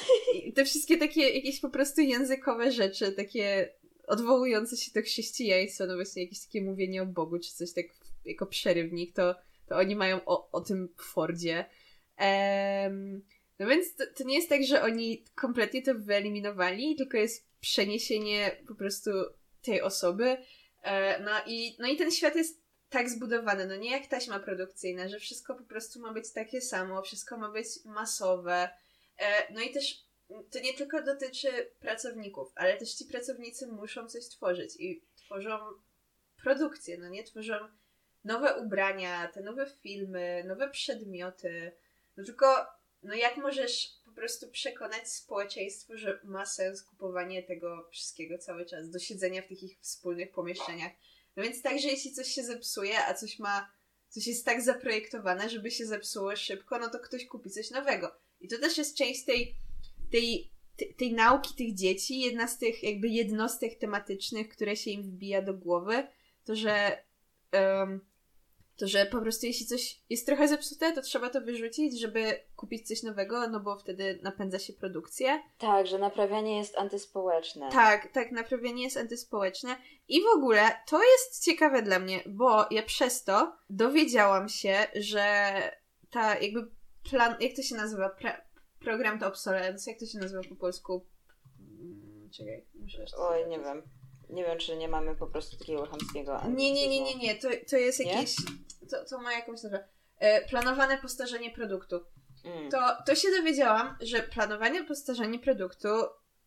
te 0.55 0.65
wszystkie 0.65 0.97
takie 0.97 1.29
jakieś 1.29 1.61
po 1.61 1.71
prostu 1.71 2.01
językowe 2.01 2.73
rzeczy, 2.73 3.13
takie 3.13 3.75
odwołujące 4.07 4.77
się 4.77 4.93
do 4.95 5.03
chrześcijaństwa, 5.03 5.87
no 5.87 5.95
właśnie 5.95 6.23
jakieś 6.23 6.41
takie 6.47 6.63
mówienie 6.63 7.03
o 7.03 7.07
Bogu, 7.07 7.39
czy 7.39 7.55
coś 7.55 7.73
tak 7.73 7.87
jako 8.25 8.47
przerywnik, 8.47 9.15
to, 9.15 9.35
to 9.67 9.77
oni 9.77 9.97
mają 9.97 10.25
o, 10.25 10.51
o 10.51 10.61
tym 10.61 10.89
Fordzie. 10.97 11.65
Um, 12.21 13.23
no 13.59 13.67
więc 13.67 13.97
to, 13.97 14.05
to, 14.17 14.25
nie 14.25 14.35
jest 14.35 14.49
tak, 14.49 14.65
że 14.65 14.83
oni 14.83 15.25
kompletnie 15.35 15.83
to 15.83 15.95
wyeliminowali, 15.95 16.97
tylko 16.97 17.17
jest 17.17 17.47
przeniesienie 17.61 18.57
po 18.69 18.75
prostu 18.75 19.11
tej 19.63 19.83
osoby. 19.83 20.37
E, 20.83 21.21
no, 21.23 21.31
i, 21.47 21.77
no 21.79 21.89
i 21.89 21.97
ten 21.97 22.11
świat 22.11 22.37
jest 22.37 22.65
tak 22.89 23.11
zbudowany, 23.11 23.67
no 23.67 23.77
nie 23.77 23.91
jak 23.91 24.07
taśma 24.07 24.41
produkcyjna, 24.41 25.09
że 25.09 25.19
wszystko 25.19 25.55
po 25.55 25.65
prostu 25.65 26.01
ma 26.01 26.13
być 26.13 26.33
takie 26.33 26.61
samo, 26.61 27.03
wszystko 27.03 27.39
ma 27.39 27.51
być 27.51 27.67
masowe. 27.85 28.69
E, 29.19 29.53
no 29.55 29.61
i 29.61 29.71
też 29.71 30.05
to 30.51 30.61
nie 30.61 30.75
tylko 30.75 31.03
dotyczy 31.03 31.49
pracowników, 31.81 32.53
ale 32.55 32.77
też 32.77 32.95
ci 32.95 33.05
pracownicy 33.05 33.67
muszą 33.67 34.09
coś 34.09 34.29
tworzyć 34.29 34.77
i 34.79 35.03
tworzą 35.17 35.59
produkcję, 36.43 36.99
no 36.99 37.09
nie? 37.09 37.25
Tworzą 37.25 37.55
nowe 38.25 38.61
ubrania, 38.61 39.29
te 39.29 39.41
nowe 39.41 39.67
filmy, 39.83 40.45
nowe 40.47 40.71
przedmioty. 40.71 41.73
No 42.17 42.25
tylko 42.25 42.67
no 43.05 43.15
jak 43.15 43.37
możesz 43.37 43.93
po 44.05 44.13
prostu 44.13 44.51
przekonać 44.51 45.09
społeczeństwo, 45.09 45.97
że 45.97 46.21
ma 46.25 46.47
sens 46.47 46.83
kupowanie 46.83 47.43
tego 47.43 47.89
wszystkiego 47.91 48.39
cały 48.39 48.67
czas, 48.67 48.91
do 48.91 48.99
siedzenia 48.99 49.43
w 49.43 49.49
takich 49.49 49.79
wspólnych 49.81 50.33
pomieszczeniach. 50.33 50.93
No 51.37 51.43
więc 51.43 51.63
tak, 51.63 51.81
że 51.81 51.89
jeśli 51.89 52.13
coś 52.13 52.29
się 52.29 52.43
zepsuje, 52.43 53.07
a 53.07 53.15
coś 53.15 53.39
ma, 53.39 53.71
coś 54.09 54.27
jest 54.27 54.45
tak 54.45 54.63
zaprojektowane, 54.63 55.51
żeby 55.51 55.71
się 55.71 55.87
zepsuło 55.87 56.37
szybko, 56.37 56.79
no 56.79 56.91
to 56.91 56.99
ktoś 56.99 57.27
kupi 57.27 57.51
coś 57.51 57.71
nowego. 57.71 58.15
I 58.41 58.49
to 58.49 58.59
też 58.59 58.79
jest 58.79 58.97
część 58.97 59.25
tej, 59.25 59.55
tej, 60.11 60.51
tej 60.97 61.13
nauki 61.13 61.55
tych 61.55 61.75
dzieci, 61.75 62.21
jedna 62.21 62.49
z 62.49 62.59
tych 62.59 62.83
jakby 62.83 63.09
jednostek 63.09 63.79
tematycznych, 63.79 64.49
które 64.49 64.77
się 64.77 64.91
im 64.91 65.03
wbija 65.03 65.43
do 65.43 65.55
głowy, 65.55 66.07
to 66.45 66.57
że 66.57 67.05
um, 67.53 68.01
to 68.77 68.87
że 68.87 69.07
po 69.07 69.21
prostu 69.21 69.47
jeśli 69.47 69.67
coś 69.67 70.01
jest 70.11 70.27
trochę 70.27 70.49
zepsute, 70.49 70.93
to 70.93 71.03
trzeba 71.03 71.31
to 71.31 71.41
wyrzucić, 71.41 72.01
żeby 72.01 72.41
kupić 72.57 72.89
coś 72.89 73.03
nowego, 73.03 73.49
no 73.49 73.61
bo 73.61 73.79
wtedy 73.79 74.19
napędza 74.23 74.59
się 74.59 74.73
produkcja. 74.73 75.43
Tak, 75.59 75.87
że 75.87 75.99
naprawianie 75.99 76.59
jest 76.59 76.79
antyspołeczne. 76.79 77.69
Tak, 77.73 78.13
tak, 78.13 78.33
naprawianie 78.33 78.83
jest 78.83 78.97
antyspołeczne. 78.97 79.77
I 80.09 80.23
w 80.23 80.37
ogóle 80.37 80.61
to 80.87 81.03
jest 81.03 81.45
ciekawe 81.45 81.83
dla 81.83 81.99
mnie, 81.99 82.21
bo 82.27 82.67
ja 82.71 82.83
przez 82.83 83.25
to 83.25 83.57
dowiedziałam 83.71 84.49
się, 84.49 84.87
że 84.95 85.53
ta 86.11 86.39
jakby 86.39 86.71
plan, 87.11 87.37
jak 87.41 87.57
to 87.57 87.63
się 87.63 87.75
nazywa? 87.75 88.17
Program 88.81 89.19
to 89.19 89.27
obsolescence, 89.27 89.91
jak 89.91 90.01
to 90.01 90.07
się 90.07 90.19
nazywa 90.19 90.43
po 90.49 90.57
polsku? 90.57 91.07
Mm, 91.61 92.31
czekaj, 92.31 92.65
muszę 92.75 93.01
jeszcze 93.01 93.17
Oj, 93.17 93.49
nie 93.49 93.61
wiem. 93.61 93.83
Nie 94.31 94.45
wiem, 94.45 94.59
czy 94.59 94.77
nie 94.77 94.89
mamy 94.89 95.17
po 95.17 95.27
prostu 95.27 95.57
takiego 95.57 95.87
chamskiego. 95.87 96.41
Nie, 96.49 96.73
nie, 96.73 96.89
nie, 96.89 97.01
nie, 97.01 97.15
nie. 97.15 97.35
To, 97.35 97.49
to 97.71 97.77
jest 97.77 98.01
jakieś. 98.01 98.37
To, 98.91 99.05
to 99.05 99.21
ma 99.21 99.33
jakąś 99.33 99.63
nazwę. 99.63 99.89
E, 100.19 100.49
planowane 100.49 100.99
postarzenie 100.99 101.51
produktu. 101.51 102.01
Mm. 102.45 102.71
To, 102.71 102.79
to 103.07 103.15
się 103.15 103.29
dowiedziałam, 103.31 103.97
że 104.01 104.23
planowanie 104.23 104.85
postarzenie 104.85 105.39
produktu 105.39 105.89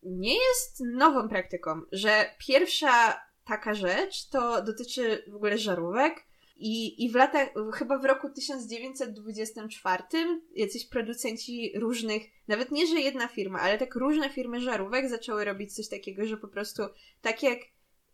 nie 0.03 0.35
jest 0.35 0.83
nową 0.93 1.29
praktyką. 1.29 1.81
Że 1.91 2.25
pierwsza 2.37 3.21
taka 3.45 3.73
rzecz 3.73 4.29
to 4.29 4.61
dotyczy 4.61 5.23
w 5.27 5.35
ogóle 5.35 5.57
żarówek. 5.57 6.27
I, 6.60 7.06
I 7.06 7.10
w 7.10 7.15
latach, 7.15 7.50
chyba 7.74 7.98
w 7.98 8.06
roku 8.06 8.30
1924, 8.30 10.04
jacyś 10.56 10.86
producenci 10.86 11.72
różnych, 11.76 12.24
nawet 12.48 12.72
nie, 12.72 12.88
że 12.88 13.00
jedna 13.00 13.28
firma, 13.28 13.60
ale 13.60 13.78
tak 13.78 13.96
różne 13.96 14.30
firmy 14.30 14.62
żarówek 14.62 15.10
zaczęły 15.10 15.46
robić 15.46 15.76
coś 15.76 15.88
takiego, 15.88 16.26
że 16.26 16.38
po 16.38 16.48
prostu 16.48 16.84
tak 17.22 17.43
jak 17.43 17.60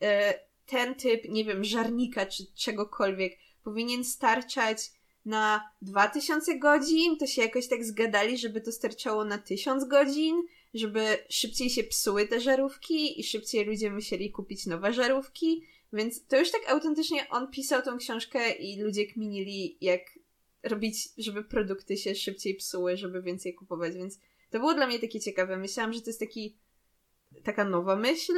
e, 0.02 0.40
ten 0.66 0.96
typ, 0.96 1.30
nie 1.30 1.46
wiem, 1.46 1.64
żarnika 1.64 2.26
czy 2.26 2.44
czegokolwiek 2.56 3.38
powinien 3.64 4.04
starczać 4.04 4.92
na 5.26 5.72
2000 5.82 6.60
godzin, 6.60 7.18
to 7.18 7.28
się 7.28 7.42
jakoś 7.42 7.68
tak 7.68 7.86
zgadali, 7.86 8.38
żeby 8.38 8.62
to 8.62 8.72
starczało 8.72 9.26
na 9.26 9.38
1000 9.38 9.88
godzin, 9.88 10.44
żeby 10.74 11.18
szybciej 11.30 11.70
się 11.70 11.84
psuły 11.84 12.28
te 12.28 12.40
żarówki 12.40 13.20
i 13.20 13.24
szybciej 13.24 13.66
ludzie 13.66 13.92
musieli 13.92 14.32
kupić 14.32 14.66
nowe 14.66 14.94
żarówki. 14.94 15.64
Więc 15.94 16.26
to 16.28 16.40
już 16.40 16.52
tak 16.52 16.62
autentycznie 16.70 17.30
on 17.30 17.52
pisał 17.52 17.82
tą 17.82 17.98
książkę 17.98 18.52
i 18.52 18.82
ludzie 18.82 19.08
kminili, 19.08 19.78
jak 19.82 20.02
robić, 20.64 21.10
żeby 21.18 21.44
produkty 21.44 21.98
się 21.98 22.16
szybciej 22.16 22.56
psuły, 22.56 22.98
żeby 22.98 23.22
więcej 23.22 23.54
kupować, 23.54 23.94
więc 23.94 24.20
to 24.50 24.60
było 24.60 24.74
dla 24.74 24.88
mnie 24.88 25.00
takie 25.00 25.20
ciekawe. 25.20 25.58
Myślałam, 25.58 25.94
że 25.94 26.02
to 26.02 26.10
jest 26.10 26.20
taki 26.20 26.58
taka 27.44 27.66
nowa 27.66 27.96
myśl. 27.96 28.34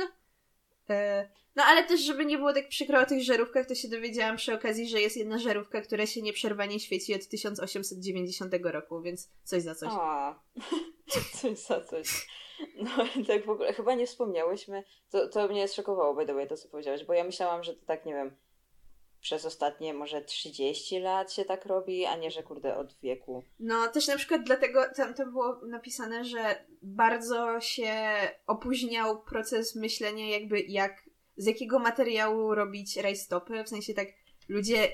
E, 0.89 1.30
no 1.56 1.63
ale 1.63 1.84
też, 1.84 2.02
żeby 2.02 2.26
nie 2.26 2.38
było 2.38 2.54
tak 2.54 2.68
przykro 2.68 3.02
o 3.02 3.06
tych 3.06 3.24
żarówkach, 3.24 3.65
to 3.65 3.76
się 3.76 3.88
dowiedziałam 3.88 4.38
przy 4.38 4.54
okazji, 4.54 4.89
że 4.89 5.02
jest 5.02 5.18
jedna 5.18 5.39
żarówka, 5.39 5.82
która 5.82 6.06
się 6.06 6.22
nieprzerwanie 6.22 6.80
świeci 6.80 7.15
od 7.15 7.28
1890 7.28 8.54
roku, 8.63 9.02
więc 9.02 9.30
coś 9.43 9.64
za 9.64 9.76
coś. 9.76 9.89
A, 9.91 10.39
coś 11.41 11.60
za 11.60 11.82
coś. 11.82 12.28
No 13.18 13.24
tak 13.28 13.45
w 13.45 13.49
ogóle, 13.49 13.74
chyba 13.74 13.95
nie 13.95 14.08
wspomniałyśmy, 14.08 14.84
to, 15.10 15.28
to 15.28 15.47
mnie 15.47 15.68
zszokowało 15.68 16.14
by 16.14 16.26
the 16.26 16.47
to 16.47 16.58
co 16.58 16.70
powiedziałeś, 16.70 17.03
bo 17.03 17.14
ja 17.14 17.24
myślałam, 17.24 17.64
że 17.64 17.74
to 17.74 17.86
tak, 17.86 18.06
nie 18.06 18.14
wiem, 18.14 18.36
przez 19.26 19.45
ostatnie 19.45 19.93
może 19.93 20.22
30 20.22 20.99
lat 20.99 21.34
się 21.34 21.45
tak 21.45 21.66
robi, 21.66 22.06
a 22.06 22.18
nie, 22.18 22.32
że 22.32 22.43
kurde 22.43 22.78
od 22.78 22.99
wieku. 23.03 23.43
No 23.60 23.88
też 23.88 24.08
na 24.08 24.18
przykład 24.18 24.43
dlatego 24.43 24.82
tam, 24.95 25.14
tam 25.14 25.32
było 25.32 25.62
napisane, 25.68 26.26
że 26.26 26.66
bardzo 26.82 27.60
się 27.62 27.93
opóźniał 28.47 29.22
proces 29.22 29.76
myślenia 29.76 30.30
jakby 30.30 30.60
jak, 30.62 31.10
z 31.38 31.45
jakiego 31.45 31.80
materiału 31.80 32.56
robić 32.56 32.97
rajstopy, 32.97 33.64
w 33.64 33.70
sensie 33.70 33.93
tak 33.93 34.08
ludzie 34.49 34.91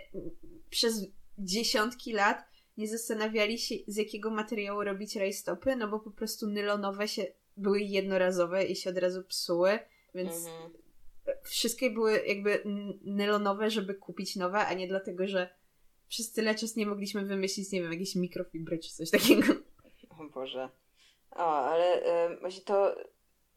przez 0.69 1.07
dziesiątki 1.37 2.13
lat 2.13 2.51
nie 2.77 2.87
zastanawiali 2.87 3.59
się, 3.59 3.75
z 3.87 3.95
jakiego 3.95 4.31
materiału 4.31 4.83
robić 4.83 5.15
rajstopy, 5.15 5.75
no 5.75 5.87
bo 5.87 5.99
po 5.99 6.11
prostu 6.11 6.47
nylonowe 6.47 7.07
się 7.07 7.25
były 7.57 7.81
jednorazowe 7.81 8.65
i 8.65 8.75
się 8.75 8.89
od 8.89 8.97
razu 8.97 9.23
psuły, 9.23 9.79
więc 10.15 10.33
mhm. 10.33 10.71
wszystkie 11.43 11.89
były 11.89 12.25
jakby 12.25 12.63
nylonowe, 13.01 13.69
żeby 13.69 13.95
kupić 13.95 14.35
nowe, 14.35 14.59
a 14.59 14.73
nie 14.73 14.87
dlatego, 14.87 15.27
że 15.27 15.49
przez 16.09 16.31
tyle 16.31 16.55
czasu 16.55 16.79
nie 16.79 16.85
mogliśmy 16.85 17.25
wymyślić, 17.25 17.71
nie 17.71 17.81
wiem, 17.81 17.91
jakieś 17.91 18.15
mikrofibry 18.15 18.79
czy 18.79 18.89
coś 18.89 19.11
takiego. 19.11 19.53
O 20.19 20.23
Boże. 20.23 20.69
O, 21.31 21.45
ale 21.45 22.01
właśnie 22.39 22.61
to, 22.61 22.95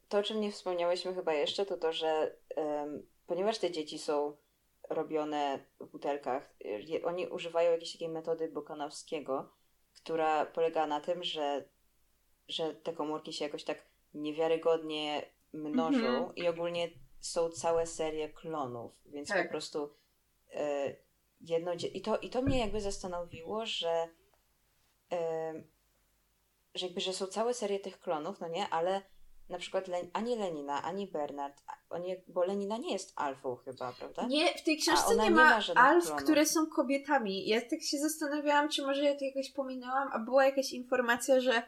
to, 0.09 0.19
o 0.19 0.23
czym 0.23 0.41
nie 0.41 0.53
wspomniałyśmy 0.53 1.15
chyba 1.15 1.35
jeszcze, 1.35 1.67
to 1.67 1.77
to, 1.77 1.93
że 1.93 2.37
ponieważ 3.27 3.59
te 3.59 3.71
dzieci 3.71 3.99
są 3.99 4.37
robione 4.91 5.65
w 5.81 5.87
butelkach, 5.87 6.55
oni 7.05 7.27
używają 7.27 7.73
jakiejś 7.73 7.93
takiej 7.93 8.09
metody 8.09 8.49
Bokanowskiego, 8.49 9.53
która 9.95 10.47
polega 10.47 10.87
na 10.87 11.01
tym, 11.01 11.25
że, 11.25 11.65
że 12.49 12.75
te 12.75 12.93
komórki 12.93 13.33
się 13.33 13.45
jakoś 13.45 13.65
tak 13.65 13.85
niewiarygodnie 14.15 15.23
mnożą 15.53 15.99
mm-hmm. 15.99 16.33
i 16.37 16.49
ogólnie 16.49 16.91
są 17.21 17.51
całe 17.51 17.87
serie 17.87 18.29
klonów, 18.29 18.93
więc 19.07 19.29
tak. 19.29 19.47
po 19.47 19.51
prostu 19.51 19.95
y, 20.55 20.97
jedno 21.41 21.73
i 21.95 22.01
to, 22.01 22.19
i 22.19 22.31
to 22.31 22.43
mnie 22.43 22.59
jakby 22.59 22.81
zastanowiło, 22.81 23.67
że 23.67 24.09
y, 25.13 25.65
że 26.75 26.87
jakby, 26.87 27.01
że 27.01 27.13
są 27.13 27.27
całe 27.27 27.55
serie 27.55 27.81
tych 27.81 28.01
klonów, 28.01 28.41
no 28.41 28.49
nie, 28.49 28.69
ale 28.69 29.03
na 29.49 29.59
przykład 29.59 29.89
Len, 29.89 30.11
ani 30.13 30.37
Lenina, 30.37 30.83
ani 30.83 31.07
Bernard, 31.07 31.63
oni, 31.91 32.17
bo 32.29 32.45
Lenina 32.45 32.77
nie 32.77 32.93
jest 32.93 33.13
alfą 33.17 33.57
chyba, 33.57 33.93
prawda? 33.93 34.27
Nie, 34.27 34.55
w 34.55 34.63
tej 34.63 34.79
książce 34.79 35.17
nie, 35.17 35.23
nie, 35.23 35.31
ma, 35.31 35.45
ma 35.45 35.75
alf, 35.75 36.05
klonów. 36.05 36.23
które 36.23 36.47
są 36.47 36.67
kobietami. 36.67 37.49
Ja 37.49 37.61
tak 37.61 37.83
się 37.83 37.99
zastanawiałam, 37.99 38.69
czy 38.69 38.83
może 38.83 39.05
ja 39.05 39.15
to 39.19 39.25
jakoś 39.25 39.51
pominęłam, 39.51 40.09
a 40.13 40.19
była 40.19 40.45
jakaś 40.45 40.73
informacja, 40.73 41.41
że 41.41 41.63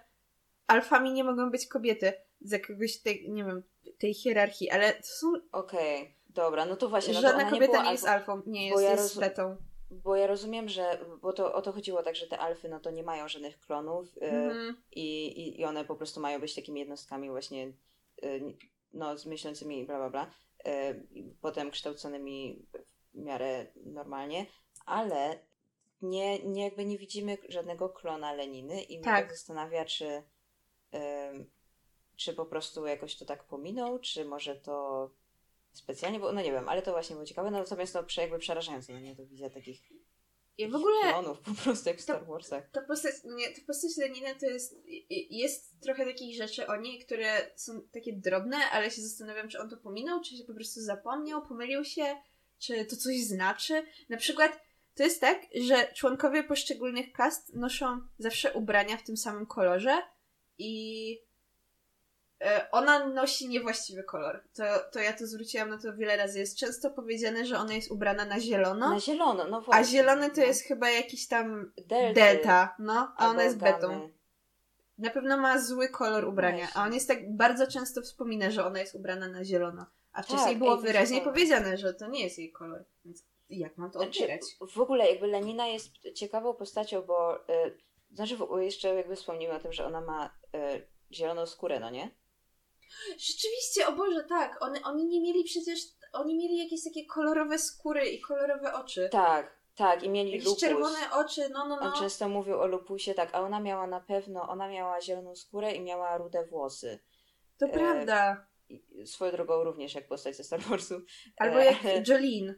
alfami 0.67 1.13
nie 1.13 1.25
mogą 1.25 1.51
być 1.51 1.67
kobiety 1.67 2.13
z 2.41 2.53
jakiegoś 2.53 2.99
tej, 2.99 3.31
nie 3.31 3.45
wiem, 3.45 3.63
tej 3.99 4.15
hierarchii, 4.15 4.71
ale 4.71 4.93
to 4.93 5.07
są... 5.07 5.33
Okej, 5.53 6.03
okay, 6.03 6.15
dobra, 6.29 6.67
no 6.67 6.77
to 6.77 6.89
właśnie. 6.89 7.15
No 7.15 7.21
Żadna 7.21 7.45
to 7.45 7.51
kobieta 7.51 7.79
nie, 7.79 7.85
nie 7.85 7.93
jest 7.93 8.07
alfą, 8.07 8.43
nie 8.47 8.69
jest, 8.69 8.83
ja 8.83 8.91
jest. 8.91 9.21
Bo 9.91 10.17
ja 10.17 10.27
rozumiem, 10.27 10.69
że, 10.69 10.99
bo 11.23 11.33
to 11.33 11.55
o 11.55 11.63
to 11.63 11.73
chodziło 11.73 12.03
tak, 12.03 12.17
że 12.17 12.27
te 12.27 12.39
alfy 12.39 12.69
no 12.69 12.81
to 12.81 12.91
nie 12.91 13.03
mają 13.03 13.29
żadnych 13.29 13.61
klonów 13.61 14.09
mm. 14.21 14.77
i, 14.93 15.27
i, 15.27 15.61
i 15.61 15.65
one 15.65 15.85
po 15.85 15.97
prostu 15.97 16.21
mają 16.21 16.41
być 16.41 16.55
takimi 16.55 16.81
jednostkami 16.81 17.31
właśnie 17.31 17.73
y, 18.25 18.57
no 18.93 19.19
z 19.19 19.27
myślącymi 19.27 19.87
bla 19.87 19.97
bla 19.97 20.11
bla, 20.11 20.31
y, 20.73 21.07
potem 21.41 21.71
kształconymi 21.71 22.67
w 23.15 23.19
miarę 23.19 23.67
normalnie, 23.85 24.47
ale 24.87 25.39
nie, 26.03 26.39
nie 26.39 26.65
jakby 26.65 26.85
nie 26.85 26.99
widzimy 26.99 27.39
żadnego 27.49 27.89
klona 27.89 28.33
Leniny 28.33 28.83
i 28.83 28.97
mnie 28.97 29.05
tak, 29.05 29.27
tak 29.27 29.31
zastanawia, 29.31 29.85
czy 29.85 30.23
czy 32.17 32.35
po 32.35 32.47
prostu 32.47 32.87
jakoś 32.87 33.17
to 33.17 33.25
tak 33.25 33.45
pominął, 33.45 33.99
czy 33.99 34.25
może 34.25 34.57
to 34.57 35.11
specjalnie, 35.73 36.21
bo 36.21 36.33
no 36.33 36.43
nie 36.43 36.53
wiem, 36.53 36.69
ale 36.69 36.83
to 36.83 36.93
właśnie 36.93 37.15
było 37.15 37.27
ciekawe, 37.27 37.51
no, 37.51 37.59
natomiast 37.59 37.93
to 37.93 38.21
jakby 38.21 38.39
przerażające, 38.39 38.93
no 38.93 39.01
nie, 39.01 39.17
to 39.17 39.27
wizja 39.27 39.51
takich 39.51 39.81
ja 40.59 40.69
w 40.69 40.75
ogóle 40.75 41.01
klonów 41.01 41.41
po 41.41 41.55
prostu 41.55 41.89
jak 41.89 41.99
w 41.99 42.01
Star 42.01 42.27
Warsach. 42.27 42.71
Ta 42.71 42.83
postać, 42.83 43.15
nie, 43.25 43.49
ta 43.49 43.61
postać 43.67 43.97
Lenina 43.97 44.35
to 44.35 44.47
jest, 44.47 44.77
jest 45.31 45.81
trochę 45.81 46.05
takich 46.05 46.37
rzeczy 46.37 46.67
o 46.67 46.77
niej, 46.77 47.05
które 47.05 47.51
są 47.57 47.83
takie 47.93 48.13
drobne, 48.13 48.57
ale 48.57 48.91
się 48.91 49.03
zastanawiam, 49.03 49.49
czy 49.49 49.61
on 49.61 49.71
to 49.71 49.77
pominął, 49.77 50.21
czy 50.21 50.37
się 50.37 50.45
po 50.45 50.55
prostu 50.55 50.81
zapomniał, 50.81 51.47
pomylił 51.47 51.85
się, 51.85 52.17
czy 52.59 52.85
to 52.85 52.97
coś 52.97 53.17
znaczy. 53.17 53.87
Na 54.09 54.17
przykład 54.17 54.61
to 54.95 55.03
jest 55.03 55.21
tak, 55.21 55.43
że 55.61 55.93
członkowie 55.95 56.45
poszczególnych 56.45 57.13
kast 57.13 57.55
noszą 57.55 58.01
zawsze 58.19 58.53
ubrania 58.53 58.97
w 58.97 59.03
tym 59.03 59.17
samym 59.17 59.47
kolorze 59.47 60.03
i 60.59 61.27
E, 62.41 62.71
ona 62.71 63.07
nosi 63.07 63.49
niewłaściwy 63.49 64.03
kolor. 64.03 64.43
To, 64.55 64.65
to 64.93 65.01
ja 65.01 65.13
to 65.13 65.27
zwróciłam 65.27 65.69
na 65.69 65.79
to 65.79 65.97
wiele 65.97 66.17
razy. 66.17 66.39
Jest 66.39 66.59
często 66.59 66.91
powiedziane, 66.91 67.47
że 67.47 67.59
ona 67.59 67.75
jest 67.75 67.91
ubrana 67.91 68.25
na 68.25 68.41
zielono. 68.41 68.91
Na 68.91 69.01
zielono, 69.01 69.45
no 69.45 69.61
właśnie. 69.61 69.81
A 69.81 69.85
zielony 69.85 70.31
to 70.31 70.41
no. 70.41 70.47
jest 70.47 70.63
chyba 70.63 70.91
jakiś 70.91 71.29
tam 71.29 71.73
Delty. 71.87 72.15
delta, 72.15 72.75
no, 72.79 73.13
a 73.17 73.31
ona 73.31 73.43
jest 73.43 73.59
betą. 73.59 74.11
Na 74.99 75.11
pewno 75.11 75.37
ma 75.37 75.61
zły 75.61 75.89
kolor 75.89 76.25
ubrania, 76.25 76.59
właśnie. 76.59 76.81
a 76.81 76.85
on 76.85 76.95
jest 76.95 77.09
tak 77.09 77.37
bardzo 77.37 77.67
często 77.67 78.03
wspomina, 78.03 78.51
że 78.51 78.65
ona 78.65 78.81
jest 78.81 78.95
ubrana 78.95 79.29
na 79.29 79.45
zielono. 79.45 79.87
A 80.13 80.23
wcześniej 80.23 80.49
tak, 80.49 80.59
było 80.59 80.77
wyraźnie 80.77 81.21
powiedziane, 81.21 81.77
że 81.77 81.95
to 81.95 82.07
nie 82.07 82.23
jest 82.25 82.39
jej 82.39 82.53
kolor. 82.53 82.85
Więc 83.05 83.25
jak 83.51 83.77
mam 83.77 83.91
to 83.91 83.99
znaczy, 83.99 84.23
odbierać? 84.23 84.43
W 84.75 84.81
ogóle 84.81 85.11
jakby 85.11 85.27
Lenina 85.27 85.67
jest 85.67 85.91
ciekawą 86.15 86.55
postacią, 86.55 87.03
bo 87.03 87.37
y, 87.37 87.43
znaczy 88.17 88.39
jeszcze 88.61 88.95
jakby 88.95 89.17
wspomnimy 89.17 89.55
o 89.55 89.59
tym, 89.59 89.73
że 89.73 89.87
ona 89.87 90.01
ma 90.01 90.39
y, 90.55 90.89
zieloną 91.13 91.47
skórę, 91.47 91.81
no 91.81 91.91
nie? 91.91 92.11
Rzeczywiście, 93.19 93.87
o 93.87 93.93
Boże, 93.93 94.25
tak. 94.25 94.63
Oni, 94.63 94.83
oni 94.83 95.07
nie 95.07 95.21
mieli 95.21 95.45
przecież, 95.45 95.81
oni 96.13 96.37
mieli 96.37 96.59
jakieś 96.59 96.85
takie 96.85 97.07
kolorowe 97.07 97.59
skóry 97.59 98.07
i 98.07 98.21
kolorowe 98.21 98.75
oczy. 98.75 99.09
Tak, 99.13 99.57
tak, 99.75 100.03
i 100.03 100.09
mieli 100.09 100.31
Jakieś 100.31 100.47
lupus. 100.47 100.61
czerwone 100.61 101.13
oczy, 101.13 101.49
no, 101.49 101.69
no, 101.69 101.77
no. 101.77 101.83
On 101.83 101.93
często 101.93 102.29
mówił 102.29 102.61
o 102.61 102.67
lupusie, 102.67 103.15
tak, 103.15 103.35
a 103.35 103.41
ona 103.41 103.61
miała 103.61 103.87
na 103.87 104.01
pewno, 104.01 104.49
ona 104.49 104.69
miała 104.69 105.01
zieloną 105.01 105.37
skórę 105.37 105.73
i 105.73 105.81
miała 105.81 106.19
rude 106.19 106.47
włosy. 106.47 106.99
To 107.59 107.67
e, 107.67 107.69
prawda. 107.69 108.47
Swoją 109.05 109.33
drogą 109.33 109.65
również 109.65 109.95
jak 109.95 110.09
postać 110.09 110.37
ze 110.37 110.45
Star 110.45 110.61
Warsu. 110.61 111.01
Albo 111.37 111.59
jak 111.59 111.85
e, 111.85 112.03
Jolene. 112.09 112.55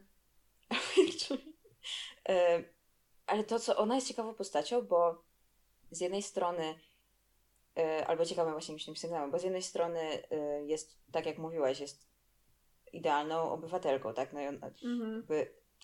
e, 2.29 2.63
ale 3.25 3.43
to, 3.43 3.59
co, 3.59 3.77
ona 3.77 3.95
jest 3.95 4.07
ciekawą 4.07 4.33
postacią, 4.33 4.81
bo 4.81 5.28
z 5.91 6.01
jednej 6.01 6.21
strony 6.21 6.75
E, 7.79 8.07
albo 8.07 8.25
ciekawym 8.25 8.53
właśnie 8.53 8.73
myślnym 8.73 8.97
sygnałem, 8.97 9.31
bo 9.31 9.39
z 9.39 9.43
jednej 9.43 9.63
strony 9.63 9.99
e, 9.99 10.65
jest, 10.65 10.97
tak 11.11 11.25
jak 11.25 11.37
mówiłaś, 11.37 11.79
jest 11.79 12.09
idealną 12.93 13.51
obywatelką, 13.51 14.13
tak? 14.13 14.33
No, 14.33 14.39
mhm. 14.39 15.23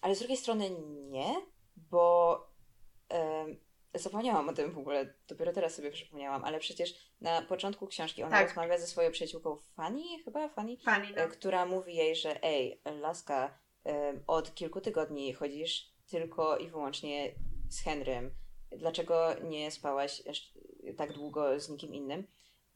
ale 0.01 0.15
z 0.15 0.19
drugiej 0.19 0.37
strony 0.37 0.69
nie, 1.09 1.35
bo 1.75 2.39
e, 3.11 3.45
zapomniałam 3.93 4.49
o 4.49 4.53
tym 4.53 4.71
w 4.71 4.77
ogóle, 4.77 5.13
dopiero 5.27 5.53
teraz 5.53 5.75
sobie 5.75 5.91
przypomniałam, 5.91 6.43
ale 6.43 6.59
przecież 6.59 6.93
na 7.21 7.41
początku 7.41 7.87
książki 7.87 8.23
ona 8.23 8.31
tak. 8.31 8.47
rozmawia 8.47 8.77
ze 8.77 8.87
swoją 8.87 9.11
przyjaciółką 9.11 9.57
Fanny, 9.75 10.03
chyba 10.25 10.49
Fanny, 10.49 10.77
Fanny 10.77 11.07
no. 11.17 11.27
która 11.27 11.65
mówi 11.65 11.95
jej, 11.95 12.15
że 12.15 12.43
ej, 12.43 12.81
laska, 12.85 13.59
od 14.27 14.55
kilku 14.55 14.81
tygodni 14.81 15.33
chodzisz 15.33 15.95
tylko 16.09 16.57
i 16.57 16.69
wyłącznie 16.69 17.35
z 17.69 17.81
Henrym. 17.81 18.31
Dlaczego 18.71 19.27
nie 19.43 19.71
spałaś 19.71 20.23
tak 20.97 21.13
długo 21.13 21.59
z 21.59 21.69
nikim 21.69 21.93
innym. 21.93 22.27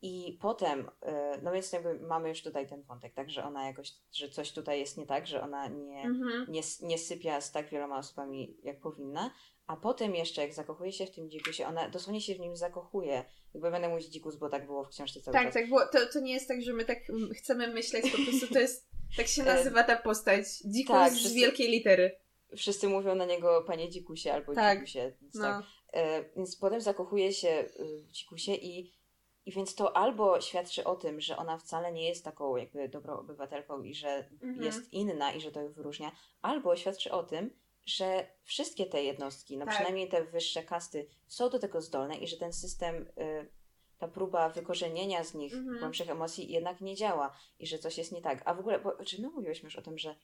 I 0.02 0.38
potem, 0.42 0.92
e, 1.02 1.40
no 1.44 1.52
więc 1.52 1.72
jakby 1.72 2.00
mamy 2.00 2.30
już 2.30 2.44
tutaj 2.44 2.68
ten 2.68 2.84
wątek, 2.84 3.14
tak, 3.14 3.30
że 3.30 3.44
ona 3.44 3.68
jakoś, 3.68 3.94
że 4.12 4.30
coś 4.30 4.52
tutaj 4.52 4.80
jest 4.80 4.98
nie 4.98 5.06
tak, 5.06 5.28
że 5.28 5.42
ona 5.42 5.68
nie, 5.68 6.02
mhm. 6.02 6.46
nie, 6.50 6.62
nie 6.82 6.98
sypia 6.98 7.42
z 7.42 7.52
tak 7.52 7.70
wieloma 7.70 7.98
osobami, 7.98 8.58
jak 8.64 8.80
powinna. 8.80 9.32
A 9.68 9.78
potem 9.78 10.16
jeszcze, 10.16 10.42
jak 10.42 10.54
zakochuje 10.54 10.92
się 10.92 11.06
w 11.06 11.12
tym 11.12 11.30
dzikusie, 11.30 11.68
ona 11.68 11.90
dosłownie 11.90 12.22
się 12.22 12.36
w 12.36 12.40
nim 12.40 12.56
zakochuje. 12.56 13.26
Jakby 13.54 13.72
będę 13.72 13.90
mówić 13.90 14.08
dzikus, 14.08 14.36
bo 14.36 14.50
tak 14.50 14.66
było 14.66 14.84
w 14.84 14.90
książce 14.90 15.22
cały 15.22 15.34
tak, 15.34 15.46
czas. 15.46 15.54
Tak, 15.54 15.64
tak, 15.70 15.92
to, 15.92 16.14
to 16.14 16.20
nie 16.20 16.34
jest 16.34 16.48
tak, 16.48 16.62
że 16.62 16.74
my 16.74 16.86
tak 16.86 17.00
chcemy 17.38 17.68
myśleć, 17.68 18.12
po 18.12 18.18
prostu 18.18 18.54
to 18.54 18.60
jest, 18.60 18.90
tak 19.18 19.28
się 19.28 19.44
nazywa 19.44 19.84
ta 19.84 19.96
postać. 19.96 20.46
Dzikus 20.66 20.96
tak, 20.96 21.14
wszyscy, 21.14 21.30
z 21.30 21.34
wielkiej 21.34 21.72
litery. 21.72 22.20
Wszyscy 22.58 22.88
mówią 22.88 23.16
na 23.16 23.26
niego 23.26 23.64
panie 23.68 23.90
dzikusie 23.90 24.34
albo 24.34 24.54
tak, 24.54 24.78
dzikusie. 24.78 25.14
No. 25.34 25.42
Tak. 25.42 25.64
E, 25.64 25.79
więc 26.36 26.56
potem 26.56 26.82
zakochuje 26.82 27.34
się 27.34 27.50
y, 27.80 28.04
w 28.08 28.12
Cikusie 28.12 28.56
i, 28.56 28.94
i 29.46 29.52
więc 29.52 29.76
to 29.76 29.98
albo 29.98 30.42
świadczy 30.42 30.84
o 30.84 30.96
tym, 30.96 31.22
że 31.22 31.38
ona 31.38 31.58
wcale 31.58 31.92
nie 31.92 32.10
jest 32.10 32.24
taką 32.24 32.56
jakby 32.56 32.90
dobrą 32.90 33.20
obywatelką 33.20 33.84
i 33.84 33.94
że 33.94 34.30
mhm. 34.32 34.64
jest 34.64 34.94
inna 34.94 35.34
i 35.34 35.42
że 35.42 35.52
to 35.52 35.62
ją 35.62 35.72
wyróżnia, 35.72 36.12
albo 36.42 36.76
świadczy 36.76 37.12
o 37.12 37.24
tym, 37.24 37.60
że 37.86 38.28
wszystkie 38.44 38.86
te 38.86 39.04
jednostki, 39.04 39.58
no 39.58 39.66
tak. 39.66 39.74
przynajmniej 39.76 40.10
te 40.10 40.24
wyższe 40.24 40.64
kasty, 40.64 41.08
są 41.28 41.50
do 41.50 41.60
tego 41.60 41.82
zdolne 41.82 42.18
i 42.18 42.28
że 42.28 42.38
ten 42.38 42.54
system, 42.54 42.96
y, 42.96 43.52
ta 43.98 44.08
próba 44.08 44.50
wykorzenienia 44.50 45.24
z 45.24 45.34
nich 45.34 45.54
mhm. 45.54 45.80
głębszych 45.80 46.10
emocji 46.10 46.52
jednak 46.52 46.82
nie 46.82 46.96
działa 46.96 47.36
i 47.60 47.68
że 47.68 47.80
coś 47.80 47.98
jest 47.98 48.12
nie 48.12 48.22
tak. 48.22 48.42
A 48.46 48.54
w 48.54 48.60
ogóle, 48.60 48.80
bo, 48.80 49.06
czy 49.06 49.22
my 49.22 49.30
mówiłyśmy 49.30 49.68
już 49.68 49.76
o 49.76 49.82
tym, 49.82 49.98
że 49.98 50.16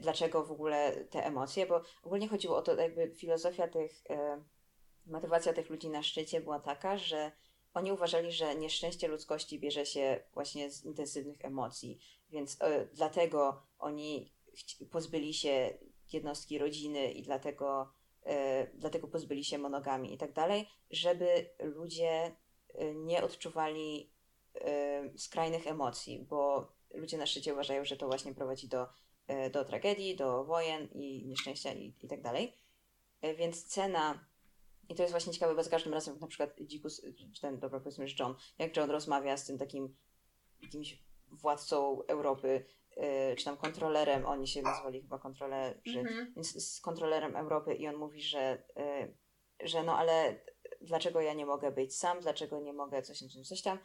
dlaczego 0.00 0.44
w 0.44 0.52
ogóle 0.52 1.04
te 1.10 1.26
emocje, 1.26 1.66
bo 1.66 1.82
ogólnie 2.02 2.28
chodziło 2.28 2.56
o 2.56 2.62
to, 2.62 2.74
jakby 2.74 3.10
filozofia 3.10 3.68
tych 3.68 4.02
motywacja 5.08 5.52
tych 5.52 5.70
ludzi 5.70 5.88
na 5.88 6.02
szczycie 6.02 6.40
była 6.40 6.60
taka, 6.60 6.98
że 6.98 7.32
oni 7.74 7.92
uważali, 7.92 8.32
że 8.32 8.56
nieszczęście 8.56 9.08
ludzkości 9.08 9.58
bierze 9.58 9.86
się 9.86 10.20
właśnie 10.34 10.70
z 10.70 10.84
intensywnych 10.84 11.44
emocji, 11.44 11.98
więc 12.30 12.54
y, 12.54 12.88
dlatego 12.94 13.62
oni 13.78 14.32
pozbyli 14.90 15.34
się 15.34 15.78
jednostki 16.12 16.58
rodziny 16.58 17.12
i 17.12 17.22
dlatego, 17.22 17.92
y, 18.26 18.30
dlatego 18.74 19.08
pozbyli 19.08 19.44
się 19.44 19.58
monogami 19.58 20.14
i 20.14 20.18
tak 20.18 20.32
dalej, 20.32 20.68
żeby 20.90 21.50
ludzie 21.58 22.36
y, 22.80 22.94
nie 22.94 23.24
odczuwali 23.24 24.10
skrajnych 25.16 25.66
emocji, 25.66 26.26
bo 26.28 26.72
ludzie 26.94 27.18
na 27.18 27.26
szczycie 27.26 27.52
uważają, 27.52 27.84
że 27.84 27.96
to 27.96 28.06
właśnie 28.06 28.34
prowadzi 28.34 28.68
do, 28.68 28.86
do 29.52 29.64
tragedii, 29.64 30.16
do 30.16 30.44
wojen 30.44 30.88
i 30.92 31.26
nieszczęścia 31.26 31.72
i, 31.72 31.94
i 32.02 32.08
tak 32.08 32.22
dalej. 32.22 32.52
Więc 33.36 33.64
cena 33.64 34.27
I 34.88 34.94
to 34.94 35.02
jest 35.02 35.12
właśnie 35.12 35.32
ciekawe, 35.32 35.54
bo 35.54 35.62
za 35.62 35.70
każdym 35.70 35.94
razem 35.94 36.18
na 36.18 36.26
przykład 36.26 36.50
Dzikus, 36.60 37.02
czy 37.34 37.40
ten, 37.40 37.58
dobra 37.58 37.80
powiedzmy, 37.80 38.08
że 38.08 38.14
John, 38.18 38.34
jak 38.58 38.76
John 38.76 38.90
rozmawia 38.90 39.36
z 39.36 39.46
tym 39.46 39.58
takim 39.58 39.96
jakimś 40.62 41.02
władcą 41.30 42.02
Europy, 42.06 42.64
yy, 42.96 43.36
czy 43.36 43.44
tam 43.44 43.56
kontrolerem, 43.56 44.26
oni 44.26 44.48
się 44.48 44.62
nazwali 44.62 45.02
chyba 45.02 45.18
kontrolerzy, 45.18 45.78
mm-hmm. 45.86 46.26
więc 46.34 46.74
z 46.74 46.80
kontrolerem 46.80 47.36
Europy 47.36 47.74
i 47.74 47.88
on 47.88 47.96
mówi, 47.96 48.22
że, 48.22 48.62
yy, 48.76 49.68
że 49.68 49.82
no 49.82 49.98
ale 49.98 50.40
dlaczego 50.80 51.20
ja 51.20 51.34
nie 51.34 51.46
mogę 51.46 51.72
być 51.72 51.96
sam, 51.96 52.20
dlaczego 52.20 52.60
nie 52.60 52.72
mogę 52.72 53.02
coś 53.02 53.18
tam, 53.18 53.28
coś 53.44 53.62
tam. 53.62 53.78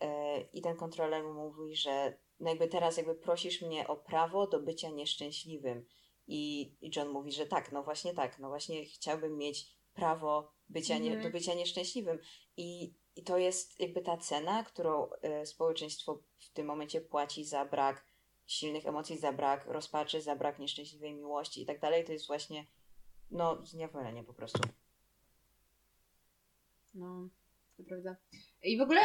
Yy, 0.00 0.08
I 0.52 0.62
ten 0.62 0.76
kontroler 0.76 1.24
mu 1.24 1.34
mówi, 1.34 1.76
że 1.76 2.18
no 2.40 2.48
jakby 2.48 2.68
teraz 2.68 2.96
jakby 2.96 3.14
prosisz 3.14 3.62
mnie 3.62 3.88
o 3.88 3.96
prawo 3.96 4.46
do 4.46 4.60
bycia 4.60 4.90
nieszczęśliwym. 4.90 5.86
I, 6.26 6.74
I 6.80 6.90
John 6.96 7.08
mówi, 7.08 7.32
że 7.32 7.46
tak, 7.46 7.72
no 7.72 7.82
właśnie 7.82 8.14
tak, 8.14 8.38
no 8.38 8.48
właśnie 8.48 8.84
chciałbym 8.84 9.36
mieć 9.36 9.79
prawo 10.00 10.52
bycia 10.68 10.98
nie, 10.98 11.10
mm. 11.10 11.22
do 11.22 11.30
bycia 11.30 11.54
nieszczęśliwym. 11.54 12.18
I, 12.56 12.94
I 13.16 13.22
to 13.22 13.38
jest 13.38 13.80
jakby 13.80 14.02
ta 14.02 14.16
cena, 14.16 14.64
którą 14.64 15.10
y, 15.42 15.46
społeczeństwo 15.46 16.22
w 16.38 16.52
tym 16.52 16.66
momencie 16.66 17.00
płaci 17.00 17.44
za 17.44 17.64
brak 17.64 18.04
silnych 18.46 18.86
emocji, 18.86 19.18
za 19.18 19.32
brak 19.32 19.66
rozpaczy, 19.66 20.22
za 20.22 20.36
brak 20.36 20.58
nieszczęśliwej 20.58 21.14
miłości 21.14 21.62
i 21.62 21.66
tak 21.66 21.80
dalej. 21.80 22.04
To 22.04 22.12
jest 22.12 22.26
właśnie 22.26 22.66
no 23.30 23.66
zniewolenie 23.66 24.24
po 24.24 24.34
prostu. 24.34 24.60
No, 26.94 27.28
to 27.76 27.82
prawda. 27.82 28.16
I 28.62 28.78
w 28.78 28.80
ogóle 28.80 29.00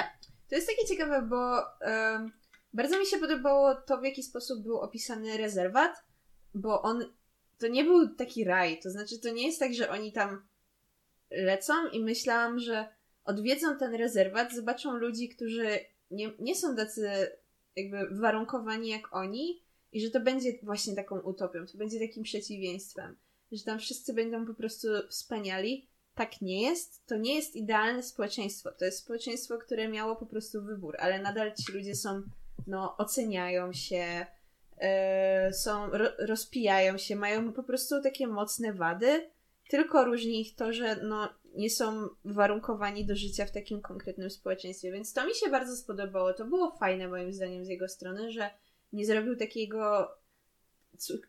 to 0.49 0.55
jest 0.55 0.67
takie 0.67 0.87
ciekawe, 0.87 1.21
bo 1.21 1.61
um, 1.81 2.31
bardzo 2.73 2.99
mi 2.99 3.05
się 3.05 3.19
podobało 3.19 3.75
to, 3.75 3.97
w 3.97 4.03
jaki 4.03 4.23
sposób 4.23 4.63
był 4.63 4.77
opisany 4.79 5.37
rezerwat, 5.37 6.03
bo 6.53 6.81
on 6.81 7.13
to 7.57 7.67
nie 7.67 7.83
był 7.83 8.15
taki 8.15 8.43
raj. 8.43 8.79
To 8.79 8.89
znaczy, 8.89 9.19
to 9.19 9.29
nie 9.29 9.47
jest 9.47 9.59
tak, 9.59 9.73
że 9.73 9.89
oni 9.89 10.11
tam 10.11 10.47
lecą 11.35 11.73
i 11.87 12.03
myślałam, 12.03 12.59
że 12.59 12.87
odwiedzą 13.25 13.77
ten 13.77 13.95
rezerwat, 13.95 14.53
zobaczą 14.53 14.93
ludzi, 14.93 15.29
którzy 15.29 15.79
nie, 16.11 16.31
nie 16.39 16.55
są 16.55 16.75
tacy 16.75 17.31
jakby 17.75 18.19
warunkowani 18.19 18.89
jak 18.89 19.15
oni 19.15 19.63
i 19.91 20.01
że 20.01 20.09
to 20.09 20.19
będzie 20.19 20.49
właśnie 20.63 20.95
taką 20.95 21.19
utopią, 21.19 21.65
to 21.65 21.77
będzie 21.77 21.99
takim 21.99 22.23
przeciwieństwem, 22.23 23.15
że 23.51 23.63
tam 23.63 23.79
wszyscy 23.79 24.13
będą 24.13 24.45
po 24.45 24.53
prostu 24.53 24.87
wspaniali. 25.09 25.87
Tak 26.15 26.41
nie 26.41 26.61
jest. 26.61 27.05
To 27.05 27.17
nie 27.17 27.35
jest 27.35 27.55
idealne 27.55 28.03
społeczeństwo. 28.03 28.71
To 28.71 28.85
jest 28.85 28.99
społeczeństwo, 28.99 29.57
które 29.57 29.87
miało 29.87 30.15
po 30.15 30.25
prostu 30.25 30.63
wybór, 30.63 30.95
ale 30.99 31.21
nadal 31.21 31.53
ci 31.53 31.71
ludzie 31.71 31.95
są, 31.95 32.21
no, 32.67 32.97
oceniają 32.97 33.73
się, 33.73 34.25
yy, 34.81 35.53
są, 35.53 35.89
ro, 35.89 36.09
rozpijają 36.19 36.97
się, 36.97 37.15
mają 37.15 37.53
po 37.53 37.63
prostu 37.63 38.01
takie 38.01 38.27
mocne 38.27 38.73
wady 38.73 39.29
tylko 39.69 40.05
różni 40.05 40.41
ich 40.41 40.55
to, 40.55 40.73
że 40.73 40.95
no, 40.95 41.29
nie 41.55 41.69
są 41.69 42.07
warunkowani 42.25 43.05
do 43.05 43.15
życia 43.15 43.45
w 43.45 43.51
takim 43.51 43.81
konkretnym 43.81 44.29
społeczeństwie. 44.29 44.91
Więc 44.91 45.13
to 45.13 45.25
mi 45.25 45.33
się 45.33 45.49
bardzo 45.49 45.75
spodobało. 45.75 46.33
To 46.33 46.45
było 46.45 46.71
fajne 46.71 47.07
moim 47.07 47.33
zdaniem 47.33 47.65
z 47.65 47.67
jego 47.67 47.87
strony, 47.87 48.31
że 48.31 48.49
nie 48.93 49.05
zrobił 49.05 49.35
takiego 49.35 50.11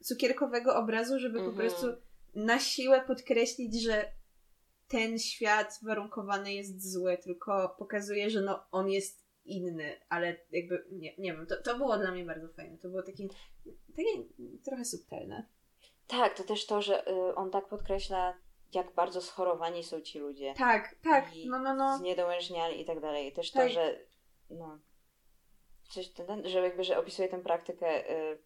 cukierkowego 0.01 0.76
obrazu, 0.76 1.18
żeby 1.18 1.39
mhm. 1.39 1.55
po 1.55 1.61
prostu 1.61 1.87
na 2.34 2.59
siłę 2.59 3.05
podkreślić, 3.07 3.82
że 3.82 4.12
ten 4.89 5.18
świat 5.18 5.78
warunkowany 5.82 6.55
jest 6.55 6.93
zły, 6.93 7.18
tylko 7.18 7.76
pokazuje, 7.78 8.30
że 8.30 8.41
no 8.41 8.66
on 8.70 8.91
jest 8.91 9.26
inny, 9.45 10.01
ale 10.09 10.37
jakby, 10.51 10.84
nie, 10.93 11.16
nie 11.18 11.32
wiem, 11.32 11.47
to, 11.47 11.62
to 11.62 11.78
było 11.78 11.99
dla 11.99 12.12
mnie 12.12 12.24
bardzo 12.24 12.49
fajne. 12.49 12.78
To 12.78 12.89
było 12.89 13.03
takie, 13.03 13.28
takie 13.97 14.11
trochę 14.64 14.84
subtelne. 14.84 15.47
Tak, 16.07 16.36
to 16.36 16.44
też 16.44 16.66
to, 16.66 16.82
że 16.82 17.09
y, 17.11 17.34
on 17.34 17.50
tak 17.50 17.68
podkreśla, 17.68 18.34
jak 18.74 18.94
bardzo 18.94 19.22
schorowani 19.22 19.84
są 19.84 20.00
ci 20.00 20.18
ludzie. 20.18 20.54
Tak, 20.59 20.96
tak, 21.04 21.24
no, 21.46 21.59
no, 21.59 21.74
no. 21.74 21.98
Zniedołężniali 21.98 22.80
i 22.80 22.84
tak 22.84 23.00
dalej. 23.00 23.26
I 23.26 23.32
też 23.32 23.50
tak. 23.50 23.66
to, 23.66 23.72
że 23.72 24.00
no, 24.50 24.78
coś, 25.88 26.09
ten, 26.09 26.48
że 26.48 26.61
jakby, 26.61 26.84
że 26.84 26.98
opisuje 26.98 27.28
tę 27.28 27.42
praktykę 27.42 28.11
y, 28.11 28.38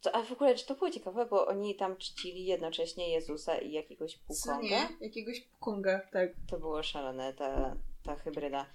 to, 0.00 0.14
a 0.14 0.22
w 0.22 0.32
ogóle, 0.32 0.54
czy 0.54 0.66
to 0.66 0.74
było 0.74 0.90
ciekawe, 0.90 1.26
bo 1.26 1.46
oni 1.46 1.76
tam 1.76 1.96
czcili 1.96 2.44
jednocześnie 2.44 3.12
Jezusa 3.12 3.58
i 3.58 3.72
jakiegoś 3.72 4.18
Pukonga? 4.18 4.36
Co 4.36 4.62
nie, 4.62 4.88
jakiegoś 5.00 5.40
Pukonga, 5.40 6.00
tak. 6.12 6.30
To 6.50 6.58
było 6.58 6.82
szalone, 6.82 7.34
ta, 7.34 7.76
ta 8.02 8.16
hybryda. 8.16 8.66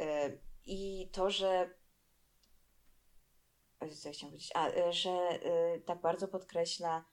Y, 0.00 0.38
I 0.66 1.08
to, 1.12 1.30
że 1.30 1.70
co 3.80 4.08
ja 4.08 4.12
chciałam 4.12 4.30
powiedzieć? 4.30 4.52
A, 4.54 4.92
że 4.92 5.38
tak 5.86 6.00
bardzo 6.00 6.28
podkreśla 6.28 7.04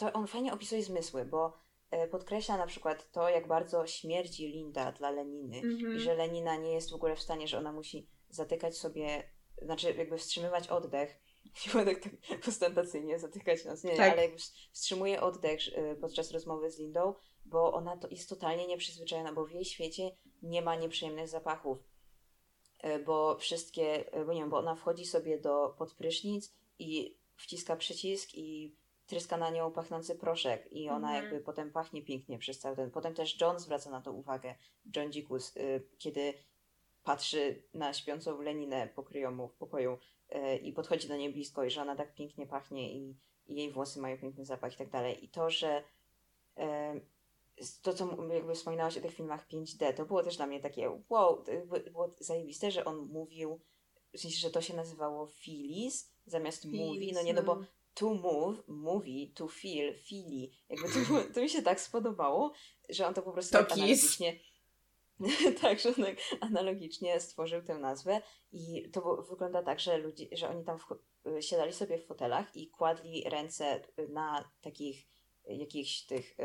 to 0.00 0.12
on 0.12 0.26
fajnie 0.26 0.52
opisuje 0.52 0.82
zmysły, 0.82 1.24
bo 1.24 1.52
e, 1.90 2.08
podkreśla 2.08 2.56
na 2.56 2.66
przykład 2.66 3.10
to, 3.10 3.28
jak 3.28 3.48
bardzo 3.48 3.86
śmierdzi 3.86 4.48
Linda 4.48 4.92
dla 4.92 5.10
Leniny 5.10 5.62
i 5.96 6.00
że 6.00 6.14
Lenina 6.14 6.56
nie 6.56 6.72
jest 6.72 6.90
w 6.90 6.94
ogóle 6.94 7.16
w 7.16 7.20
stanie, 7.20 7.48
że 7.48 7.58
ona 7.58 7.72
musi 7.72 8.08
zatykać 8.28 8.78
sobie, 8.78 9.30
znaczy 9.62 9.92
jakby 9.92 10.18
wstrzymywać 10.18 10.68
oddech, 10.68 11.20
nie 11.74 11.84
tak, 11.84 12.02
tak 12.28 12.48
ostentacyjnie 12.48 13.18
zatykać 13.18 13.64
nos, 13.64 13.84
nie, 13.84 13.96
tak. 13.96 14.12
ale 14.12 14.22
jakby 14.22 14.38
wstrzymuje 14.72 15.20
oddech 15.20 15.60
e, 15.74 15.96
podczas 15.96 16.30
rozmowy 16.30 16.70
z 16.70 16.78
Lindą, 16.78 17.14
bo 17.44 17.72
ona 17.72 17.96
to 17.96 18.08
jest 18.08 18.28
totalnie 18.28 18.66
nieprzyzwyczajona, 18.66 19.32
bo 19.32 19.46
w 19.46 19.52
jej 19.52 19.64
świecie 19.64 20.10
nie 20.42 20.62
ma 20.62 20.76
nieprzyjemnych 20.76 21.28
zapachów, 21.28 21.78
e, 22.78 22.98
bo 22.98 23.38
wszystkie, 23.38 24.04
bo 24.26 24.32
nie 24.32 24.40
wiem, 24.40 24.50
bo 24.50 24.58
ona 24.58 24.74
wchodzi 24.74 25.06
sobie 25.06 25.38
do 25.38 25.74
podprysznic 25.78 26.54
i 26.78 27.18
wciska 27.36 27.76
przycisk 27.76 28.30
i 28.34 28.76
tryska 29.10 29.36
na 29.36 29.50
nią 29.50 29.72
pachnący 29.72 30.14
proszek 30.14 30.72
i 30.72 30.88
ona 30.88 31.08
mhm. 31.08 31.24
jakby 31.24 31.40
potem 31.40 31.70
pachnie 31.70 32.02
pięknie 32.02 32.38
przez 32.38 32.58
cały 32.58 32.76
ten. 32.76 32.90
Potem 32.90 33.14
też 33.14 33.40
John 33.40 33.58
zwraca 33.58 33.90
na 33.90 34.00
to 34.00 34.12
uwagę, 34.12 34.54
John 34.96 35.12
Dzikus, 35.12 35.56
y, 35.56 35.82
kiedy 35.98 36.34
patrzy 37.04 37.62
na 37.74 37.92
śpiącą 37.92 38.42
Leninę 38.42 38.88
pokryjomu 38.94 39.48
w 39.48 39.54
pokoju 39.54 39.98
y, 40.34 40.56
i 40.56 40.72
podchodzi 40.72 41.08
do 41.08 41.16
niej 41.16 41.32
blisko 41.32 41.64
i 41.64 41.70
że 41.70 41.82
ona 41.82 41.96
tak 41.96 42.14
pięknie 42.14 42.46
pachnie 42.46 42.92
i, 42.92 43.16
i 43.46 43.54
jej 43.54 43.70
włosy 43.70 44.00
mają 44.00 44.18
piękny 44.18 44.44
zapach 44.44 44.74
i 44.74 44.76
tak 44.76 44.90
dalej. 44.90 45.24
I 45.24 45.28
to, 45.28 45.50
że 45.50 45.82
y, 46.58 46.62
to, 47.82 47.94
co 47.94 48.32
jakby 48.32 48.54
wspominałaś 48.54 48.96
o 48.96 49.00
tych 49.00 49.14
filmach 49.14 49.48
5D, 49.48 49.94
to 49.94 50.04
było 50.04 50.22
też 50.22 50.36
dla 50.36 50.46
mnie 50.46 50.60
takie 50.60 50.90
wow, 51.08 51.44
to 51.44 51.52
było 51.90 52.14
zajebiste, 52.20 52.70
że 52.70 52.84
on 52.84 52.96
mówił, 52.96 53.60
w 54.12 54.20
sensie, 54.20 54.38
że 54.38 54.50
to 54.50 54.60
się 54.60 54.76
nazywało 54.76 55.26
Filis 55.26 56.10
zamiast 56.26 56.62
Filis, 56.62 56.80
Movie, 56.80 57.12
no 57.14 57.22
nie, 57.22 57.34
no 57.34 57.42
bo 57.42 57.54
no 57.54 57.64
to 57.94 58.14
move, 58.14 58.68
mówi, 58.68 59.32
to 59.34 59.48
feel, 59.48 59.94
feeli. 59.94 60.52
Jakby 60.68 60.88
to, 60.88 60.98
to 61.34 61.40
mi 61.40 61.48
się 61.48 61.62
tak 61.62 61.80
spodobało, 61.80 62.52
że 62.88 63.06
on 63.06 63.14
to 63.14 63.22
po 63.22 63.32
prostu 63.32 63.52
tak 63.52 63.72
analogicznie 63.72 64.40
tak, 65.62 65.80
że 65.80 65.88
on 65.88 65.94
tak 65.94 66.16
analogicznie 66.40 67.20
stworzył 67.20 67.62
tę 67.62 67.78
nazwę 67.78 68.22
i 68.52 68.90
to 68.92 69.16
wygląda 69.30 69.62
tak, 69.62 69.80
że, 69.80 69.98
ludzie, 69.98 70.26
że 70.32 70.48
oni 70.48 70.64
tam 70.64 70.78
w, 70.78 70.84
siadali 71.42 71.72
sobie 71.72 71.98
w 71.98 72.06
fotelach 72.06 72.56
i 72.56 72.70
kładli 72.70 73.24
ręce 73.28 73.80
na 74.08 74.50
takich 74.60 75.06
jakichś 75.44 76.02
tych 76.02 76.36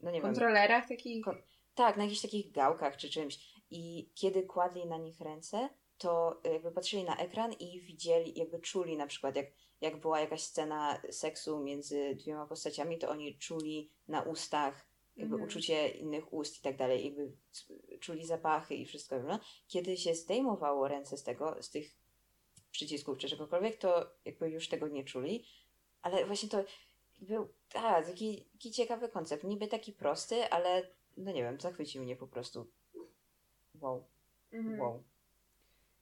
no 0.00 0.10
nie 0.10 0.20
kontrolerach 0.20 0.88
takich? 0.88 1.24
Kon 1.24 1.42
tak, 1.74 1.96
na 1.96 2.02
jakichś 2.02 2.22
takich 2.22 2.52
gałkach 2.52 2.96
czy 2.96 3.10
czymś 3.10 3.38
i 3.70 4.10
kiedy 4.14 4.42
kładli 4.42 4.86
na 4.86 4.96
nich 4.96 5.20
ręce, 5.20 5.68
to 5.98 6.40
jakby 6.52 6.72
patrzyli 6.72 7.04
na 7.04 7.16
ekran 7.16 7.52
i 7.52 7.80
widzieli, 7.80 8.38
jakby 8.38 8.58
czuli 8.58 8.96
na 8.96 9.06
przykład, 9.06 9.36
jak 9.36 9.46
jak 9.80 10.00
była 10.00 10.20
jakaś 10.20 10.42
scena 10.42 11.02
seksu 11.10 11.58
między 11.58 12.14
dwiema 12.14 12.46
postaciami, 12.46 12.98
to 12.98 13.10
oni 13.10 13.38
czuli 13.38 13.90
na 14.08 14.22
ustach 14.22 14.86
jakby 15.16 15.34
mm. 15.34 15.48
uczucie 15.48 15.88
innych 15.88 16.32
ust 16.32 16.58
i 16.58 16.62
tak 16.62 16.76
dalej, 16.76 17.04
jakby 17.04 17.32
czuli 18.00 18.26
zapachy 18.26 18.74
i 18.74 18.86
wszystko. 18.86 19.22
No? 19.22 19.40
Kiedy 19.68 19.96
się 19.96 20.14
zdejmowało 20.14 20.88
ręce 20.88 21.16
z 21.16 21.22
tego, 21.22 21.62
z 21.62 21.70
tych 21.70 21.90
przycisków 22.70 23.18
czy 23.18 23.28
czegokolwiek, 23.28 23.76
to 23.76 24.10
jakby 24.24 24.50
już 24.50 24.68
tego 24.68 24.88
nie 24.88 25.04
czuli, 25.04 25.44
ale 26.02 26.26
właśnie 26.26 26.48
to 26.48 26.64
był, 27.20 27.48
a, 27.74 28.02
taki, 28.02 28.44
taki 28.52 28.70
ciekawy 28.70 29.08
koncept, 29.08 29.44
niby 29.44 29.66
taki 29.68 29.92
prosty, 29.92 30.44
ale 30.50 30.90
no 31.16 31.32
nie 31.32 31.42
wiem, 31.42 31.60
zachwycił 31.60 32.02
mnie 32.02 32.16
po 32.16 32.26
prostu. 32.26 32.66
Wow. 33.80 34.04
Mm. 34.52 34.80
Wow. 34.80 35.02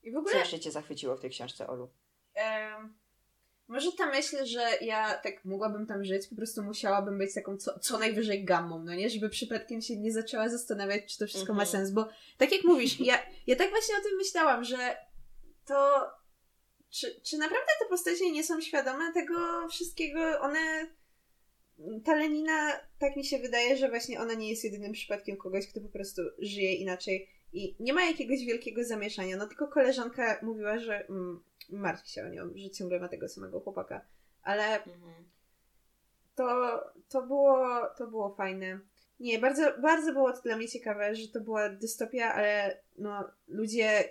I 0.03 0.13
w 0.13 0.17
ogóle... 0.17 0.33
Co 0.33 0.39
jeszcze 0.39 0.61
Cię 0.61 0.71
zachwyciło 0.71 1.17
w 1.17 1.21
tej 1.21 1.31
książce, 1.31 1.67
Olu? 1.67 1.91
Um, 2.37 2.95
może 3.69 3.93
ta 3.93 4.07
myśl, 4.07 4.45
że 4.45 4.71
ja 4.81 5.15
tak 5.15 5.45
mogłabym 5.45 5.87
tam 5.87 6.05
żyć, 6.05 6.27
po 6.27 6.37
prostu 6.37 6.63
musiałabym 6.63 7.19
być 7.19 7.35
taką 7.35 7.57
co, 7.57 7.79
co 7.79 7.99
najwyżej 7.99 8.45
gammą, 8.45 8.85
no 8.85 8.95
nie? 8.95 9.11
Żeby 9.11 9.29
przypadkiem 9.29 9.83
się 9.83 9.97
nie 9.97 10.13
zaczęła 10.13 10.49
zastanawiać, 10.49 11.13
czy 11.13 11.19
to 11.19 11.27
wszystko 11.27 11.55
ma 11.55 11.63
mhm. 11.63 11.69
sens, 11.69 11.91
bo 11.91 12.09
tak 12.39 12.53
jak 12.53 12.65
mówisz, 12.65 13.01
ja, 13.01 13.19
ja 13.47 13.57
tak 13.57 13.71
właśnie 13.71 13.95
o 13.95 14.03
tym 14.03 14.17
myślałam, 14.17 14.65
że 14.65 14.97
to 15.65 16.11
czy, 16.91 17.21
czy 17.21 17.39
naprawdę 17.39 17.73
te 17.81 17.89
postacie 17.89 18.33
nie 18.33 18.45
są 18.45 18.61
świadome 18.61 19.13
tego 19.13 19.69
wszystkiego? 19.69 20.41
One 20.41 20.87
ta 22.05 22.15
Lenina, 22.15 22.81
tak 22.99 23.17
mi 23.17 23.25
się 23.25 23.39
wydaje, 23.39 23.77
że 23.77 23.89
właśnie 23.89 24.21
ona 24.21 24.35
nie 24.35 24.51
jest 24.51 24.65
jedynym 24.65 24.93
przypadkiem 24.93 25.37
kogoś, 25.37 25.67
kto 25.67 25.81
po 25.81 25.89
prostu 25.89 26.23
żyje 26.39 26.75
inaczej 26.75 27.29
i 27.53 27.77
nie 27.81 27.93
ma 27.93 28.05
jakiegoś 28.05 28.45
wielkiego 28.45 28.85
zamieszania. 28.85 29.37
No 29.37 29.47
tylko 29.47 29.69
koleżanka 29.69 30.39
mówiła, 30.43 30.79
że 30.79 31.09
mm, 31.09 31.43
martwi 31.71 32.11
się 32.11 32.25
o 32.25 32.29
nią, 32.29 32.51
że 32.57 32.71
ciągle 32.71 33.01
ma 33.01 33.09
tego 33.09 33.29
samego 33.29 33.61
chłopaka. 33.61 34.07
Ale 34.43 34.85
mhm. 34.85 35.25
to, 36.35 36.81
to, 37.09 37.23
było, 37.23 37.67
to 37.99 38.07
było 38.07 38.35
fajne. 38.35 38.81
Nie, 39.21 39.39
bardzo, 39.39 39.63
bardzo 39.83 40.13
było 40.13 40.33
to 40.33 40.43
dla 40.43 40.57
mnie 40.57 40.69
ciekawe, 40.69 41.15
że 41.15 41.29
to 41.29 41.41
była 41.41 41.69
dystopia, 41.69 42.35
ale 42.35 42.81
no, 42.99 43.25
ludzie, 43.49 44.05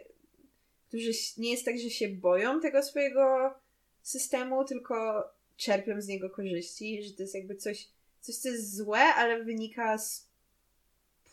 którzy 0.88 1.12
nie 1.38 1.52
jest 1.52 1.66
tak, 1.66 1.80
że 1.80 1.90
się 1.90 2.08
boją 2.10 2.60
tego 2.60 2.84
swojego 2.84 3.54
systemu, 4.02 4.66
tylko 4.66 5.24
czerpią 5.58 6.02
z 6.02 6.08
niego 6.08 6.30
korzyści, 6.30 7.04
że 7.04 7.14
to 7.14 7.24
jest 7.24 7.36
jakby 7.36 7.56
coś, 7.56 7.88
coś 8.20 8.36
co 8.36 8.50
jest 8.50 8.76
złe, 8.76 9.00
ale 9.00 9.44
wynika 9.44 9.98
z 9.98 10.28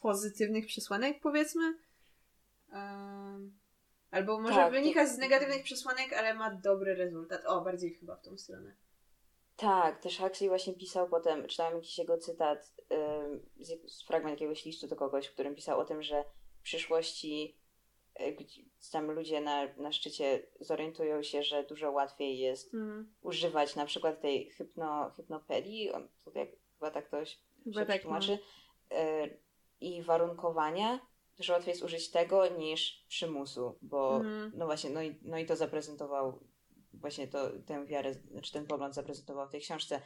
pozytywnych 0.01 0.67
przesłanek, 0.67 1.21
powiedzmy. 1.21 1.75
Albo 4.11 4.41
może 4.41 4.55
tak, 4.55 4.73
wynika 4.73 5.05
to... 5.05 5.13
z 5.13 5.19
negatywnych 5.19 5.63
przesłanek, 5.63 6.13
ale 6.13 6.35
ma 6.35 6.51
dobry 6.51 6.95
rezultat. 6.95 7.47
O, 7.47 7.61
bardziej 7.61 7.95
chyba 7.95 8.17
w 8.17 8.23
tą 8.23 8.39
stronę. 8.39 8.77
Tak, 9.57 10.03
też 10.03 10.19
Huxley 10.19 10.49
właśnie 10.49 10.75
pisał 10.75 11.09
potem, 11.09 11.47
czytałem 11.47 11.75
jakiś 11.75 11.99
jego 11.99 12.19
cytat, 12.19 12.73
yy, 12.91 13.65
z, 13.65 13.93
z 13.93 14.03
fragment 14.03 14.41
jakiegoś 14.41 14.65
listu 14.65 14.89
do 14.89 14.97
kogoś, 14.97 15.27
w 15.27 15.33
którym 15.33 15.55
pisał 15.55 15.81
o 15.81 15.85
tym, 15.85 16.03
że 16.03 16.25
w 16.61 16.63
przyszłości 16.63 17.57
yy, 18.19 18.37
tam 18.93 19.11
ludzie 19.11 19.41
na, 19.41 19.75
na 19.77 19.93
szczycie 19.93 20.43
zorientują 20.61 21.23
się, 21.23 21.43
że 21.43 21.65
dużo 21.65 21.91
łatwiej 21.91 22.39
jest 22.39 22.75
mm. 22.75 23.15
używać 23.23 23.77
na 23.77 23.87
przykład 23.87 24.21
tej 24.21 24.51
hypno, 24.51 25.11
hypnopedii, 25.11 25.93
on 25.93 26.09
tutaj 26.25 26.53
chyba 26.73 26.91
tak 26.91 27.09
to 27.09 27.25
się 27.25 27.37
tak, 27.87 28.03
tłumaczy, 28.03 28.39
no. 28.91 28.97
yy, 28.97 29.39
i 29.81 30.03
warunkowania, 30.03 31.01
że 31.39 31.53
łatwiej 31.53 31.73
jest 31.73 31.83
użyć 31.83 32.11
tego 32.11 32.49
niż 32.49 33.05
przymusu, 33.09 33.79
bo 33.83 34.21
mm. 34.21 34.53
no 34.55 34.67
właśnie, 34.67 34.91
no 34.91 35.03
i, 35.03 35.19
no 35.23 35.39
i 35.39 35.47
to 35.47 35.57
zaprezentował 35.57 36.41
właśnie 36.95 37.29
to, 37.29 37.51
tę 37.67 37.87
wiarę, 37.87 38.15
znaczy 38.15 38.53
ten 38.53 38.67
pogląd 38.67 38.95
zaprezentował 38.95 39.49
w 39.49 39.51
tej 39.51 39.61
książce. 39.61 40.01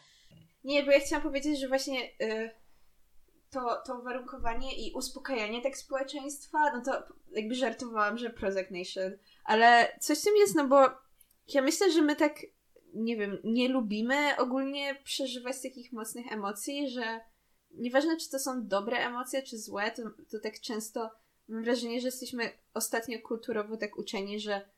Nie, 0.65 0.83
bo 0.83 0.91
ja 0.91 1.01
chciałam 1.01 1.23
powiedzieć, 1.23 1.61
że 1.61 1.69
właśnie 1.69 2.05
y, 2.23 2.51
to, 3.51 3.83
to 3.87 4.03
warunkowanie 4.03 4.87
i 4.87 4.93
uspokajanie 4.93 5.63
tak 5.63 5.77
społeczeństwa, 5.77 6.59
no 6.75 6.83
to 6.85 7.15
jakby 7.33 7.55
żartowałam, 7.55 8.19
że 8.19 8.31
Prozac 8.31 8.67
Nation, 8.71 9.19
ale 9.45 9.99
coś 10.01 10.21
w 10.21 10.25
tym 10.25 10.37
jest, 10.37 10.55
no 10.55 10.69
bo 10.69 10.89
ja 11.49 11.63
myślę, 11.63 11.93
że 11.93 12.03
my 12.03 12.17
tak, 12.17 12.41
nie 12.95 13.17
wiem, 13.17 13.39
nie 13.45 13.69
lubimy 13.69 14.37
ogólnie 14.39 14.95
przeżywać 15.05 15.63
takich 15.63 15.93
mocnych 15.93 16.33
emocji, 16.33 16.91
że 16.91 17.21
nieważne, 17.71 18.17
czy 18.17 18.31
to 18.31 18.39
są 18.39 18.67
dobre 18.67 18.99
emocje, 18.99 19.43
czy 19.43 19.59
złe, 19.59 19.91
to, 19.91 20.03
to 20.31 20.41
tak 20.43 20.61
często 20.61 21.11
mam 21.49 21.65
wrażenie, 21.65 22.01
że 22.01 22.09
jesteśmy 22.09 22.51
ostatnio 22.75 23.19
kulturowo 23.19 23.77
tak 23.77 23.99
uczeni, 23.99 24.41
że 24.41 24.69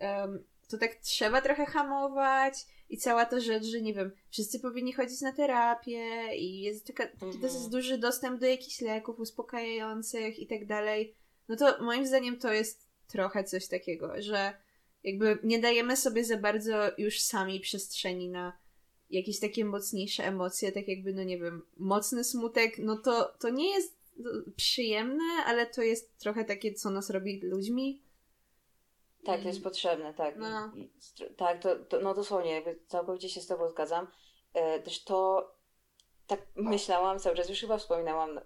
um, 0.00 0.44
to 0.68 0.78
tak 0.78 0.94
trzeba 0.94 1.40
trochę 1.40 1.66
hamować 1.66 2.54
i 2.88 2.98
cała 2.98 3.26
ta 3.26 3.40
rzecz, 3.40 3.64
że 3.64 3.80
nie 3.80 3.94
wiem, 3.94 4.12
wszyscy 4.30 4.60
powinni 4.60 4.92
chodzić 4.92 5.20
na 5.20 5.32
terapię 5.32 6.36
i 6.36 6.60
jest 6.60 6.86
taka, 6.86 7.04
mhm. 7.04 7.42
jest 7.42 7.70
duży 7.70 7.98
dostęp 7.98 8.40
do 8.40 8.46
jakichś 8.46 8.80
leków 8.80 9.20
uspokajających 9.20 10.38
i 10.38 10.46
tak 10.46 10.66
dalej. 10.66 11.14
No 11.48 11.56
to 11.56 11.84
moim 11.84 12.06
zdaniem 12.06 12.38
to 12.38 12.52
jest 12.52 12.86
trochę 13.06 13.44
coś 13.44 13.68
takiego, 13.68 14.22
że 14.22 14.54
jakby 15.04 15.38
nie 15.44 15.58
dajemy 15.58 15.96
sobie 15.96 16.24
za 16.24 16.36
bardzo 16.36 16.74
już 16.98 17.20
sami 17.20 17.60
przestrzeni 17.60 18.28
na 18.28 18.58
jakieś 19.10 19.40
takie 19.40 19.64
mocniejsze 19.64 20.24
emocje, 20.24 20.72
tak 20.72 20.88
jakby, 20.88 21.12
no 21.12 21.24
nie 21.24 21.38
wiem, 21.38 21.62
mocny 21.76 22.24
smutek, 22.24 22.78
no 22.78 22.96
to, 22.96 23.34
to 23.40 23.48
nie 23.48 23.70
jest 23.70 23.95
przyjemne, 24.56 25.24
ale 25.46 25.66
to 25.66 25.82
jest 25.82 26.18
trochę 26.18 26.44
takie, 26.44 26.74
co 26.74 26.90
nas 26.90 27.10
robi 27.10 27.40
ludźmi. 27.42 28.02
Tak, 29.24 29.42
to 29.42 29.48
jest 29.48 29.62
potrzebne, 29.62 30.14
tak. 30.14 30.36
No. 30.36 30.72
Tak, 31.36 31.62
to, 31.62 31.76
to, 31.76 32.00
no 32.00 32.14
dosłownie, 32.14 32.52
jakby 32.52 32.78
całkowicie 32.86 33.28
się 33.28 33.40
z 33.40 33.46
Tobą 33.46 33.68
zgadzam. 33.68 34.06
E, 34.54 34.80
też 34.80 35.04
to, 35.04 35.50
tak 36.26 36.40
myślałam 36.56 37.18
cały 37.18 37.36
czas, 37.36 37.48
już 37.48 37.60
chyba 37.60 37.78
wspominałam 37.78 38.40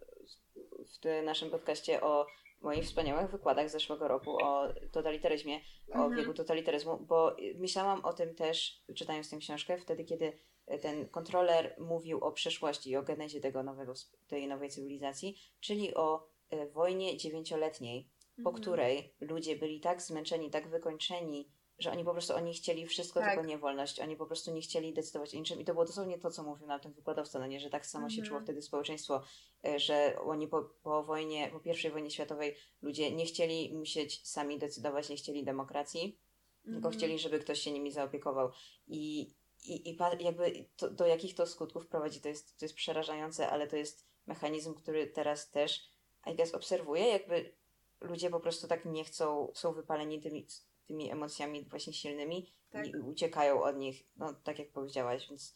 w 1.03 1.25
naszym 1.25 1.51
podcaście 1.51 2.01
o 2.01 2.27
moich 2.61 2.85
wspaniałych 2.85 3.31
wykładach 3.31 3.69
z 3.69 3.73
zeszłego 3.73 4.09
roku 4.09 4.45
o 4.45 4.69
totalitaryzmie, 4.93 5.61
mhm. 5.89 6.05
o 6.05 6.17
biegu 6.17 6.35
totalitaryzmu, 6.35 6.97
bo 6.97 7.37
myślałam 7.55 8.05
o 8.05 8.13
tym 8.13 8.35
też, 8.35 8.83
czytając 8.95 9.31
tę 9.31 9.39
książkę, 9.39 9.79
wtedy, 9.79 10.05
kiedy 10.05 10.33
ten 10.79 11.09
kontroler 11.09 11.77
mówił 11.79 12.19
o 12.25 12.33
przeszłości 12.33 12.91
i 12.91 12.97
o 12.97 13.03
genezie 13.03 13.41
tego 13.41 13.63
nowego, 13.63 13.95
tej 14.29 14.49
nowej 14.49 14.71
cywilizacji, 14.71 15.37
czyli 15.61 15.95
o 15.95 16.29
e, 16.51 16.67
wojnie 16.67 17.17
dziewięcioletniej, 17.17 18.09
po 18.45 18.51
mhm. 18.51 18.63
której 18.63 19.15
ludzie 19.21 19.57
byli 19.57 19.81
tak 19.81 20.03
zmęczeni, 20.03 20.51
tak 20.51 20.69
wykończeni, 20.69 21.51
że 21.81 21.93
oni 21.93 22.05
po 22.05 22.13
prostu 22.13 22.35
oni 22.35 22.55
chcieli 22.55 22.87
wszystko, 22.87 23.21
tak. 23.21 23.35
tylko 23.35 23.49
nie 23.49 23.59
wolność. 23.59 24.01
Oni 24.01 24.17
po 24.17 24.27
prostu 24.27 24.53
nie 24.53 24.61
chcieli 24.61 24.93
decydować 24.93 25.35
o 25.35 25.39
niczym. 25.39 25.61
I 25.61 25.65
to 25.65 25.73
było 25.73 25.85
dosłownie 25.85 26.19
to, 26.19 26.31
co 26.31 26.43
mówił 26.43 26.67
na 26.67 26.79
tym 26.79 26.93
wykładowca, 26.93 27.39
no 27.39 27.47
nie, 27.47 27.61
że 27.61 27.71
tak 27.71 27.87
samo 27.87 28.11
się 28.11 28.17
czuło 28.17 28.39
mhm. 28.39 28.45
wtedy 28.45 28.63
społeczeństwo, 28.63 29.23
e, 29.67 29.79
że 29.79 30.17
oni 30.25 30.49
po, 30.49 30.63
po 30.83 31.05
wojnie, 31.05 31.51
po 31.53 31.61
pierwszej 31.61 31.91
wojnie 31.91 32.11
światowej 32.11 32.57
ludzie 32.83 33.13
nie 33.13 33.25
chcieli 33.25 33.75
musieć 33.75 34.29
sami 34.29 34.59
decydować, 34.59 35.09
nie 35.09 35.17
chcieli 35.17 35.45
demokracji, 35.45 36.19
tylko 36.65 36.77
mhm. 36.77 36.95
chcieli, 36.95 37.19
żeby 37.19 37.39
ktoś 37.39 37.61
się 37.61 37.73
nimi 37.73 37.93
zaopiekował. 37.93 38.51
I, 38.87 39.31
i, 39.65 39.91
i 39.91 39.99
jakby 40.25 40.65
to, 40.77 40.91
do 40.91 41.07
jakich 41.07 41.35
to 41.35 41.47
skutków 41.47 41.87
prowadzi, 41.87 42.21
to 42.21 42.29
jest, 42.29 42.59
to 42.59 42.65
jest 42.65 42.75
przerażające, 42.75 43.49
ale 43.49 43.67
to 43.67 43.77
jest 43.77 44.07
mechanizm, 44.27 44.75
który 44.75 45.07
teraz 45.07 45.51
też, 45.51 45.91
I 46.27 46.35
guess, 46.35 46.55
obserwuję, 46.55 47.07
jakby 47.07 47.53
ludzie 48.01 48.31
po 48.31 48.41
prostu 48.41 48.69
tak 48.69 48.85
nie 48.85 49.05
chcą, 49.05 49.53
są 49.55 49.73
wypaleni 49.73 50.21
tymi, 50.21 50.47
tymi 50.87 51.11
emocjami 51.11 51.65
właśnie 51.65 51.93
silnymi 51.93 52.53
tak. 52.71 52.87
i 52.87 52.97
uciekają 52.97 53.63
od 53.63 53.77
nich, 53.77 54.05
no 54.17 54.35
tak 54.35 54.59
jak 54.59 54.71
powiedziałaś, 54.71 55.29
więc 55.29 55.55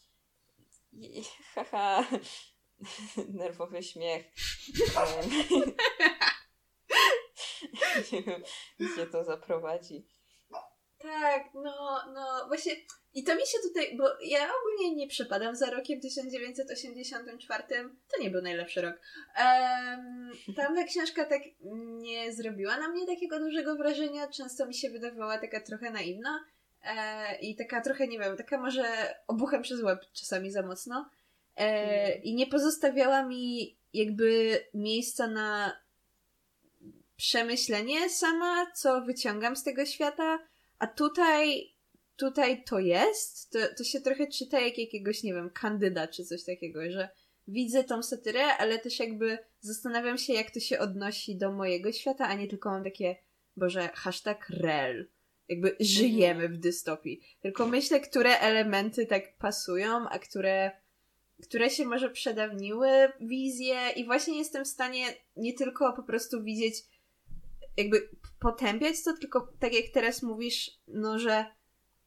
haha, 1.53 2.07
nerwowy 3.33 3.83
śmiech. 3.83 4.25
nie 8.11 8.23
wiem, 8.23 8.43
gdzie 8.79 9.07
to 9.07 9.23
zaprowadzi. 9.23 10.05
Tak, 11.05 11.53
no, 11.53 12.01
no, 12.13 12.47
właśnie 12.47 12.75
i 13.15 13.23
to 13.23 13.35
mi 13.35 13.41
się 13.41 13.57
tutaj, 13.63 13.97
bo 13.97 14.03
ja 14.21 14.49
ogólnie 14.59 14.95
nie 14.95 15.07
przepadam 15.07 15.55
za 15.55 15.69
rokiem 15.69 16.01
1984, 16.01 17.63
to 18.07 18.21
nie 18.21 18.29
był 18.29 18.41
najlepszy 18.41 18.81
rok. 18.81 18.95
Um, 19.39 20.31
tamta 20.55 20.83
książka 20.91 21.25
tak 21.25 21.41
nie 22.01 22.33
zrobiła 22.33 22.77
na 22.77 22.87
mnie 22.87 23.07
takiego 23.07 23.39
dużego 23.39 23.75
wrażenia, 23.75 24.27
często 24.27 24.65
mi 24.65 24.73
się 24.73 24.89
wydawała 24.89 25.37
taka 25.37 25.59
trochę 25.59 25.91
naiwna 25.91 26.45
e, 26.83 27.39
i 27.39 27.55
taka 27.55 27.81
trochę, 27.81 28.07
nie 28.07 28.19
wiem, 28.19 28.37
taka 28.37 28.57
może 28.57 29.15
obuchem 29.27 29.61
przez 29.61 29.81
łeb 29.81 29.99
czasami 30.13 30.51
za 30.51 30.61
mocno 30.61 31.09
e, 31.55 31.61
mm. 31.61 32.23
i 32.23 32.35
nie 32.35 32.47
pozostawiała 32.47 33.23
mi 33.23 33.77
jakby 33.93 34.59
miejsca 34.73 35.27
na 35.27 35.79
przemyślenie 37.17 38.09
sama, 38.09 38.71
co 38.71 39.01
wyciągam 39.01 39.55
z 39.55 39.63
tego 39.63 39.85
świata, 39.85 40.39
a 40.79 40.87
tutaj 40.87 41.75
tutaj 42.15 42.63
to 42.63 42.79
jest, 42.79 43.51
to, 43.51 43.59
to 43.77 43.83
się 43.83 44.01
trochę 44.01 44.27
czyta 44.27 44.59
jak 44.59 44.77
jakiegoś, 44.77 45.23
nie 45.23 45.33
wiem, 45.33 45.49
kandyda 45.49 46.07
czy 46.07 46.25
coś 46.25 46.43
takiego, 46.43 46.91
że 46.91 47.09
widzę 47.47 47.83
tą 47.83 48.03
satyrę, 48.03 48.57
ale 48.57 48.79
też 48.79 48.99
jakby 48.99 49.37
zastanawiam 49.59 50.17
się, 50.17 50.33
jak 50.33 50.51
to 50.51 50.59
się 50.59 50.79
odnosi 50.79 51.37
do 51.37 51.51
mojego 51.51 51.91
świata, 51.91 52.27
a 52.27 52.33
nie 52.33 52.47
tylko 52.47 52.69
mam 52.69 52.83
takie, 52.83 53.15
boże, 53.57 53.89
hashtag 53.93 54.49
rel. 54.49 55.09
Jakby 55.49 55.75
żyjemy 55.79 56.49
w 56.49 56.57
dystopii. 56.57 57.21
Tylko 57.41 57.67
myślę, 57.67 57.99
które 57.99 58.39
elementy 58.39 59.05
tak 59.05 59.37
pasują, 59.37 60.09
a 60.09 60.19
które, 60.19 60.71
które 61.43 61.69
się 61.69 61.85
może 61.85 62.09
przedawniły 62.09 62.89
wizje 63.21 63.75
i 63.95 64.05
właśnie 64.05 64.37
jestem 64.37 64.65
w 64.65 64.67
stanie 64.67 65.05
nie 65.35 65.53
tylko 65.53 65.93
po 65.93 66.03
prostu 66.03 66.43
widzieć, 66.43 66.75
jakby 67.77 68.09
potępiać 68.39 69.03
to, 69.03 69.17
tylko 69.17 69.53
tak 69.59 69.73
jak 69.73 69.85
teraz 69.93 70.23
mówisz, 70.23 70.71
no, 70.87 71.19
że 71.19 71.45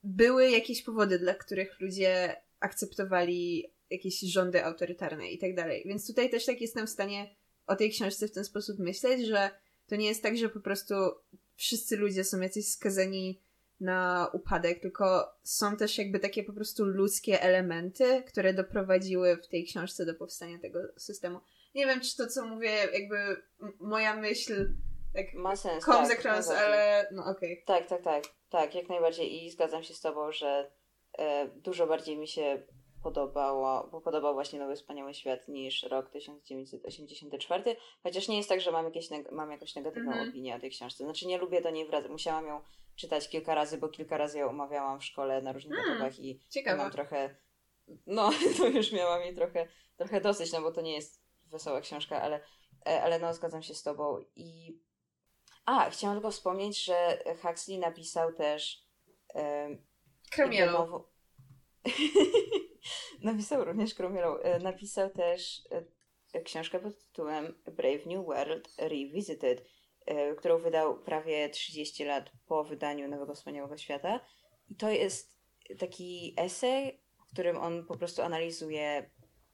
były 0.02 0.50
jakieś 0.50 0.82
powody, 0.82 1.18
dla 1.18 1.34
których 1.34 1.80
ludzie 1.80 2.36
akceptowali 2.60 3.72
jakieś 3.90 4.20
rządy 4.20 4.64
autorytarne 4.64 5.30
i 5.30 5.38
tak 5.38 5.54
dalej. 5.54 5.82
Więc 5.86 6.06
tutaj 6.06 6.30
też 6.30 6.46
tak 6.46 6.60
jestem 6.60 6.86
w 6.86 6.90
stanie 6.90 7.36
o 7.66 7.76
tej 7.76 7.90
książce 7.90 8.28
w 8.28 8.32
ten 8.32 8.44
sposób 8.44 8.78
myśleć, 8.78 9.26
że 9.26 9.50
to 9.86 9.96
nie 9.96 10.06
jest 10.06 10.22
tak, 10.22 10.36
że 10.36 10.48
po 10.48 10.60
prostu 10.60 10.94
wszyscy 11.56 11.96
ludzie 11.96 12.24
są 12.24 12.40
jacyś 12.40 12.68
skazani 12.68 13.40
na 13.80 14.30
upadek, 14.32 14.80
tylko 14.80 15.34
są 15.42 15.76
też 15.76 15.98
jakby 15.98 16.18
takie 16.18 16.44
po 16.44 16.52
prostu 16.52 16.84
ludzkie 16.84 17.42
elementy, 17.42 18.22
które 18.26 18.54
doprowadziły 18.54 19.36
w 19.36 19.48
tej 19.48 19.64
książce 19.64 20.06
do 20.06 20.14
powstania 20.14 20.58
tego 20.58 20.80
systemu. 20.96 21.40
Nie 21.74 21.86
wiem, 21.86 22.00
czy 22.00 22.16
to, 22.16 22.26
co 22.26 22.46
mówię, 22.46 22.70
jakby 22.70 23.42
moja 23.80 24.16
myśl 24.16 24.72
tak 25.14 25.34
ma 25.34 25.56
sens. 25.56 25.84
Comes 25.84 26.08
tak, 26.08 26.18
across, 26.18 26.50
ale 26.50 27.08
no 27.12 27.22
okej. 27.22 27.52
Okay. 27.52 27.64
Tak, 27.66 27.88
tak, 27.88 28.02
tak. 28.02 28.24
Tak, 28.50 28.74
jak 28.74 28.88
najbardziej 28.88 29.44
i 29.44 29.50
zgadzam 29.50 29.82
się 29.82 29.94
z 29.94 30.00
Tobą, 30.00 30.32
że 30.32 30.70
e, 31.18 31.48
dużo 31.48 31.86
bardziej 31.86 32.16
mi 32.16 32.28
się 32.28 32.62
podobało, 33.02 33.88
bo 33.92 34.00
podobał 34.00 34.34
właśnie 34.34 34.58
Nowy 34.58 34.76
Wspaniały 34.76 35.14
Świat 35.14 35.48
niż 35.48 35.82
rok 35.82 36.10
1984, 36.10 37.76
chociaż 38.02 38.28
nie 38.28 38.36
jest 38.36 38.48
tak, 38.48 38.60
że 38.60 38.72
mam, 38.72 38.84
jakieś 38.84 39.08
mam 39.32 39.50
jakąś 39.50 39.74
negatywną 39.74 40.12
mm 40.12 40.26
-hmm. 40.26 40.30
opinię 40.30 40.56
o 40.56 40.60
tej 40.60 40.70
książce. 40.70 41.04
Znaczy 41.04 41.26
nie 41.26 41.38
lubię 41.38 41.60
do 41.60 41.70
niej 41.70 41.86
wracać. 41.86 42.10
Musiałam 42.10 42.46
ją 42.46 42.60
czytać 42.96 43.28
kilka 43.28 43.54
razy, 43.54 43.78
bo 43.78 43.88
kilka 43.88 44.16
razy 44.16 44.38
ją 44.38 44.50
omawiałam 44.50 45.00
w 45.00 45.04
szkole 45.04 45.42
na 45.42 45.52
różnych 45.52 45.78
mm, 45.78 45.90
etapach 45.90 46.18
i 46.18 46.40
ciekawe. 46.48 46.82
mam 46.82 46.92
trochę 46.92 47.36
no, 48.06 48.30
to 48.58 48.66
już 48.66 48.92
miała 48.92 49.24
mi 49.24 49.34
trochę, 49.34 49.68
trochę 49.96 50.20
dosyć, 50.20 50.52
no 50.52 50.62
bo 50.62 50.72
to 50.72 50.80
nie 50.80 50.94
jest 50.94 51.22
wesoła 51.46 51.80
książka, 51.80 52.22
ale, 52.22 52.40
e, 52.86 53.02
ale 53.02 53.18
no 53.18 53.34
zgadzam 53.34 53.62
się 53.62 53.74
z 53.74 53.82
tobą 53.82 54.24
i 54.36 54.78
a, 55.68 55.90
chciałam 55.90 56.16
tylko 56.16 56.30
wspomnieć, 56.30 56.84
że 56.84 57.18
Huxley 57.42 57.78
napisał 57.78 58.32
też 58.32 58.84
um, 59.34 59.82
Kromielą. 60.30 61.04
napisał 63.22 63.64
również 63.64 63.94
Kromielą. 63.94 64.36
E, 64.36 64.58
napisał 64.58 65.10
też 65.10 65.62
e, 66.32 66.40
książkę 66.40 66.78
pod 66.78 66.98
tytułem 66.98 67.54
Brave 67.64 68.06
New 68.06 68.26
World 68.26 68.74
Revisited, 68.78 69.64
którą 70.36 70.58
wydał 70.58 70.98
prawie 70.98 71.48
30 71.48 72.04
lat 72.04 72.30
po 72.46 72.64
wydaniu 72.64 73.08
Nowego 73.08 73.34
Wspaniałego 73.34 73.76
Świata. 73.76 74.20
I 74.68 74.76
to 74.76 74.90
jest 74.90 75.38
taki 75.78 76.34
esej, 76.36 77.00
w 77.28 77.32
którym 77.32 77.56
on 77.56 77.86
po 77.86 77.96
prostu 77.96 78.22
analizuje 78.22 79.10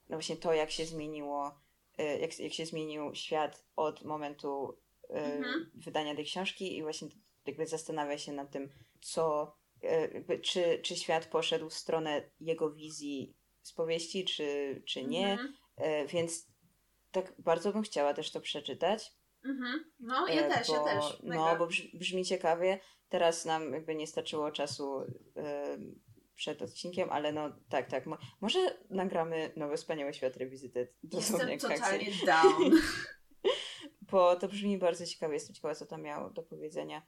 no 0.09 0.17
właśnie 0.17 0.37
to, 0.37 0.53
jak 0.53 0.71
się 0.71 0.85
zmieniło, 0.85 1.61
jak, 2.21 2.39
jak 2.39 2.53
się 2.53 2.67
zmienił 2.67 3.15
świat 3.15 3.65
od 3.77 4.05
momentu 4.05 4.79
mhm. 5.11 5.71
wydania 5.75 6.15
tej 6.15 6.25
książki 6.25 6.77
i 6.77 6.83
właśnie 6.83 7.09
jakby 7.47 7.67
zastanawia 7.67 8.19
się 8.19 8.33
nad 8.33 8.51
tym, 8.51 8.69
co, 9.01 9.57
jakby, 9.83 10.39
czy, 10.39 10.79
czy 10.83 10.97
świat 10.97 11.27
poszedł 11.27 11.69
w 11.69 11.75
stronę 11.75 12.31
jego 12.41 12.71
wizji 12.71 13.37
z 13.63 13.73
powieści, 13.73 14.25
czy, 14.25 14.83
czy 14.87 15.05
nie. 15.05 15.33
Mhm. 15.33 15.55
E, 15.77 16.07
więc 16.07 16.47
tak 17.13 17.33
bardzo 17.39 17.73
bym 17.73 17.83
chciała 17.83 18.15
też 18.15 18.31
to 18.33 18.41
przeczytać. 18.41 19.13
Mhm. 19.45 19.93
No, 20.01 20.29
ja 20.29 20.49
też, 20.49 20.69
bo, 20.69 20.75
ja 20.75 20.85
też. 20.85 21.23
Mega. 21.23 21.35
No, 21.35 21.57
bo 21.59 21.69
brzmi, 21.95 22.25
ciekawie. 22.25 22.79
Teraz 23.09 23.45
nam 23.45 23.73
jakby 23.73 23.95
nie 23.95 24.07
starczyło 24.07 24.51
czasu 24.51 25.01
przed 26.35 26.63
odcinkiem, 26.63 27.11
ale 27.11 27.33
no 27.33 27.51
tak, 27.69 27.91
tak. 27.91 28.07
Mo 28.07 28.19
może 28.41 28.79
nagramy 28.91 29.53
Nowy 29.57 29.77
Wspaniały 29.77 30.15
Świat 30.15 30.37
Revisited. 30.37 30.95
Jestem 31.13 31.59
totalnie 31.59 32.11
down. 32.27 32.71
bo 34.15 34.37
to 34.37 34.49
brzmi 34.49 34.79
bardzo 34.79 35.07
ciekawie. 35.07 35.35
Jestem 35.35 35.55
ciekawa, 35.55 35.75
co 35.75 35.87
tam 35.87 36.03
miał 36.03 36.31
do 36.31 36.43
powiedzenia. 36.43 37.03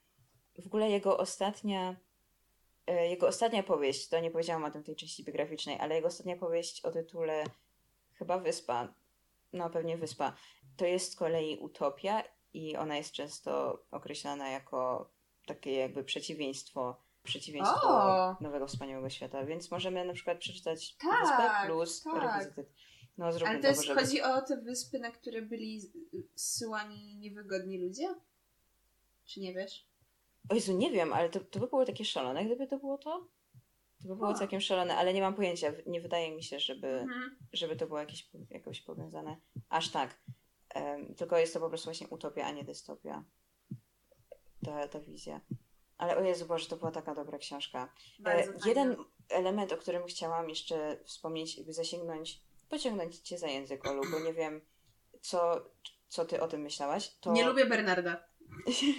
W 0.63 0.67
ogóle 0.67 0.91
jego 0.91 1.19
ostatnia 1.19 1.97
e, 2.87 3.09
jego 3.09 3.29
ostatnia 3.29 3.63
powieść, 3.63 4.09
to 4.09 4.21
nie 4.21 4.31
powiedziałam 4.31 4.65
o 4.65 4.71
tym 4.71 4.83
w 4.83 4.87
tej 4.87 4.97
części 4.97 5.25
biograficznej, 5.25 5.81
ale 5.81 5.95
jego 5.95 6.09
ostatnia 6.09 6.37
powieść 6.37 6.85
o 6.85 6.91
tytule 6.91 7.45
chyba 8.15 8.39
Wyspa, 8.39 8.95
no 9.53 9.71
pewnie 9.71 9.97
Wyspa, 9.97 10.33
to 10.77 10.87
jest 10.87 11.13
z 11.13 11.17
kolei 11.17 11.59
Utopia 11.59 12.23
i 12.55 12.77
ona 12.77 12.97
jest 12.97 13.13
często 13.13 13.83
określana 13.91 14.49
jako 14.49 15.11
takie 15.47 15.73
jakby 15.73 16.05
przeciwieństwo 16.05 16.97
przeciwieństwo 17.23 17.89
o! 17.89 18.37
Nowego 18.41 18.67
Wspaniałego 18.67 19.11
Świata, 19.11 19.45
więc 19.45 19.71
możemy 19.71 20.05
na 20.05 20.13
przykład 20.13 20.39
przeczytać 20.39 20.97
tak, 20.97 21.21
Wyspę 21.21 21.67
plus 21.67 22.03
tak. 22.03 22.23
Revisited. 22.23 22.73
No, 23.19 23.27
Ale 23.27 23.61
to 23.61 23.69
jest, 23.69 23.89
chodzi 23.89 24.23
o 24.23 24.43
te 24.43 24.57
wyspy, 24.57 24.99
na 24.99 25.11
które 25.11 25.43
byli 25.43 25.81
zsyłani 26.35 27.17
niewygodni 27.17 27.79
ludzie? 27.79 28.15
Czy 29.25 29.41
nie 29.41 29.55
wiesz? 29.55 29.87
O 30.49 30.55
Jezu, 30.55 30.77
nie 30.77 30.91
wiem, 30.91 31.13
ale 31.13 31.31
to, 31.31 31.41
to 31.41 31.61
by 31.61 31.67
było 31.67 31.85
takie 31.85 32.05
szalone, 32.05 32.45
gdyby 32.45 32.67
to 32.67 32.79
było 32.79 32.99
to? 32.99 33.29
To 34.03 34.09
by 34.09 34.17
było 34.17 34.29
o. 34.29 34.35
całkiem 34.35 34.61
szalone, 34.61 34.97
ale 34.97 35.15
nie 35.15 35.21
mam 35.21 35.35
pojęcia. 35.35 35.73
Nie 35.87 36.01
wydaje 36.01 36.37
mi 36.37 36.43
się, 36.43 36.61
żeby, 36.61 36.89
mhm. 36.89 37.37
żeby 37.53 37.77
to 37.77 37.87
było 37.87 37.99
jakieś, 37.99 38.31
jakoś 38.51 38.81
powiązane. 38.81 39.37
Aż 39.69 39.91
tak. 39.91 40.21
Um, 40.75 41.15
tylko 41.15 41.39
jest 41.39 41.55
to 41.55 41.61
po 41.61 41.69
prostu 41.69 41.87
właśnie 41.87 42.09
utopia, 42.09 42.47
a 42.47 42.51
nie 42.51 42.65
dystopia. 42.65 43.25
Ta, 44.65 44.89
ta 44.89 45.01
wizja. 45.01 45.41
Ale 45.99 46.17
o 46.17 46.23
Jezu 46.23 46.47
Boże, 46.47 46.69
to 46.69 46.77
była 46.77 46.91
taka 46.91 47.15
dobra 47.15 47.39
książka. 47.39 47.93
E, 48.27 48.45
jeden 48.67 48.97
element, 49.29 49.73
o 49.73 49.77
którym 49.77 50.07
chciałam 50.07 50.49
jeszcze 50.49 50.99
wspomnieć, 51.05 51.57
jakby 51.57 51.73
zasięgnąć 51.73 52.46
pociągnąć 52.69 53.19
cię 53.19 53.39
za 53.39 53.49
język, 53.49 53.87
Olu, 53.87 54.03
bo 54.11 54.21
nie 54.21 54.33
wiem, 54.33 54.61
co, 55.21 55.71
co 56.09 56.25
ty 56.25 56.41
o 56.41 56.49
tym 56.49 56.61
myślałaś. 56.61 57.17
To... 57.21 57.33
Nie 57.33 57.45
lubię 57.45 57.67
Bernarda. 57.67 58.29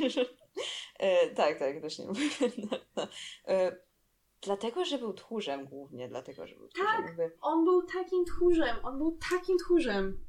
e, 0.99 1.27
tak, 1.27 1.59
tak, 1.59 1.81
też 1.81 1.99
nie 1.99 2.05
lubię 2.05 2.29
Bernarda. 2.39 3.07
E, 3.47 3.77
dlatego, 4.41 4.85
że 4.85 4.97
był 4.97 5.13
tchórzem 5.13 5.65
głównie, 5.65 6.07
dlatego, 6.07 6.47
że 6.47 6.55
był 6.55 6.67
tchórzem. 6.67 6.87
Tak, 6.87 7.05
jakby... 7.05 7.31
on 7.41 7.65
był 7.65 7.83
takim 7.83 8.25
tchórzem, 8.25 8.77
on 8.83 8.97
był 8.97 9.19
takim 9.31 9.57
tchórzem. 9.57 10.25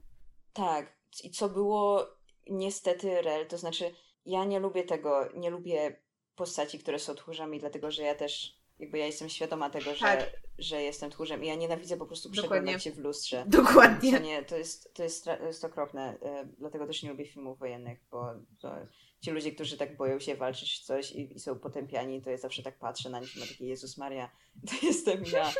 Tak, 0.53 0.99
i 1.25 1.31
co 1.31 1.49
było 1.49 2.07
niestety 2.47 3.23
rel, 3.23 3.47
to 3.47 3.59
znaczy 3.59 3.95
ja 4.27 4.45
nie 4.45 4.59
lubię 4.59 4.85
tego, 4.85 5.29
nie 5.35 5.51
lubię 5.51 6.01
postaci, 6.37 6.79
które 6.79 6.99
są 6.99 7.15
tchórzami, 7.15 7.61
dlatego, 7.61 7.91
że 7.91 8.03
ja 8.03 8.15
też 8.15 8.58
jakby 8.79 8.99
ja 8.99 9.07
jestem 9.07 9.29
świadoma 9.29 9.71
tego, 9.71 9.95
że, 9.95 10.01
tak. 10.01 10.31
że 10.59 10.83
jestem 10.83 11.11
tchórzem 11.11 11.45
i 11.45 11.47
ja 11.47 11.55
nienawidzę 11.55 11.97
po 11.97 12.07
prostu 12.07 12.31
przeglądać 12.31 12.85
się 12.85 12.93
w 12.93 12.99
lustrze. 12.99 13.45
Dokładnie. 13.47 14.13
To, 14.13 14.19
nie, 14.19 14.43
to, 14.43 14.57
jest, 14.57 14.95
to, 14.95 15.03
jest, 15.03 15.25
to 15.25 15.47
jest 15.47 15.65
okropne, 15.65 16.19
e, 16.23 16.49
dlatego 16.59 16.87
też 16.87 17.03
nie 17.03 17.11
lubię 17.11 17.27
filmów 17.27 17.59
wojennych, 17.59 17.99
bo 18.11 18.35
to, 18.61 18.75
ci 19.21 19.31
ludzie, 19.31 19.53
którzy 19.53 19.77
tak 19.77 19.97
boją 19.97 20.19
się 20.19 20.35
walczyć 20.35 20.81
coś 20.81 21.13
i, 21.13 21.37
i, 21.37 21.41
są 21.41 21.59
potępiani, 21.59 22.23
to 22.23 22.31
ja 22.31 22.37
zawsze 22.37 22.63
tak 22.63 22.79
patrzę 22.79 23.11
na 23.11 23.21
nich 23.21 23.37
i 23.37 23.39
mam 23.39 23.49
takie 23.49 23.67
Jezus 23.67 23.99
Maria, 23.99 24.31
to 24.69 24.87
jestem 24.87 25.25
ja. 25.33 25.53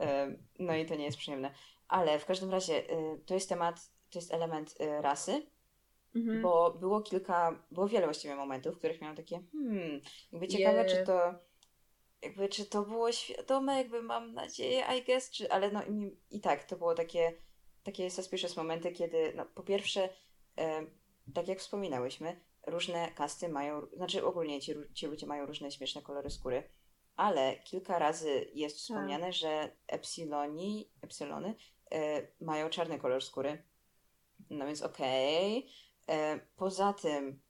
E, 0.00 0.36
no 0.58 0.76
i 0.76 0.86
to 0.86 0.94
nie 0.94 1.04
jest 1.04 1.18
przyjemne. 1.18 1.50
Ale 1.88 2.18
w 2.18 2.26
każdym 2.26 2.50
razie 2.50 2.90
e, 2.90 3.18
to 3.26 3.34
jest 3.34 3.48
temat, 3.48 3.90
to 4.10 4.18
jest 4.18 4.34
element 4.34 4.74
rasy, 5.00 5.46
mhm. 6.14 6.42
bo 6.42 6.70
było 6.70 7.00
kilka, 7.00 7.64
było 7.70 7.88
wiele 7.88 8.06
właściwie 8.06 8.36
momentów, 8.36 8.74
w 8.74 8.78
których 8.78 9.00
miałam 9.00 9.16
takie 9.16 9.40
hmm, 9.52 10.00
jakby 10.32 10.48
ciekawe, 10.48 10.84
yeah. 10.84 10.90
czy 10.90 11.06
to 11.06 11.34
jakby 12.26 12.48
czy 12.48 12.66
to 12.66 12.82
było 12.82 13.12
świadome, 13.12 13.76
jakby 13.76 14.02
mam 14.02 14.34
nadzieję, 14.34 14.84
I 14.98 15.02
guess, 15.04 15.30
czy, 15.30 15.50
ale 15.50 15.70
no 15.70 15.84
i, 15.84 16.16
i 16.30 16.40
tak, 16.40 16.64
to 16.64 16.76
było 16.76 16.94
takie, 16.94 17.32
takie 17.82 18.10
suspicious 18.10 18.56
momenty, 18.56 18.92
kiedy 18.92 19.32
no, 19.36 19.46
po 19.46 19.62
pierwsze, 19.62 20.08
e, 20.58 20.86
tak 21.34 21.48
jak 21.48 21.58
wspominałyśmy, 21.58 22.40
różne 22.66 23.08
kasty 23.14 23.48
mają, 23.48 23.86
znaczy 23.92 24.24
ogólnie 24.24 24.60
ci, 24.60 24.74
ci 24.94 25.06
ludzie 25.06 25.26
mają 25.26 25.46
różne 25.46 25.70
śmieszne 25.70 26.02
kolory 26.02 26.30
skóry, 26.30 26.70
ale 27.16 27.56
kilka 27.56 27.98
razy 27.98 28.50
jest 28.54 28.76
tak. 28.76 28.80
wspomniane, 28.80 29.32
że 29.32 29.76
epsiloni, 29.86 30.90
epsilony 31.02 31.54
e, 31.92 32.26
mają 32.40 32.70
czarny 32.70 32.98
kolor 32.98 33.24
skóry. 33.24 33.62
No 34.50 34.66
więc 34.66 34.82
okej. 34.82 35.58
Okay. 35.58 36.16
E, 36.16 36.40
poza 36.56 36.92
tym 36.92 37.40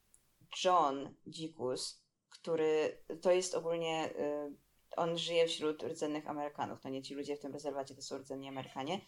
John 0.65 1.15
Dzikus, 1.27 2.03
który 2.29 3.03
to 3.23 3.33
jest 3.33 3.55
ogólnie 3.55 4.15
e, 4.19 4.51
on 4.97 5.19
żyje 5.19 5.47
wśród 5.47 5.83
rdzennych 5.83 6.31
Amerykanów. 6.31 6.81
To 6.81 6.89
nie 6.89 7.03
ci 7.03 7.15
ludzie 7.15 7.37
w 7.37 7.41
tym 7.41 7.53
rezerwacie, 7.53 7.95
to 7.95 8.03
są 8.03 8.19
rdzenni 8.19 8.49
Amerykanie. 8.49 9.01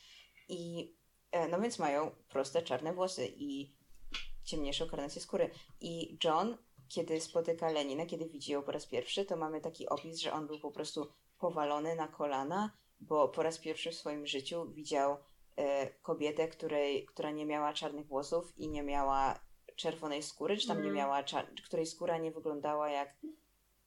I 0.49 0.93
e, 1.31 1.49
no 1.49 1.61
więc 1.61 1.79
mają 1.79 2.11
proste 2.29 2.63
czarne 2.63 2.93
włosy 2.93 3.33
i 3.37 3.75
ciemniejszą 4.45 4.89
karnację 4.89 5.23
skóry. 5.23 5.51
I 5.81 6.19
John, 6.25 6.57
kiedy 6.89 7.21
spotyka 7.21 7.71
Lenina, 7.71 8.07
kiedy 8.07 8.29
widzi 8.29 8.53
ją 8.53 8.63
po 8.63 8.73
raz 8.73 8.87
pierwszy, 8.87 9.25
to 9.25 9.37
mamy 9.37 9.61
taki 9.61 9.89
opis, 9.89 10.19
że 10.19 10.33
on 10.33 10.47
był 10.47 10.61
po 10.61 10.71
prostu 10.71 11.13
powalony 11.39 11.95
na 11.97 12.09
kolana, 12.09 12.71
bo 13.01 13.29
po 13.29 13.43
raz 13.43 13.59
pierwszy 13.59 13.91
w 13.91 13.95
swoim 13.95 14.27
życiu 14.27 14.73
widział 14.73 15.17
e, 15.57 15.87
kobietę, 15.87 16.49
której, 16.49 17.07
która 17.07 17.31
nie 17.31 17.47
miała 17.47 17.73
czarnych 17.73 18.07
włosów 18.07 18.59
i 18.59 18.69
nie 18.69 18.83
miała 18.83 19.41
czerwonej 19.77 20.23
skóry, 20.23 20.57
czy 20.57 20.69
tam 20.69 20.77
mm. 20.77 20.89
nie 20.89 20.97
miała, 20.97 21.23
której 21.65 21.87
skóra 21.87 22.19
nie 22.19 22.31
wyglądała 22.31 22.91
jak, 22.91 23.17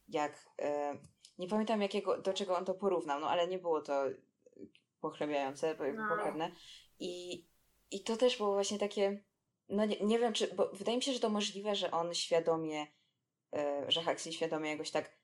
jak 0.08 0.46
e, 0.62 0.98
nie 1.38 1.48
pamiętam 1.48 1.82
jakiego, 1.82 2.18
do 2.18 2.32
czego 2.32 2.56
on 2.56 2.64
to 2.64 2.74
porównał, 2.74 3.20
no 3.20 3.30
ale 3.30 3.48
nie 3.48 3.58
było 3.58 3.80
to 3.80 4.04
pochlebiające, 5.00 5.74
no. 6.38 6.50
I, 6.98 7.44
I 7.90 8.00
to 8.00 8.16
też 8.16 8.36
było 8.36 8.52
właśnie 8.52 8.78
takie, 8.78 9.22
no 9.68 9.84
nie, 9.84 10.00
nie 10.00 10.18
wiem, 10.18 10.32
czy, 10.32 10.54
bo 10.54 10.70
wydaje 10.72 10.96
mi 10.96 11.02
się, 11.02 11.12
że 11.12 11.20
to 11.20 11.30
możliwe, 11.30 11.74
że 11.74 11.90
on 11.90 12.14
świadomie, 12.14 12.86
e, 13.52 13.84
że 13.88 14.02
Huxley 14.02 14.32
świadomie 14.32 14.70
jakoś 14.70 14.90
tak 14.90 15.18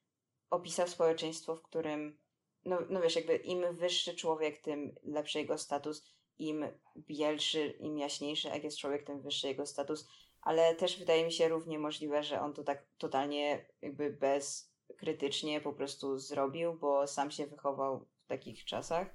opisał 0.51 0.89
społeczeństwo, 0.89 1.57
w 1.57 1.63
którym, 1.63 2.19
no, 2.65 2.79
no 2.89 3.01
wiesz, 3.01 3.17
jakby 3.17 3.37
im 3.37 3.75
wyższy 3.75 4.15
człowiek, 4.15 4.59
tym 4.59 4.95
lepszy 5.05 5.39
jego 5.39 5.59
status, 5.59 6.05
im 6.39 6.67
bielszy, 6.97 7.67
im 7.81 7.99
jaśniejszy 7.99 8.49
jak 8.49 8.65
jest 8.65 8.79
człowiek, 8.79 9.07
tym 9.07 9.21
wyższy 9.21 9.47
jego 9.47 9.67
status, 9.67 10.09
ale 10.43 10.75
też 10.75 10.99
wydaje 10.99 11.25
mi 11.25 11.33
się 11.33 11.49
równie 11.49 11.79
możliwe, 11.79 12.23
że 12.23 12.41
on 12.41 12.55
to 12.55 12.65
tak 12.65 12.87
totalnie 12.99 13.67
jakby 13.83 14.11
bez 14.11 14.68
krytycznie 14.97 15.61
po 15.61 15.73
prostu 15.73 16.19
zrobił, 16.19 16.75
bo 16.75 17.07
sam 17.07 17.31
się 17.31 17.47
wychował 17.47 18.07
w 18.25 18.27
takich 18.27 18.65
czasach 18.65 19.09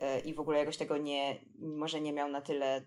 e, 0.00 0.20
i 0.20 0.34
w 0.34 0.40
ogóle 0.40 0.58
jakoś 0.58 0.76
tego 0.76 0.96
nie, 0.96 1.40
może 1.58 2.00
nie 2.00 2.12
miał 2.12 2.28
na 2.28 2.40
tyle 2.40 2.86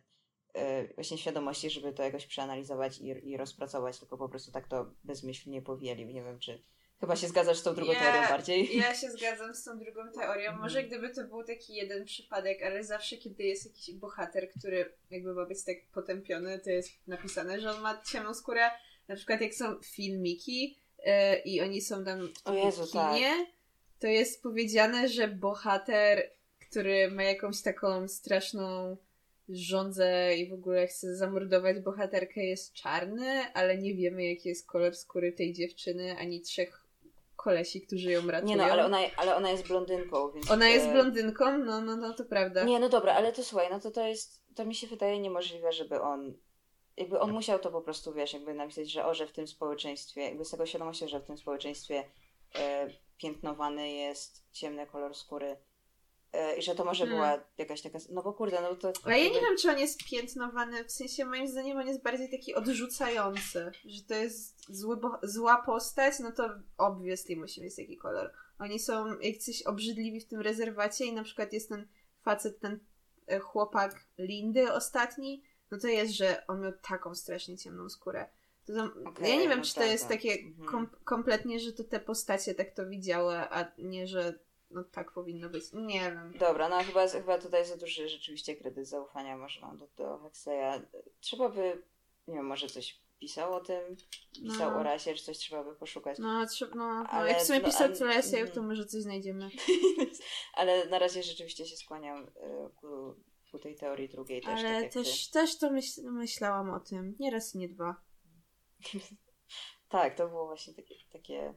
e, 0.53 0.93
właśnie 0.93 1.17
świadomości, 1.17 1.69
żeby 1.69 1.93
to 1.93 2.03
jakoś 2.03 2.25
przeanalizować 2.25 2.99
i, 2.99 3.29
i 3.29 3.37
rozpracować, 3.37 3.99
tylko 3.99 4.17
po 4.17 4.29
prostu 4.29 4.51
tak 4.51 4.67
to 4.67 4.91
bezmyślnie 5.03 5.61
powielił. 5.61 6.07
Nie 6.07 6.23
wiem, 6.23 6.39
czy 6.39 6.63
chyba 6.99 7.15
się 7.15 7.27
zgadzasz 7.27 7.57
z 7.57 7.63
tą 7.63 7.75
drugą 7.75 7.91
ja, 7.91 7.99
teorią 7.99 8.29
bardziej. 8.29 8.77
Ja 8.77 8.95
się 8.95 9.11
zgadzam 9.11 9.55
z 9.55 9.63
tą 9.63 9.79
drugą 9.79 10.11
teorią. 10.11 10.57
Może 10.57 10.83
gdyby 10.83 11.09
to 11.09 11.23
był 11.23 11.43
taki 11.43 11.73
jeden 11.73 12.05
przypadek, 12.05 12.63
ale 12.63 12.83
zawsze 12.83 13.17
kiedy 13.17 13.43
jest 13.43 13.65
jakiś 13.65 13.95
bohater, 13.95 14.49
który 14.49 14.93
jakby 15.09 15.33
ma 15.33 15.45
być 15.45 15.63
tak 15.63 15.75
potępiony, 15.93 16.59
to 16.59 16.69
jest 16.69 17.07
napisane, 17.07 17.61
że 17.61 17.71
on 17.71 17.81
ma 17.81 18.01
ciemną 18.01 18.33
skórę. 18.33 18.71
Na 19.07 19.15
przykład 19.15 19.41
jak 19.41 19.53
są 19.53 19.79
filmiki, 19.81 20.78
i 21.45 21.61
oni 21.61 21.81
są 21.81 22.03
tam 22.05 22.29
w 22.45 22.53
Jezu, 22.53 22.87
kinie, 22.87 23.29
tak. 23.29 23.47
to 23.99 24.07
jest 24.07 24.43
powiedziane, 24.43 25.07
że 25.07 25.27
bohater, 25.27 26.31
który 26.69 27.11
ma 27.11 27.23
jakąś 27.23 27.61
taką 27.61 28.07
straszną 28.07 28.97
rządzę 29.49 30.35
i 30.35 30.49
w 30.49 30.53
ogóle 30.53 30.87
chcę 30.87 31.15
zamordować 31.15 31.79
bohaterkę 31.79 32.43
jest 32.43 32.73
czarny, 32.73 33.53
ale 33.53 33.77
nie 33.77 33.95
wiemy 33.95 34.25
jaki 34.25 34.49
jest 34.49 34.67
kolor 34.67 34.95
skóry 34.95 35.31
tej 35.31 35.53
dziewczyny, 35.53 36.15
ani 36.19 36.41
trzech 36.41 36.89
kolesi, 37.35 37.81
którzy 37.81 38.11
ją 38.11 38.27
ratują. 38.27 38.49
Nie 38.49 38.55
no, 38.55 38.63
ale 38.63 38.85
ona, 38.85 38.97
ale 39.17 39.35
ona 39.35 39.51
jest 39.51 39.67
blondynką, 39.67 40.31
więc... 40.31 40.51
Ona 40.51 40.69
jest 40.69 40.89
blondynką? 40.89 41.57
No, 41.57 41.81
no, 41.81 41.95
no, 41.95 42.13
to 42.13 42.25
prawda. 42.25 42.63
Nie, 42.63 42.79
no 42.79 42.89
dobra, 42.89 43.13
ale 43.13 43.33
to 43.33 43.43
słuchaj, 43.43 43.67
no 43.71 43.79
to 43.79 43.91
to 43.91 44.07
jest, 44.07 44.41
to 44.55 44.65
mi 44.65 44.75
się 44.75 44.87
wydaje 44.87 45.19
niemożliwe, 45.19 45.71
żeby 45.71 46.01
on, 46.01 46.33
jakby 46.99 47.19
on 47.19 47.31
musiał 47.31 47.59
to 47.59 47.71
po 47.71 47.81
prostu, 47.81 48.13
wiesz, 48.13 48.33
jakby 48.33 48.53
napisać, 48.53 48.91
że 48.91 49.05
o, 49.05 49.13
że 49.13 49.27
w 49.27 49.31
tym 49.31 49.47
społeczeństwie, 49.47 50.21
jakby 50.21 50.45
z 50.45 50.51
tego 50.51 50.65
świadomości, 50.65 51.09
że 51.09 51.19
w 51.19 51.25
tym 51.25 51.37
społeczeństwie 51.37 52.03
e, 52.55 52.89
piętnowany 53.17 53.91
jest 53.91 54.43
ciemny 54.51 54.87
kolor 54.87 55.15
skóry, 55.15 55.57
E, 56.33 56.57
I 56.57 56.61
że 56.61 56.75
to 56.75 56.85
może 56.85 57.07
była 57.07 57.27
hmm. 57.27 57.45
jakaś 57.57 57.81
taka. 57.81 57.99
No 58.09 58.23
bo 58.23 58.33
kurde, 58.33 58.61
no 58.61 58.75
to. 58.75 58.93
Ale 59.03 59.19
ja 59.19 59.29
nie 59.29 59.41
wiem, 59.41 59.57
czy 59.61 59.69
on 59.69 59.79
jest 59.79 60.03
piętnowany. 60.09 60.83
W 60.83 60.91
sensie, 60.91 61.25
moim 61.25 61.47
zdaniem, 61.47 61.77
on 61.77 61.87
jest 61.87 62.03
bardziej 62.03 62.29
taki 62.31 62.55
odrzucający. 62.55 63.71
Że 63.85 64.03
to 64.03 64.15
jest 64.15 64.65
zły, 64.69 64.97
zła 65.23 65.61
postać, 65.61 66.19
no 66.19 66.31
to 66.31 66.49
obviously 66.77 67.35
musi 67.35 67.61
mieć 67.61 67.75
taki 67.75 67.97
kolor. 67.97 68.33
Oni 68.59 68.79
są 68.79 69.19
jacyś 69.19 69.63
obrzydliwi 69.63 70.19
w 70.19 70.27
tym 70.27 70.41
rezerwacie 70.41 71.05
i 71.05 71.13
na 71.13 71.23
przykład 71.23 71.53
jest 71.53 71.69
ten 71.69 71.87
facet, 72.23 72.59
ten 72.59 72.79
e, 73.27 73.39
chłopak 73.39 74.05
Lindy 74.17 74.73
ostatni. 74.73 75.43
No 75.71 75.77
to 75.77 75.87
jest, 75.87 76.13
że 76.13 76.47
on 76.47 76.61
miał 76.61 76.71
taką 76.81 77.15
strasznie 77.15 77.57
ciemną 77.57 77.89
skórę. 77.89 78.29
To, 78.65 78.83
okay, 79.09 79.29
ja 79.29 79.35
nie 79.35 79.49
wiem, 79.49 79.59
no 79.59 79.65
czy 79.65 79.73
to 79.73 79.79
tak, 79.79 79.89
jest 79.89 80.07
tak. 80.07 80.11
takie 80.11 80.33
mhm. 80.33 80.69
kom 80.69 80.89
kompletnie, 81.03 81.59
że 81.59 81.73
to 81.73 81.83
te 81.83 81.99
postacie 81.99 82.55
tak 82.55 82.71
to 82.71 82.89
widziały, 82.89 83.35
a 83.35 83.71
nie, 83.77 84.07
że 84.07 84.39
no 84.71 84.83
tak 84.83 85.11
powinno 85.11 85.49
być. 85.49 85.63
Nie 85.73 85.99
wiem. 85.99 86.33
Dobra, 86.39 86.69
no 86.69 86.83
chyba, 86.83 87.07
chyba 87.07 87.37
tutaj 87.37 87.65
za 87.65 87.77
duży 87.77 88.09
rzeczywiście 88.09 88.55
kredyt 88.55 88.87
zaufania 88.87 89.37
może 89.37 89.61
mam 89.61 89.77
do, 89.77 89.87
do 89.97 90.17
Huxleya. 90.17 90.81
Trzeba 91.19 91.49
by, 91.49 91.81
nie 92.27 92.35
wiem, 92.35 92.45
może 92.45 92.67
coś 92.67 92.99
pisał 93.19 93.53
o 93.53 93.59
tym, 93.59 93.95
pisał 94.33 94.71
no. 94.71 94.79
o 94.79 94.83
rasie, 94.83 95.13
czy 95.13 95.23
coś 95.23 95.37
trzeba 95.37 95.63
by 95.63 95.75
poszukać. 95.75 96.19
No, 96.19 96.45
trzeba, 96.45 96.75
no, 96.75 97.03
no 97.03 97.25
jak 97.25 97.39
w 97.39 97.45
sumie 97.45 97.59
no, 97.59 97.65
pisał 97.65 97.93
co 97.93 98.05
rasie, 98.05 98.37
to 98.37 98.37
mhm. 98.37 98.67
może 98.67 98.85
coś 98.85 99.01
znajdziemy. 99.01 99.49
ale 100.53 100.85
na 100.85 100.99
razie 100.99 101.23
rzeczywiście 101.23 101.65
się 101.65 101.77
skłaniam 101.77 102.23
y, 102.23 102.29
ku, 102.75 103.15
ku 103.51 103.59
tej 103.59 103.75
teorii 103.75 104.09
drugiej 104.09 104.41
też. 104.41 104.59
Ale 104.59 104.83
tak 104.83 104.93
też, 104.93 105.29
też 105.29 105.57
to 105.57 105.71
myśl, 105.71 106.01
myślałam 106.11 106.69
o 106.69 106.79
tym. 106.79 107.15
Nie 107.19 107.31
raz, 107.31 107.55
nie 107.55 107.69
dwa. 107.69 107.95
tak, 109.89 110.15
to 110.15 110.27
było 110.27 110.45
właśnie 110.45 110.73
takie, 110.73 110.95
takie 111.11 111.53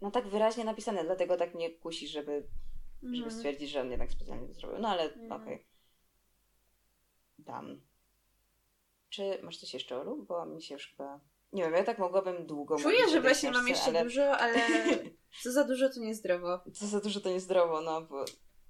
no 0.00 0.10
tak 0.10 0.28
wyraźnie 0.28 0.64
napisane, 0.64 1.04
dlatego 1.04 1.36
tak 1.36 1.54
mnie 1.54 1.70
kusi, 1.70 2.08
żeby, 2.08 2.48
żeby 3.02 3.16
mhm. 3.16 3.30
stwierdzić, 3.30 3.70
że 3.70 3.80
on 3.80 3.90
jednak 3.90 4.12
specjalnie 4.12 4.48
to 4.48 4.54
zrobił. 4.54 4.78
No 4.78 4.88
ale 4.88 5.12
mm. 5.12 5.32
okej. 5.32 5.54
Okay. 5.54 5.66
Dam. 7.38 7.80
Czy 9.08 9.40
masz 9.42 9.56
coś 9.58 9.74
jeszcze, 9.74 10.00
Olu? 10.00 10.24
Bo 10.28 10.46
mi 10.46 10.62
się 10.62 10.74
już 10.74 10.86
chyba... 10.86 11.20
Nie 11.52 11.62
wiem, 11.62 11.72
ja 11.72 11.84
tak 11.84 11.98
mogłabym 11.98 12.46
długo 12.46 12.76
Czuję, 12.76 13.08
że 13.08 13.20
właśnie 13.20 13.50
mam 13.50 13.68
jeszcze 13.68 13.90
ale... 13.90 14.04
dużo, 14.04 14.36
ale 14.38 14.58
co 15.42 15.52
za 15.52 15.64
dużo 15.64 15.88
to 15.88 16.00
niezdrowo. 16.00 16.60
Co 16.74 16.86
za 16.86 17.00
dużo 17.00 17.20
to 17.20 17.28
niezdrowo, 17.28 17.80
no 17.80 18.02
bo 18.02 18.24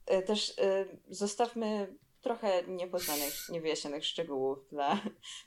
e, 0.06 0.22
też 0.22 0.58
e, 0.58 0.86
zostawmy 1.08 1.96
trochę 2.20 2.62
niepoznanych, 2.62 3.48
niewyjaśnionych 3.48 4.04
szczegółów 4.04 4.68
dla, 4.70 5.00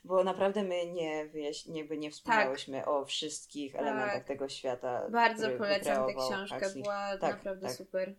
bo 0.04 0.24
naprawdę 0.24 0.62
my 0.62 0.86
nie, 0.86 1.26
wyjaś, 1.26 1.66
nie, 1.66 1.84
nie 1.84 2.10
wspomniałyśmy 2.10 2.78
tak. 2.78 2.88
o 2.88 3.04
wszystkich 3.04 3.72
tak. 3.72 3.82
elementach 3.82 4.24
tego 4.24 4.48
świata. 4.48 5.08
Bardzo 5.10 5.50
polecam 5.50 6.06
tę 6.06 6.14
książkę, 6.14 6.70
była 6.82 7.18
tak, 7.18 7.36
naprawdę 7.36 7.66
tak. 7.66 7.76
super. 7.76 8.16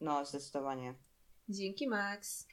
No, 0.00 0.24
zdecydowanie. 0.24 0.94
Dzięki 1.48 1.88
Max. 1.88 2.48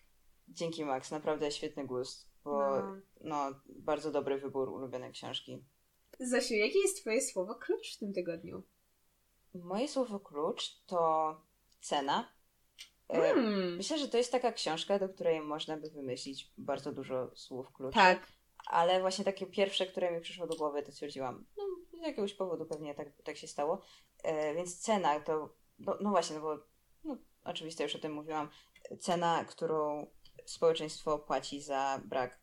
Dzięki 0.48 0.86
Max, 0.86 1.12
naprawdę 1.12 1.52
świetny 1.52 1.88
gust, 1.88 2.30
bo 2.44 2.60
no. 2.60 3.02
no 3.22 3.60
bardzo 3.66 4.12
dobry 4.12 4.38
wybór 4.38 4.70
ulubionej 4.70 5.12
książki. 5.12 5.64
Zasiu, 6.20 6.54
jakie 6.54 6.80
jest 6.80 7.02
twoje 7.02 7.22
słowo 7.22 7.56
klucz 7.56 7.96
w 7.96 8.00
tym 8.00 8.14
tygodniu? 8.14 8.64
Moje 9.54 9.88
słowo 9.88 10.20
klucz 10.20 10.82
to 10.86 11.36
cena 11.82 12.39
Hmm. 13.18 13.76
Myślę, 13.76 13.98
że 13.98 14.08
to 14.08 14.18
jest 14.18 14.32
taka 14.32 14.52
książka, 14.52 15.00
do 15.00 15.10
której 15.10 15.42
można 15.42 15.78
by 15.78 15.90
wymyślić 15.90 16.52
bardzo 16.58 16.92
dużo 16.92 17.32
słów 17.36 17.72
kluczy. 17.74 17.96
Tak. 17.96 18.28
Ale 18.68 19.02
właśnie 19.02 19.26
takie 19.26 19.46
pierwsze, 19.46 19.86
które 19.86 20.12
mi 20.12 20.22
przyszło 20.22 20.48
do 20.48 20.56
głowy, 20.56 20.84
to 20.84 20.92
stwierdziłam, 20.92 21.46
no 21.58 21.64
z 22.00 22.06
jakiegoś 22.06 22.34
powodu 22.34 22.66
pewnie 22.66 22.96
tak, 22.96 23.08
tak 23.24 23.38
się 23.38 23.48
stało. 23.48 23.82
E, 24.24 24.56
więc 24.56 24.80
cena 24.80 25.20
to, 25.20 25.56
no, 25.80 25.98
no, 26.02 26.10
właśnie, 26.10 26.36
no 26.36 26.42
bo 26.42 26.58
no, 27.04 27.18
oczywiście 27.44 27.84
już 27.84 27.96
o 27.96 28.00
tym 28.00 28.14
mówiłam, 28.14 28.50
cena, 29.00 29.46
którą 29.46 30.08
społeczeństwo 30.46 31.20
płaci 31.20 31.62
za 31.62 32.02
brak 32.06 32.40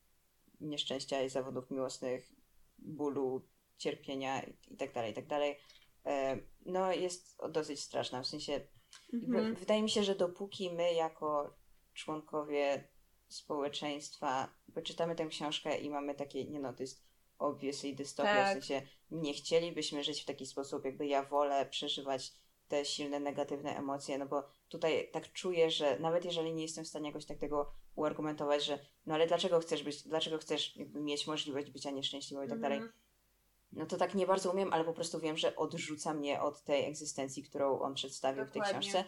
nieszczęścia 0.61 1.23
i 1.23 1.29
zawodów 1.29 1.71
miłosnych, 1.71 2.33
bólu, 2.79 3.49
cierpienia 3.79 4.43
itd., 4.43 4.89
tak 4.95 5.07
itd., 5.07 5.29
tak 5.29 5.41
e, 6.07 6.39
no 6.67 6.93
jest 6.93 7.39
dosyć 7.51 7.81
straszna. 7.81 8.23
W 8.23 8.27
sensie 8.27 8.61
Mhm. 9.13 9.55
Wydaje 9.55 9.83
mi 9.83 9.91
się, 9.91 10.03
że 10.03 10.15
dopóki 10.15 10.71
my 10.71 10.95
jako 10.95 11.57
członkowie 11.95 12.89
społeczeństwa 13.29 14.55
czytamy 14.85 15.15
tę 15.15 15.27
książkę 15.27 15.79
i 15.79 15.91
mamy 15.91 16.15
takie, 16.15 16.45
nie 16.45 16.61
no, 16.61 16.73
to 16.73 16.83
jest 16.83 17.07
obviously 17.39 17.95
dystopia, 17.95 18.35
tak. 18.35 18.49
w 18.49 18.53
sensie 18.53 18.87
nie 19.11 19.35
chcielibyśmy 19.35 20.05
żyć 20.05 20.23
w 20.23 20.25
taki 20.25 20.47
sposób, 20.47 20.85
jakby 20.85 21.07
ja 21.07 21.23
wolę 21.23 21.67
przeżywać 21.67 22.33
te 22.69 22.85
silne, 22.85 23.21
negatywne 23.21 23.77
emocje, 23.77 24.19
no 24.19 24.27
bo 24.27 24.43
tutaj 24.69 25.11
tak 25.13 25.33
czuję, 25.33 25.71
że 25.71 25.99
nawet 25.99 26.25
jeżeli 26.25 26.55
nie 26.55 26.63
jestem 26.63 26.85
w 26.85 26.89
stanie 26.89 27.09
jakoś 27.09 27.27
tak 27.27 27.39
tego 27.39 27.73
uargumentować, 27.95 28.65
że 28.65 28.79
no 29.07 29.15
ale 29.15 29.27
dlaczego 29.27 29.61
chcesz 29.61 29.83
być, 29.83 30.03
dlaczego 30.03 30.39
chcesz 30.39 30.77
jakby 30.77 31.01
mieć 31.01 31.27
możliwość 31.27 31.71
bycia 31.71 31.91
nieszczęśliwą 31.91 32.43
i 32.43 32.49
tak 32.49 32.61
dalej, 32.61 32.79
mhm 32.79 33.06
no 33.77 33.87
to 33.87 33.97
tak 33.97 34.15
nie 34.15 34.27
bardzo 34.27 34.53
umiem, 34.53 34.73
ale 34.73 34.85
po 34.85 34.93
prostu 34.93 35.21
wiem, 35.21 35.37
że 35.37 35.57
odrzuca 35.57 36.15
mnie 36.15 36.41
od 36.41 36.63
tej 36.63 36.85
egzystencji, 36.85 37.43
którą 37.43 37.81
on 37.81 37.95
przedstawił 37.95 38.45
Dokładnie. 38.45 38.73
w 38.73 38.73
tej 38.73 38.81
książce. 38.81 39.05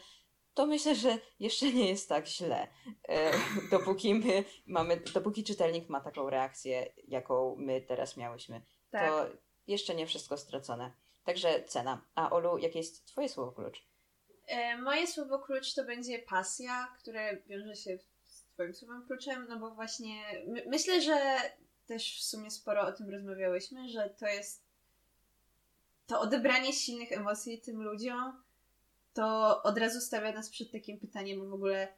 To 0.54 0.66
myślę, 0.66 0.94
że 0.94 1.18
jeszcze 1.40 1.72
nie 1.72 1.88
jest 1.88 2.08
tak 2.08 2.26
źle. 2.26 2.68
E, 3.08 3.32
dopóki 3.70 4.14
my 4.14 4.44
mamy, 4.66 4.96
dopóki 5.14 5.44
czytelnik 5.44 5.88
ma 5.88 6.00
taką 6.00 6.30
reakcję, 6.30 6.92
jaką 7.08 7.56
my 7.58 7.80
teraz 7.80 8.16
miałyśmy, 8.16 8.62
tak. 8.90 9.10
to 9.10 9.26
jeszcze 9.66 9.94
nie 9.94 10.06
wszystko 10.06 10.36
stracone. 10.36 10.92
Także 11.24 11.64
cena. 11.64 12.04
A 12.14 12.30
Olu, 12.30 12.58
jakie 12.58 12.78
jest 12.78 13.06
Twoje 13.06 13.28
słowo 13.28 13.52
klucz? 13.52 13.86
E, 14.46 14.78
moje 14.78 15.06
słowo 15.06 15.38
klucz 15.38 15.74
to 15.74 15.84
będzie 15.84 16.18
pasja, 16.18 16.94
które 16.98 17.36
wiąże 17.46 17.74
się 17.74 17.98
z 18.22 18.44
Twoim 18.54 18.74
słowem 18.74 19.06
kluczem, 19.06 19.46
no 19.48 19.58
bo 19.58 19.70
właśnie 19.70 20.42
my, 20.46 20.64
myślę, 20.66 21.00
że 21.02 21.36
też 21.88 22.18
w 22.18 22.24
sumie 22.24 22.50
sporo 22.50 22.82
o 22.82 22.92
tym 22.92 23.10
rozmawiałyśmy, 23.10 23.88
że 23.88 24.10
to 24.18 24.26
jest 24.26 24.62
to 26.06 26.20
odebranie 26.20 26.72
silnych 26.72 27.12
emocji 27.12 27.60
tym 27.60 27.82
ludziom, 27.82 28.42
to 29.14 29.62
od 29.62 29.78
razu 29.78 30.00
stawia 30.00 30.32
nas 30.32 30.50
przed 30.50 30.72
takim 30.72 30.98
pytaniem 30.98 31.50
w 31.50 31.54
ogóle, 31.54 31.88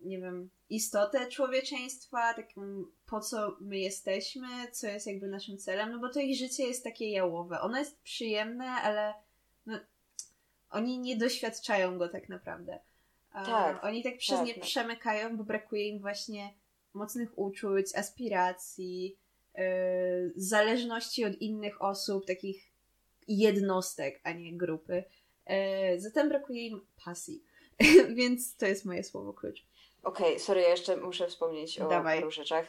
nie 0.00 0.18
wiem, 0.18 0.50
istotę 0.70 1.28
człowieczeństwa, 1.28 2.34
taką 2.34 2.84
po 3.06 3.20
co 3.20 3.56
my 3.60 3.78
jesteśmy, 3.78 4.48
co 4.72 4.86
jest 4.86 5.06
jakby 5.06 5.28
naszym 5.28 5.58
celem, 5.58 5.92
no 5.92 5.98
bo 5.98 6.08
to 6.08 6.20
ich 6.20 6.38
życie 6.38 6.66
jest 6.66 6.84
takie 6.84 7.10
jałowe. 7.10 7.60
Ono 7.60 7.78
jest 7.78 8.00
przyjemne, 8.00 8.66
ale 8.66 9.14
no, 9.66 9.78
oni 10.70 10.98
nie 10.98 11.16
doświadczają 11.16 11.98
go 11.98 12.08
tak 12.08 12.28
naprawdę. 12.28 12.78
Tak, 13.32 13.84
oni 13.84 14.02
tak 14.02 14.18
przez 14.18 14.38
tak, 14.38 14.46
nie 14.46 14.54
no. 14.56 14.62
przemykają, 14.62 15.36
bo 15.36 15.44
brakuje 15.44 15.88
im 15.88 16.00
właśnie 16.00 16.54
mocnych 16.94 17.38
uczuć, 17.38 17.94
aspiracji, 17.94 19.18
yy, 19.54 19.62
zależności 20.36 21.24
od 21.24 21.34
innych 21.34 21.82
osób, 21.82 22.26
takich 22.26 22.72
jednostek, 23.28 24.20
a 24.24 24.32
nie 24.32 24.56
grupy. 24.56 25.04
Yy, 25.46 26.00
zatem 26.00 26.28
brakuje 26.28 26.66
im 26.66 26.86
pasji. 27.04 27.42
Więc 28.14 28.56
to 28.56 28.66
jest 28.66 28.84
moje 28.84 29.04
słowo 29.04 29.32
klucz. 29.32 29.66
Okej, 30.02 30.26
okay, 30.26 30.38
sorry, 30.38 30.60
ja 30.60 30.68
jeszcze 30.68 30.96
muszę 30.96 31.28
wspomnieć 31.28 31.78
o 31.78 31.88
Dawaj. 31.88 32.18
paru 32.18 32.30
rzeczach. 32.30 32.66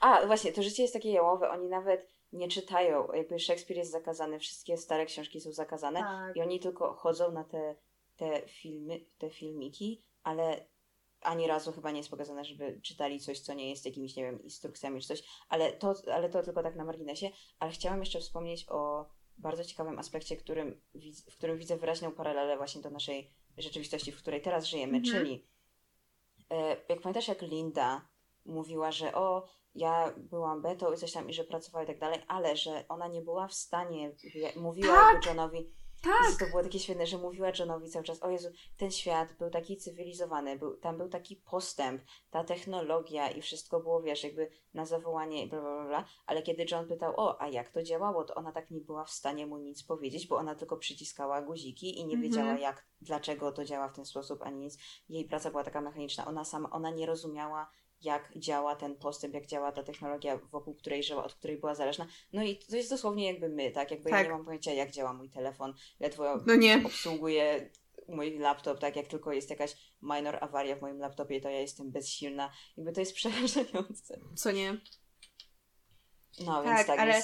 A, 0.00 0.26
właśnie, 0.26 0.52
to 0.52 0.62
życie 0.62 0.82
jest 0.82 0.94
takie 0.94 1.10
jałowe, 1.12 1.50
oni 1.50 1.68
nawet 1.68 2.14
nie 2.32 2.48
czytają, 2.48 3.12
jakby 3.12 3.38
Szekspir 3.38 3.76
jest 3.76 3.90
zakazany, 3.90 4.38
wszystkie 4.38 4.76
stare 4.76 5.06
książki 5.06 5.40
są 5.40 5.52
zakazane 5.52 6.00
tak. 6.00 6.36
i 6.36 6.40
oni 6.40 6.60
tylko 6.60 6.94
chodzą 6.94 7.32
na 7.32 7.44
te, 7.44 7.76
te 8.16 8.42
filmy, 8.46 9.00
te 9.18 9.30
filmiki, 9.30 10.02
ale 10.22 10.66
ani 11.24 11.46
razu 11.46 11.72
chyba 11.72 11.90
nie 11.90 11.98
jest 11.98 12.10
pokazane, 12.10 12.44
żeby 12.44 12.80
czytali 12.82 13.20
coś, 13.20 13.40
co 13.40 13.54
nie 13.54 13.70
jest 13.70 13.86
jakimiś, 13.86 14.16
nie 14.16 14.22
wiem, 14.22 14.42
instrukcjami 14.42 15.00
czy 15.00 15.08
coś, 15.08 15.22
ale 15.48 15.72
to, 15.72 15.94
ale 16.12 16.28
to 16.28 16.42
tylko 16.42 16.62
tak 16.62 16.76
na 16.76 16.84
marginesie. 16.84 17.30
Ale 17.58 17.70
chciałam 17.70 18.00
jeszcze 18.00 18.20
wspomnieć 18.20 18.66
o 18.68 19.06
bardzo 19.38 19.64
ciekawym 19.64 19.98
aspekcie, 19.98 20.36
którym, 20.36 20.80
w 21.30 21.36
którym 21.36 21.58
widzę 21.58 21.76
wyraźną 21.76 22.12
paralelę 22.12 22.56
właśnie 22.56 22.82
do 22.82 22.90
naszej 22.90 23.30
rzeczywistości, 23.58 24.12
w 24.12 24.18
której 24.18 24.42
teraz 24.42 24.64
żyjemy, 24.64 24.98
mhm. 24.98 25.14
czyli 25.14 25.46
e, 26.50 26.76
jak 26.88 27.00
pamiętasz, 27.00 27.28
jak 27.28 27.42
Linda 27.42 28.08
mówiła, 28.44 28.92
że 28.92 29.14
o, 29.14 29.46
ja 29.74 30.12
byłam 30.16 30.62
betą 30.62 30.92
i 30.92 30.96
coś 30.96 31.12
tam, 31.12 31.30
i 31.30 31.34
że 31.34 31.44
pracowała 31.44 31.84
i 31.84 31.86
tak 31.86 31.98
dalej, 31.98 32.20
ale 32.28 32.56
że 32.56 32.84
ona 32.88 33.08
nie 33.08 33.22
była 33.22 33.48
w 33.48 33.54
stanie, 33.54 34.12
mówiła 34.56 34.94
tak. 34.94 35.26
Johnowi, 35.26 35.70
Tak. 36.04 36.38
to 36.38 36.46
było 36.46 36.62
takie 36.62 36.78
świetne, 36.78 37.06
że 37.06 37.18
mówiła 37.18 37.52
Johnowi 37.58 37.90
cały 37.90 38.04
czas, 38.04 38.22
o 38.22 38.30
Jezu, 38.30 38.48
ten 38.76 38.90
świat 38.90 39.32
był 39.38 39.50
taki 39.50 39.76
cywilizowany, 39.76 40.58
był, 40.58 40.76
tam 40.76 40.98
był 40.98 41.08
taki 41.08 41.36
postęp, 41.36 42.02
ta 42.30 42.44
technologia 42.44 43.30
i 43.30 43.42
wszystko 43.42 43.80
było, 43.80 44.02
wiesz, 44.02 44.24
jakby 44.24 44.50
na 44.74 44.86
zawołanie 44.86 45.44
i 45.44 45.48
bla, 45.48 45.60
bla, 45.60 45.84
bla, 45.86 46.04
ale 46.26 46.42
kiedy 46.42 46.66
John 46.70 46.88
pytał, 46.88 47.14
o, 47.16 47.42
a 47.42 47.48
jak 47.48 47.70
to 47.70 47.82
działało, 47.82 48.24
to 48.24 48.34
ona 48.34 48.52
tak 48.52 48.70
nie 48.70 48.80
była 48.80 49.04
w 49.04 49.10
stanie 49.10 49.46
mu 49.46 49.58
nic 49.58 49.82
powiedzieć, 49.82 50.26
bo 50.26 50.36
ona 50.36 50.54
tylko 50.54 50.76
przyciskała 50.76 51.42
guziki 51.42 51.98
i 51.98 52.06
nie 52.06 52.14
mhm. 52.14 52.22
wiedziała, 52.22 52.58
jak, 52.58 52.86
dlaczego 53.00 53.52
to 53.52 53.64
działa 53.64 53.88
w 53.88 53.96
ten 53.96 54.04
sposób, 54.06 54.42
ani 54.42 54.58
nic. 54.58 54.78
Jej 55.08 55.24
praca 55.24 55.50
była 55.50 55.64
taka 55.64 55.80
mechaniczna, 55.80 56.26
ona 56.26 56.44
sama, 56.44 56.70
ona 56.70 56.90
nie 56.90 57.06
rozumiała 57.06 57.70
jak 58.04 58.32
działa 58.38 58.76
ten 58.76 58.96
postęp, 58.96 59.34
jak 59.34 59.46
działa 59.46 59.72
ta 59.72 59.82
technologia, 59.82 60.38
wokół 60.52 60.74
której 60.74 61.02
żyła, 61.02 61.24
od 61.24 61.34
której 61.34 61.58
była 61.58 61.74
zależna. 61.74 62.06
No 62.32 62.42
i 62.42 62.56
to 62.56 62.76
jest 62.76 62.90
dosłownie 62.90 63.26
jakby 63.26 63.48
my, 63.48 63.70
tak? 63.70 63.90
Jakby 63.90 64.10
tak. 64.10 64.18
ja 64.18 64.24
nie 64.24 64.36
mam 64.36 64.44
pojęcia, 64.44 64.72
jak 64.72 64.90
działa 64.90 65.12
mój 65.12 65.30
telefon, 65.30 65.74
ledwo 66.00 66.42
no 66.46 66.54
nie. 66.54 66.82
obsługuję 66.86 67.70
mój 68.08 68.38
laptop, 68.38 68.80
tak? 68.80 68.96
Jak 68.96 69.06
tylko 69.06 69.32
jest 69.32 69.50
jakaś 69.50 69.76
minor 70.02 70.38
awaria 70.40 70.76
w 70.76 70.80
moim 70.80 70.98
laptopie, 70.98 71.40
to 71.40 71.50
ja 71.50 71.60
jestem 71.60 71.90
bezsilna. 71.90 72.50
Jakby 72.76 72.92
to 72.92 73.00
jest 73.00 73.14
przerażające. 73.22 74.20
Co 74.34 74.52
nie? 74.52 74.80
No, 76.40 76.62
tak, 76.62 76.64
więc 76.64 76.86
tak, 76.86 76.98
ale 76.98 77.22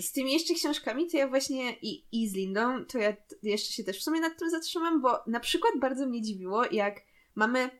z 0.00 0.12
tymi 0.12 0.32
jeszcze 0.32 0.54
książkami, 0.54 1.10
to 1.10 1.16
ja 1.16 1.28
właśnie 1.28 1.76
i, 1.82 2.06
i 2.12 2.28
z 2.28 2.34
Lindą, 2.34 2.84
to 2.84 2.98
ja 2.98 3.16
jeszcze 3.42 3.72
się 3.72 3.84
też 3.84 3.98
w 3.98 4.02
sumie 4.02 4.20
nad 4.20 4.38
tym 4.38 4.50
zatrzymam, 4.50 5.02
bo 5.02 5.18
na 5.26 5.40
przykład 5.40 5.72
bardzo 5.80 6.06
mnie 6.06 6.22
dziwiło, 6.22 6.64
jak 6.70 7.00
mamy 7.34 7.70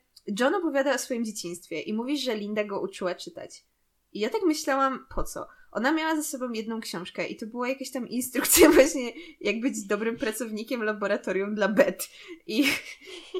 John 0.41 0.55
opowiada 0.55 0.95
o 0.95 0.99
swoim 0.99 1.25
dzieciństwie 1.25 1.81
i 1.81 1.95
mówi, 1.95 2.19
że 2.19 2.37
Linda 2.37 2.65
go 2.65 2.81
uczyła 2.81 3.15
czytać. 3.15 3.65
I 4.13 4.21
ja 4.21 4.31
tak 4.31 4.43
myślałam, 4.43 5.07
po 5.15 5.25
co? 5.25 5.47
Ona 5.73 5.93
miała 5.93 6.17
ze 6.17 6.23
sobą 6.23 6.53
jedną 6.53 6.81
książkę 6.81 7.27
i 7.27 7.37
to 7.37 7.47
była 7.47 7.69
jakaś 7.69 7.91
tam 7.91 8.09
instrukcja 8.09 8.71
właśnie, 8.75 9.13
jak 9.41 9.61
być 9.61 9.87
dobrym 9.87 10.17
pracownikiem 10.17 10.83
laboratorium 10.83 11.55
dla 11.55 11.69
Bet. 11.69 12.09
I, 12.47 12.65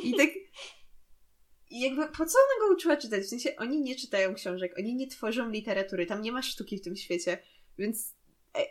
i 0.03 0.15
tak... 0.17 0.29
I 1.71 1.81
jakby 1.81 2.07
po 2.07 2.27
co 2.27 2.39
ona 2.39 2.69
go 2.69 2.75
uczyła 2.75 2.97
czytać? 2.97 3.23
W 3.23 3.29
sensie 3.29 3.57
oni 3.57 3.81
nie 3.81 3.97
czytają 3.97 4.35
książek, 4.35 4.75
oni 4.79 4.95
nie 4.95 5.09
tworzą 5.09 5.51
literatury, 5.51 6.07
tam 6.07 6.23
nie 6.23 6.33
ma 6.33 6.43
sztuki 6.43 6.79
w 6.79 6.83
tym 6.83 6.97
świecie, 6.97 7.39
więc 7.79 8.15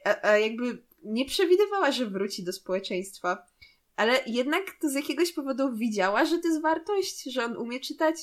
a, 0.05 0.27
a 0.27 0.37
jakby 0.37 0.83
nie 1.03 1.25
przewidywała, 1.25 1.91
że 1.91 2.05
wróci 2.05 2.43
do 2.43 2.53
społeczeństwa. 2.53 3.47
Ale 3.95 4.19
jednak 4.27 4.63
to 4.81 4.89
z 4.89 4.93
jakiegoś 4.93 5.31
powodu 5.31 5.73
widziała, 5.73 6.25
że 6.25 6.39
to 6.39 6.47
jest 6.47 6.61
wartość, 6.61 7.23
że 7.23 7.45
on 7.45 7.57
umie 7.57 7.79
czytać, 7.79 8.15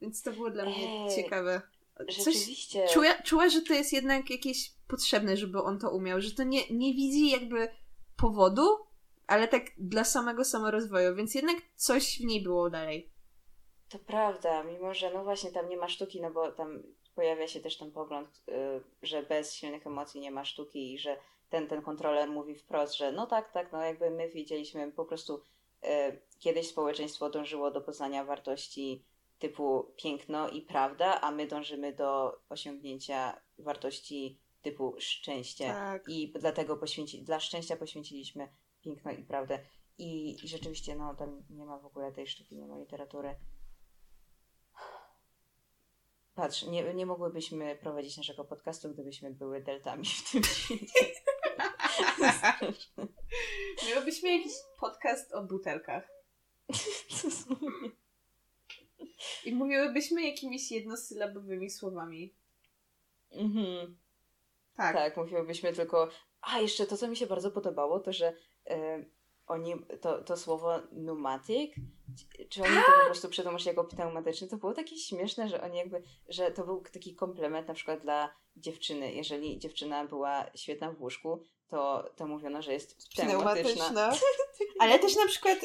więc 0.00 0.22
to 0.22 0.32
było 0.32 0.50
dla 0.50 0.64
mnie 0.64 1.04
Ej, 1.08 1.16
ciekawe. 1.16 1.62
Coś 1.98 2.16
rzeczywiście. 2.16 2.86
Czuła, 2.88 3.14
czuła, 3.24 3.48
że 3.48 3.62
to 3.62 3.74
jest 3.74 3.92
jednak 3.92 4.30
jakieś 4.30 4.72
potrzebne, 4.88 5.36
żeby 5.36 5.62
on 5.62 5.78
to 5.78 5.90
umiał, 5.90 6.20
że 6.20 6.30
to 6.30 6.42
nie, 6.42 6.60
nie 6.70 6.94
widzi 6.94 7.30
jakby 7.30 7.68
powodu, 8.16 8.66
ale 9.26 9.48
tak 9.48 9.62
dla 9.78 10.04
samego 10.04 10.44
samorozwoju, 10.44 11.14
więc 11.14 11.34
jednak 11.34 11.56
coś 11.76 12.18
w 12.18 12.24
niej 12.24 12.42
było 12.42 12.70
dalej. 12.70 13.10
To 13.88 13.98
prawda, 13.98 14.64
mimo 14.64 14.94
że 14.94 15.14
no 15.14 15.24
właśnie 15.24 15.50
tam 15.52 15.68
nie 15.68 15.76
ma 15.76 15.88
sztuki, 15.88 16.20
no 16.20 16.30
bo 16.30 16.52
tam 16.52 16.82
pojawia 17.14 17.48
się 17.48 17.60
też 17.60 17.76
ten 17.76 17.92
pogląd, 17.92 18.42
yy, 18.46 18.82
że 19.02 19.22
bez 19.22 19.54
silnych 19.54 19.86
emocji 19.86 20.20
nie 20.20 20.30
ma 20.30 20.44
sztuki 20.44 20.94
i 20.94 20.98
że 20.98 21.16
ten, 21.48 21.68
ten 21.68 21.82
kontroler 21.82 22.30
mówi 22.30 22.54
wprost, 22.54 22.96
że 22.96 23.12
no 23.12 23.26
tak, 23.26 23.52
tak, 23.52 23.72
no 23.72 23.82
jakby 23.82 24.10
my 24.10 24.30
widzieliśmy 24.30 24.92
po 24.92 25.04
prostu 25.04 25.42
e, 25.82 26.16
kiedyś 26.38 26.68
społeczeństwo 26.68 27.30
dążyło 27.30 27.70
do 27.70 27.80
poznania 27.80 28.24
wartości 28.24 29.04
typu 29.38 29.92
piękno 29.96 30.48
i 30.48 30.62
prawda, 30.62 31.20
a 31.20 31.30
my 31.30 31.46
dążymy 31.46 31.92
do 31.92 32.40
osiągnięcia 32.48 33.40
wartości 33.58 34.38
typu 34.62 34.94
szczęście. 34.98 35.66
Tak. 35.66 36.08
I 36.08 36.32
dlatego 36.38 36.76
poświęci, 36.76 37.22
dla 37.22 37.40
szczęścia 37.40 37.76
poświęciliśmy 37.76 38.48
piękno 38.82 39.10
i 39.10 39.22
prawdę. 39.22 39.58
I, 39.98 40.36
I 40.44 40.48
rzeczywiście, 40.48 40.96
no 40.96 41.14
tam 41.14 41.42
nie 41.50 41.64
ma 41.64 41.78
w 41.78 41.86
ogóle 41.86 42.12
tej 42.12 42.26
sztuki, 42.26 42.56
nie 42.56 42.66
ma 42.66 42.78
literatury. 42.78 43.34
Patrz, 46.34 46.66
nie, 46.66 46.94
nie 46.94 47.06
mogłybyśmy 47.06 47.76
prowadzić 47.76 48.16
naszego 48.16 48.44
podcastu, 48.44 48.90
gdybyśmy 48.90 49.30
były 49.30 49.60
deltami 49.60 50.04
w 50.04 50.30
tym 50.30 50.44
świecie. 50.44 51.06
Miałybyśmy 53.88 54.36
jakiś 54.36 54.52
podcast 54.80 55.32
o 55.34 55.42
butelkach. 55.42 56.08
I 59.44 59.54
mówiłybyśmy 59.54 60.22
jakimiś 60.22 60.70
jednosylabowymi 60.70 61.70
słowami. 61.70 62.34
Mhm. 63.32 63.96
Tak. 64.76 64.96
Tak, 64.96 65.16
mówiłybyśmy 65.16 65.72
tylko. 65.72 66.08
A 66.40 66.58
jeszcze 66.58 66.86
to, 66.86 66.96
co 66.96 67.08
mi 67.08 67.16
się 67.16 67.26
bardzo 67.26 67.50
podobało, 67.50 68.00
to 68.00 68.12
że 68.12 68.32
e, 68.66 69.04
oni, 69.46 69.74
to, 70.00 70.22
to 70.22 70.36
słowo 70.36 70.78
pneumatic, 70.78 71.74
czy 72.48 72.62
oni 72.62 72.74
to 72.74 72.80
po 72.80 72.92
tak! 72.92 73.04
prostu 73.06 73.28
przetłumaczyli 73.28 73.68
jako 73.68 73.84
pneumatyczny, 73.84 74.48
to 74.48 74.56
było 74.56 74.74
takie 74.74 74.96
śmieszne, 74.96 75.48
że 75.48 75.62
oni 75.62 75.78
jakby, 75.78 76.02
że 76.28 76.50
to 76.50 76.64
był 76.64 76.80
taki 76.92 77.14
komplement 77.14 77.68
na 77.68 77.74
przykład 77.74 78.00
dla 78.00 78.34
dziewczyny. 78.56 79.12
Jeżeli 79.12 79.58
dziewczyna 79.58 80.06
była 80.06 80.46
świetna 80.54 80.92
w 80.92 81.02
łóżku, 81.02 81.42
to, 81.68 82.10
to 82.16 82.26
mówiono, 82.26 82.62
że 82.62 82.72
jest 82.72 83.08
pneumatyczna. 83.14 83.84
pneumatyczna. 83.84 84.12
Ale 84.80 84.98
też 84.98 85.16
na 85.16 85.26
przykład 85.26 85.58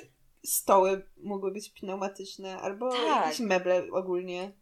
stoły 0.45 1.07
mogły 1.17 1.51
być 1.51 1.69
pneumatyczne, 1.69 2.57
albo 2.57 2.91
tak. 2.91 3.25
jakieś 3.25 3.39
meble 3.39 3.87
ogólnie. 3.91 4.61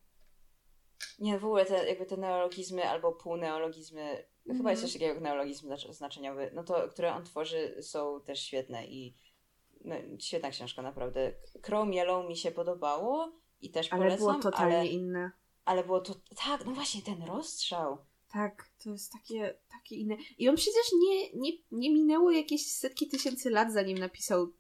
Nie, 1.20 1.40
w 1.40 1.46
ogóle 1.46 1.66
te, 1.66 1.88
jakby 1.88 2.06
te 2.06 2.18
neologizmy 2.18 2.90
albo 2.90 3.12
półneologizmy, 3.12 4.02
mm. 4.02 4.58
chyba 4.58 4.72
jest 4.72 4.84
mhm. 4.84 4.88
coś 4.88 4.94
takiego 4.94 5.14
jak 5.14 5.24
neologizm 5.24 5.76
znaczeniowy, 5.90 6.52
no 6.54 6.64
to, 6.64 6.88
które 6.90 7.14
on 7.14 7.26
tworzy 7.26 7.78
są 7.82 8.22
też 8.22 8.40
świetne 8.40 8.88
i 8.88 9.18
no, 9.86 9.96
świetna 10.20 10.50
książka 10.50 10.82
naprawdę. 10.82 11.34
Chrome 11.66 11.96
Yellow 11.96 12.28
mi 12.28 12.38
się 12.38 12.52
podobało 12.52 13.32
i 13.62 13.72
też 13.72 13.94
ale 13.94 14.02
polecam. 14.02 14.28
Ale 14.28 14.34
było 14.34 14.52
totalnie 14.52 14.78
ale, 14.78 14.88
inne. 14.88 15.32
Ale 15.66 15.84
było 15.84 16.02
to, 16.02 16.16
tak, 16.46 16.66
no 16.66 16.72
właśnie, 16.72 17.02
ten 17.02 17.24
rozstrzał. 17.24 17.98
Tak, 18.34 18.70
to 18.84 18.90
jest 18.90 19.12
takie, 19.12 19.60
takie 19.72 19.96
inne. 19.96 20.18
I 20.38 20.50
on 20.50 20.56
przecież 20.56 20.92
nie, 21.00 21.32
nie, 21.34 21.52
nie 21.72 21.94
minęło 21.94 22.32
jakieś 22.32 22.72
setki 22.72 23.08
tysięcy 23.08 23.50
lat, 23.50 23.74
zanim 23.74 23.98
napisał 23.98 24.54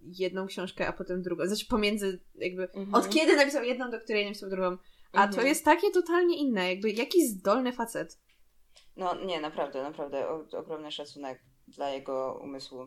jedną 0.00 0.46
książkę, 0.46 0.88
a 0.88 0.92
potem 0.92 1.22
drugą. 1.22 1.46
Znaczy 1.46 1.66
pomiędzy 1.66 2.20
jakby, 2.34 2.62
mhm. 2.62 2.94
od 2.94 3.08
kiedy 3.08 3.36
napisał 3.36 3.64
jedną, 3.64 3.90
do 3.90 4.00
której 4.00 4.24
napisał 4.24 4.50
drugą. 4.50 4.76
A 5.12 5.24
mhm. 5.24 5.34
to 5.34 5.42
jest 5.42 5.64
takie 5.64 5.90
totalnie 5.90 6.38
inne, 6.38 6.68
jakby 6.70 6.90
jaki 6.90 7.28
zdolny 7.28 7.72
facet. 7.72 8.18
No 8.96 9.24
nie, 9.24 9.40
naprawdę, 9.40 9.82
naprawdę 9.82 10.28
o, 10.28 10.46
ogromny 10.58 10.92
szacunek 10.92 11.42
dla 11.68 11.90
jego 11.90 12.40
umysłu. 12.42 12.86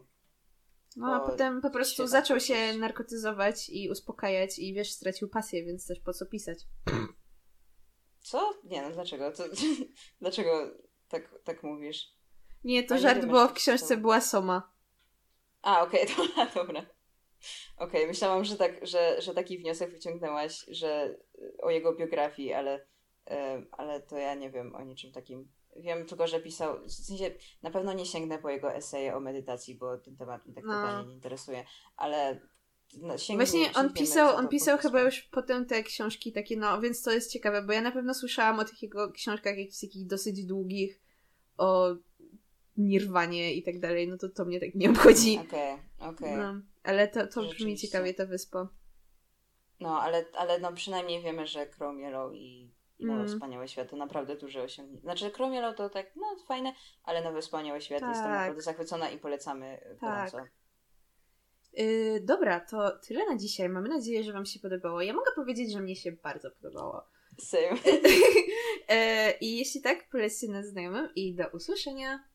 No 0.95 1.15
a 1.15 1.19
potem 1.19 1.61
po 1.61 1.69
prostu 1.69 2.07
zaczął 2.07 2.39
się 2.39 2.77
narkotyzować 2.77 3.69
i 3.69 3.89
uspokajać 3.89 4.59
i 4.59 4.73
wiesz, 4.73 4.91
stracił 4.91 5.29
pasję, 5.29 5.65
więc 5.65 5.87
też 5.87 5.99
po 5.99 6.13
co 6.13 6.25
pisać. 6.25 6.59
Co? 8.27 8.53
Nie 8.63 8.81
no, 8.81 8.91
dlaczego? 8.91 9.31
To, 9.31 9.43
dlaczego 10.21 10.71
tak, 11.09 11.39
tak 11.43 11.63
mówisz? 11.63 12.13
Nie, 12.63 12.83
to 12.83 12.95
A 12.95 12.97
żart, 12.97 13.21
nie 13.21 13.27
bo 13.27 13.47
w 13.47 13.53
książce 13.53 13.95
to... 13.95 14.01
była 14.01 14.21
Soma. 14.21 14.71
A, 15.61 15.81
okej, 15.83 16.03
okay, 16.13 16.47
to, 16.47 16.55
dobra. 16.55 16.79
Okej, 17.77 18.01
okay, 18.01 18.07
myślałam, 18.07 18.45
że, 18.45 18.55
tak, 18.55 18.87
że, 18.87 19.21
że 19.21 19.33
taki 19.33 19.57
wniosek 19.57 19.91
wyciągnęłaś, 19.91 20.65
że 20.67 21.17
o 21.61 21.69
jego 21.69 21.95
biografii, 21.95 22.53
ale, 22.53 22.87
ale 23.71 24.01
to 24.01 24.17
ja 24.17 24.35
nie 24.35 24.51
wiem 24.51 24.75
o 24.75 24.83
niczym 24.83 25.11
takim. 25.11 25.51
Wiem 25.75 26.05
tylko, 26.05 26.27
że 26.27 26.39
pisał, 26.39 26.83
w 26.85 26.91
sensie 26.91 27.31
na 27.61 27.71
pewno 27.71 27.93
nie 27.93 28.05
sięgnę 28.05 28.39
po 28.39 28.49
jego 28.49 28.73
eseje 28.73 29.15
o 29.15 29.19
medytacji, 29.19 29.75
bo 29.75 29.97
ten 29.97 30.17
temat 30.17 30.45
mnie 30.45 30.55
tak 30.55 30.63
no. 30.63 30.73
totalnie 30.73 31.07
nie 31.07 31.15
interesuje, 31.15 31.65
ale 31.95 32.41
no, 32.93 33.15
Właśnie 33.35 33.73
on 33.75 33.93
pisał, 33.93 34.35
on 34.35 34.47
pisał 34.47 34.77
chyba 34.77 35.01
już 35.01 35.21
potem 35.21 35.65
te 35.65 35.83
książki 35.83 36.31
takie, 36.31 36.57
no 36.57 36.81
więc 36.81 37.01
to 37.01 37.11
jest 37.11 37.31
ciekawe, 37.31 37.61
bo 37.61 37.73
ja 37.73 37.81
na 37.81 37.91
pewno 37.91 38.13
słyszałam 38.13 38.59
o 38.59 38.65
tych 38.65 38.81
jego 38.81 39.11
książkach 39.11 39.57
jakichś 39.57 39.81
takich 39.81 40.07
dosyć 40.07 40.45
długich, 40.45 41.01
o 41.57 41.95
nirwanie 42.77 43.53
i 43.53 43.63
tak 43.63 43.79
dalej, 43.79 44.07
no 44.07 44.17
to 44.17 44.29
to 44.29 44.45
mnie 44.45 44.59
tak 44.59 44.75
nie 44.75 44.89
obchodzi. 44.89 45.39
Okej, 45.47 45.73
okay, 45.73 46.09
okej. 46.09 46.33
Okay. 46.33 46.37
No, 46.37 46.61
ale 46.83 47.07
to, 47.07 47.27
to 47.27 47.41
brzmi 47.41 47.77
ciekawie, 47.77 48.13
ta 48.13 48.25
wyspa. 48.25 48.67
No, 49.79 50.01
ale, 50.01 50.25
ale 50.33 50.59
no 50.59 50.73
przynajmniej 50.73 51.23
wiemy, 51.23 51.47
że 51.47 51.65
Chrome 51.65 52.01
Yellow 52.03 52.35
i 52.35 52.71
Nowe 52.99 53.19
mm. 53.19 53.27
Wspaniałe 53.27 53.67
Świat 53.67 53.89
to 53.89 53.95
naprawdę 53.95 54.35
duże 54.35 54.63
osiągnięcie. 54.63 55.01
Znaczy 55.01 55.31
Chrome 55.31 55.55
Yellow 55.55 55.75
to 55.75 55.89
tak, 55.89 56.15
no 56.15 56.35
fajne, 56.47 56.73
ale 57.03 57.23
Nowe 57.23 57.41
Wspaniałe 57.41 57.81
Świat 57.81 57.99
tak. 57.99 58.09
jestem 58.09 58.31
naprawdę 58.31 58.61
zachwycona 58.61 59.09
i 59.09 59.17
polecamy 59.17 59.79
tak. 59.81 59.99
gorąco. 59.99 60.51
Yy, 61.77 62.21
dobra, 62.21 62.59
to 62.59 62.91
tyle 63.07 63.25
na 63.25 63.37
dzisiaj. 63.37 63.69
Mamy 63.69 63.89
nadzieję, 63.89 64.23
że 64.23 64.33
Wam 64.33 64.45
się 64.45 64.59
podobało. 64.59 65.01
Ja 65.01 65.13
mogę 65.13 65.31
powiedzieć, 65.35 65.73
że 65.73 65.79
mnie 65.79 65.95
się 65.95 66.11
bardzo 66.11 66.51
podobało. 66.51 67.03
Same. 67.39 67.63
yy, 67.63 69.31
I 69.41 69.57
jeśli 69.57 69.81
tak, 69.81 70.09
polećcie 70.09 70.47
nas 70.47 70.67
znajomym 70.67 71.09
i 71.15 71.35
do 71.35 71.47
usłyszenia. 71.47 72.26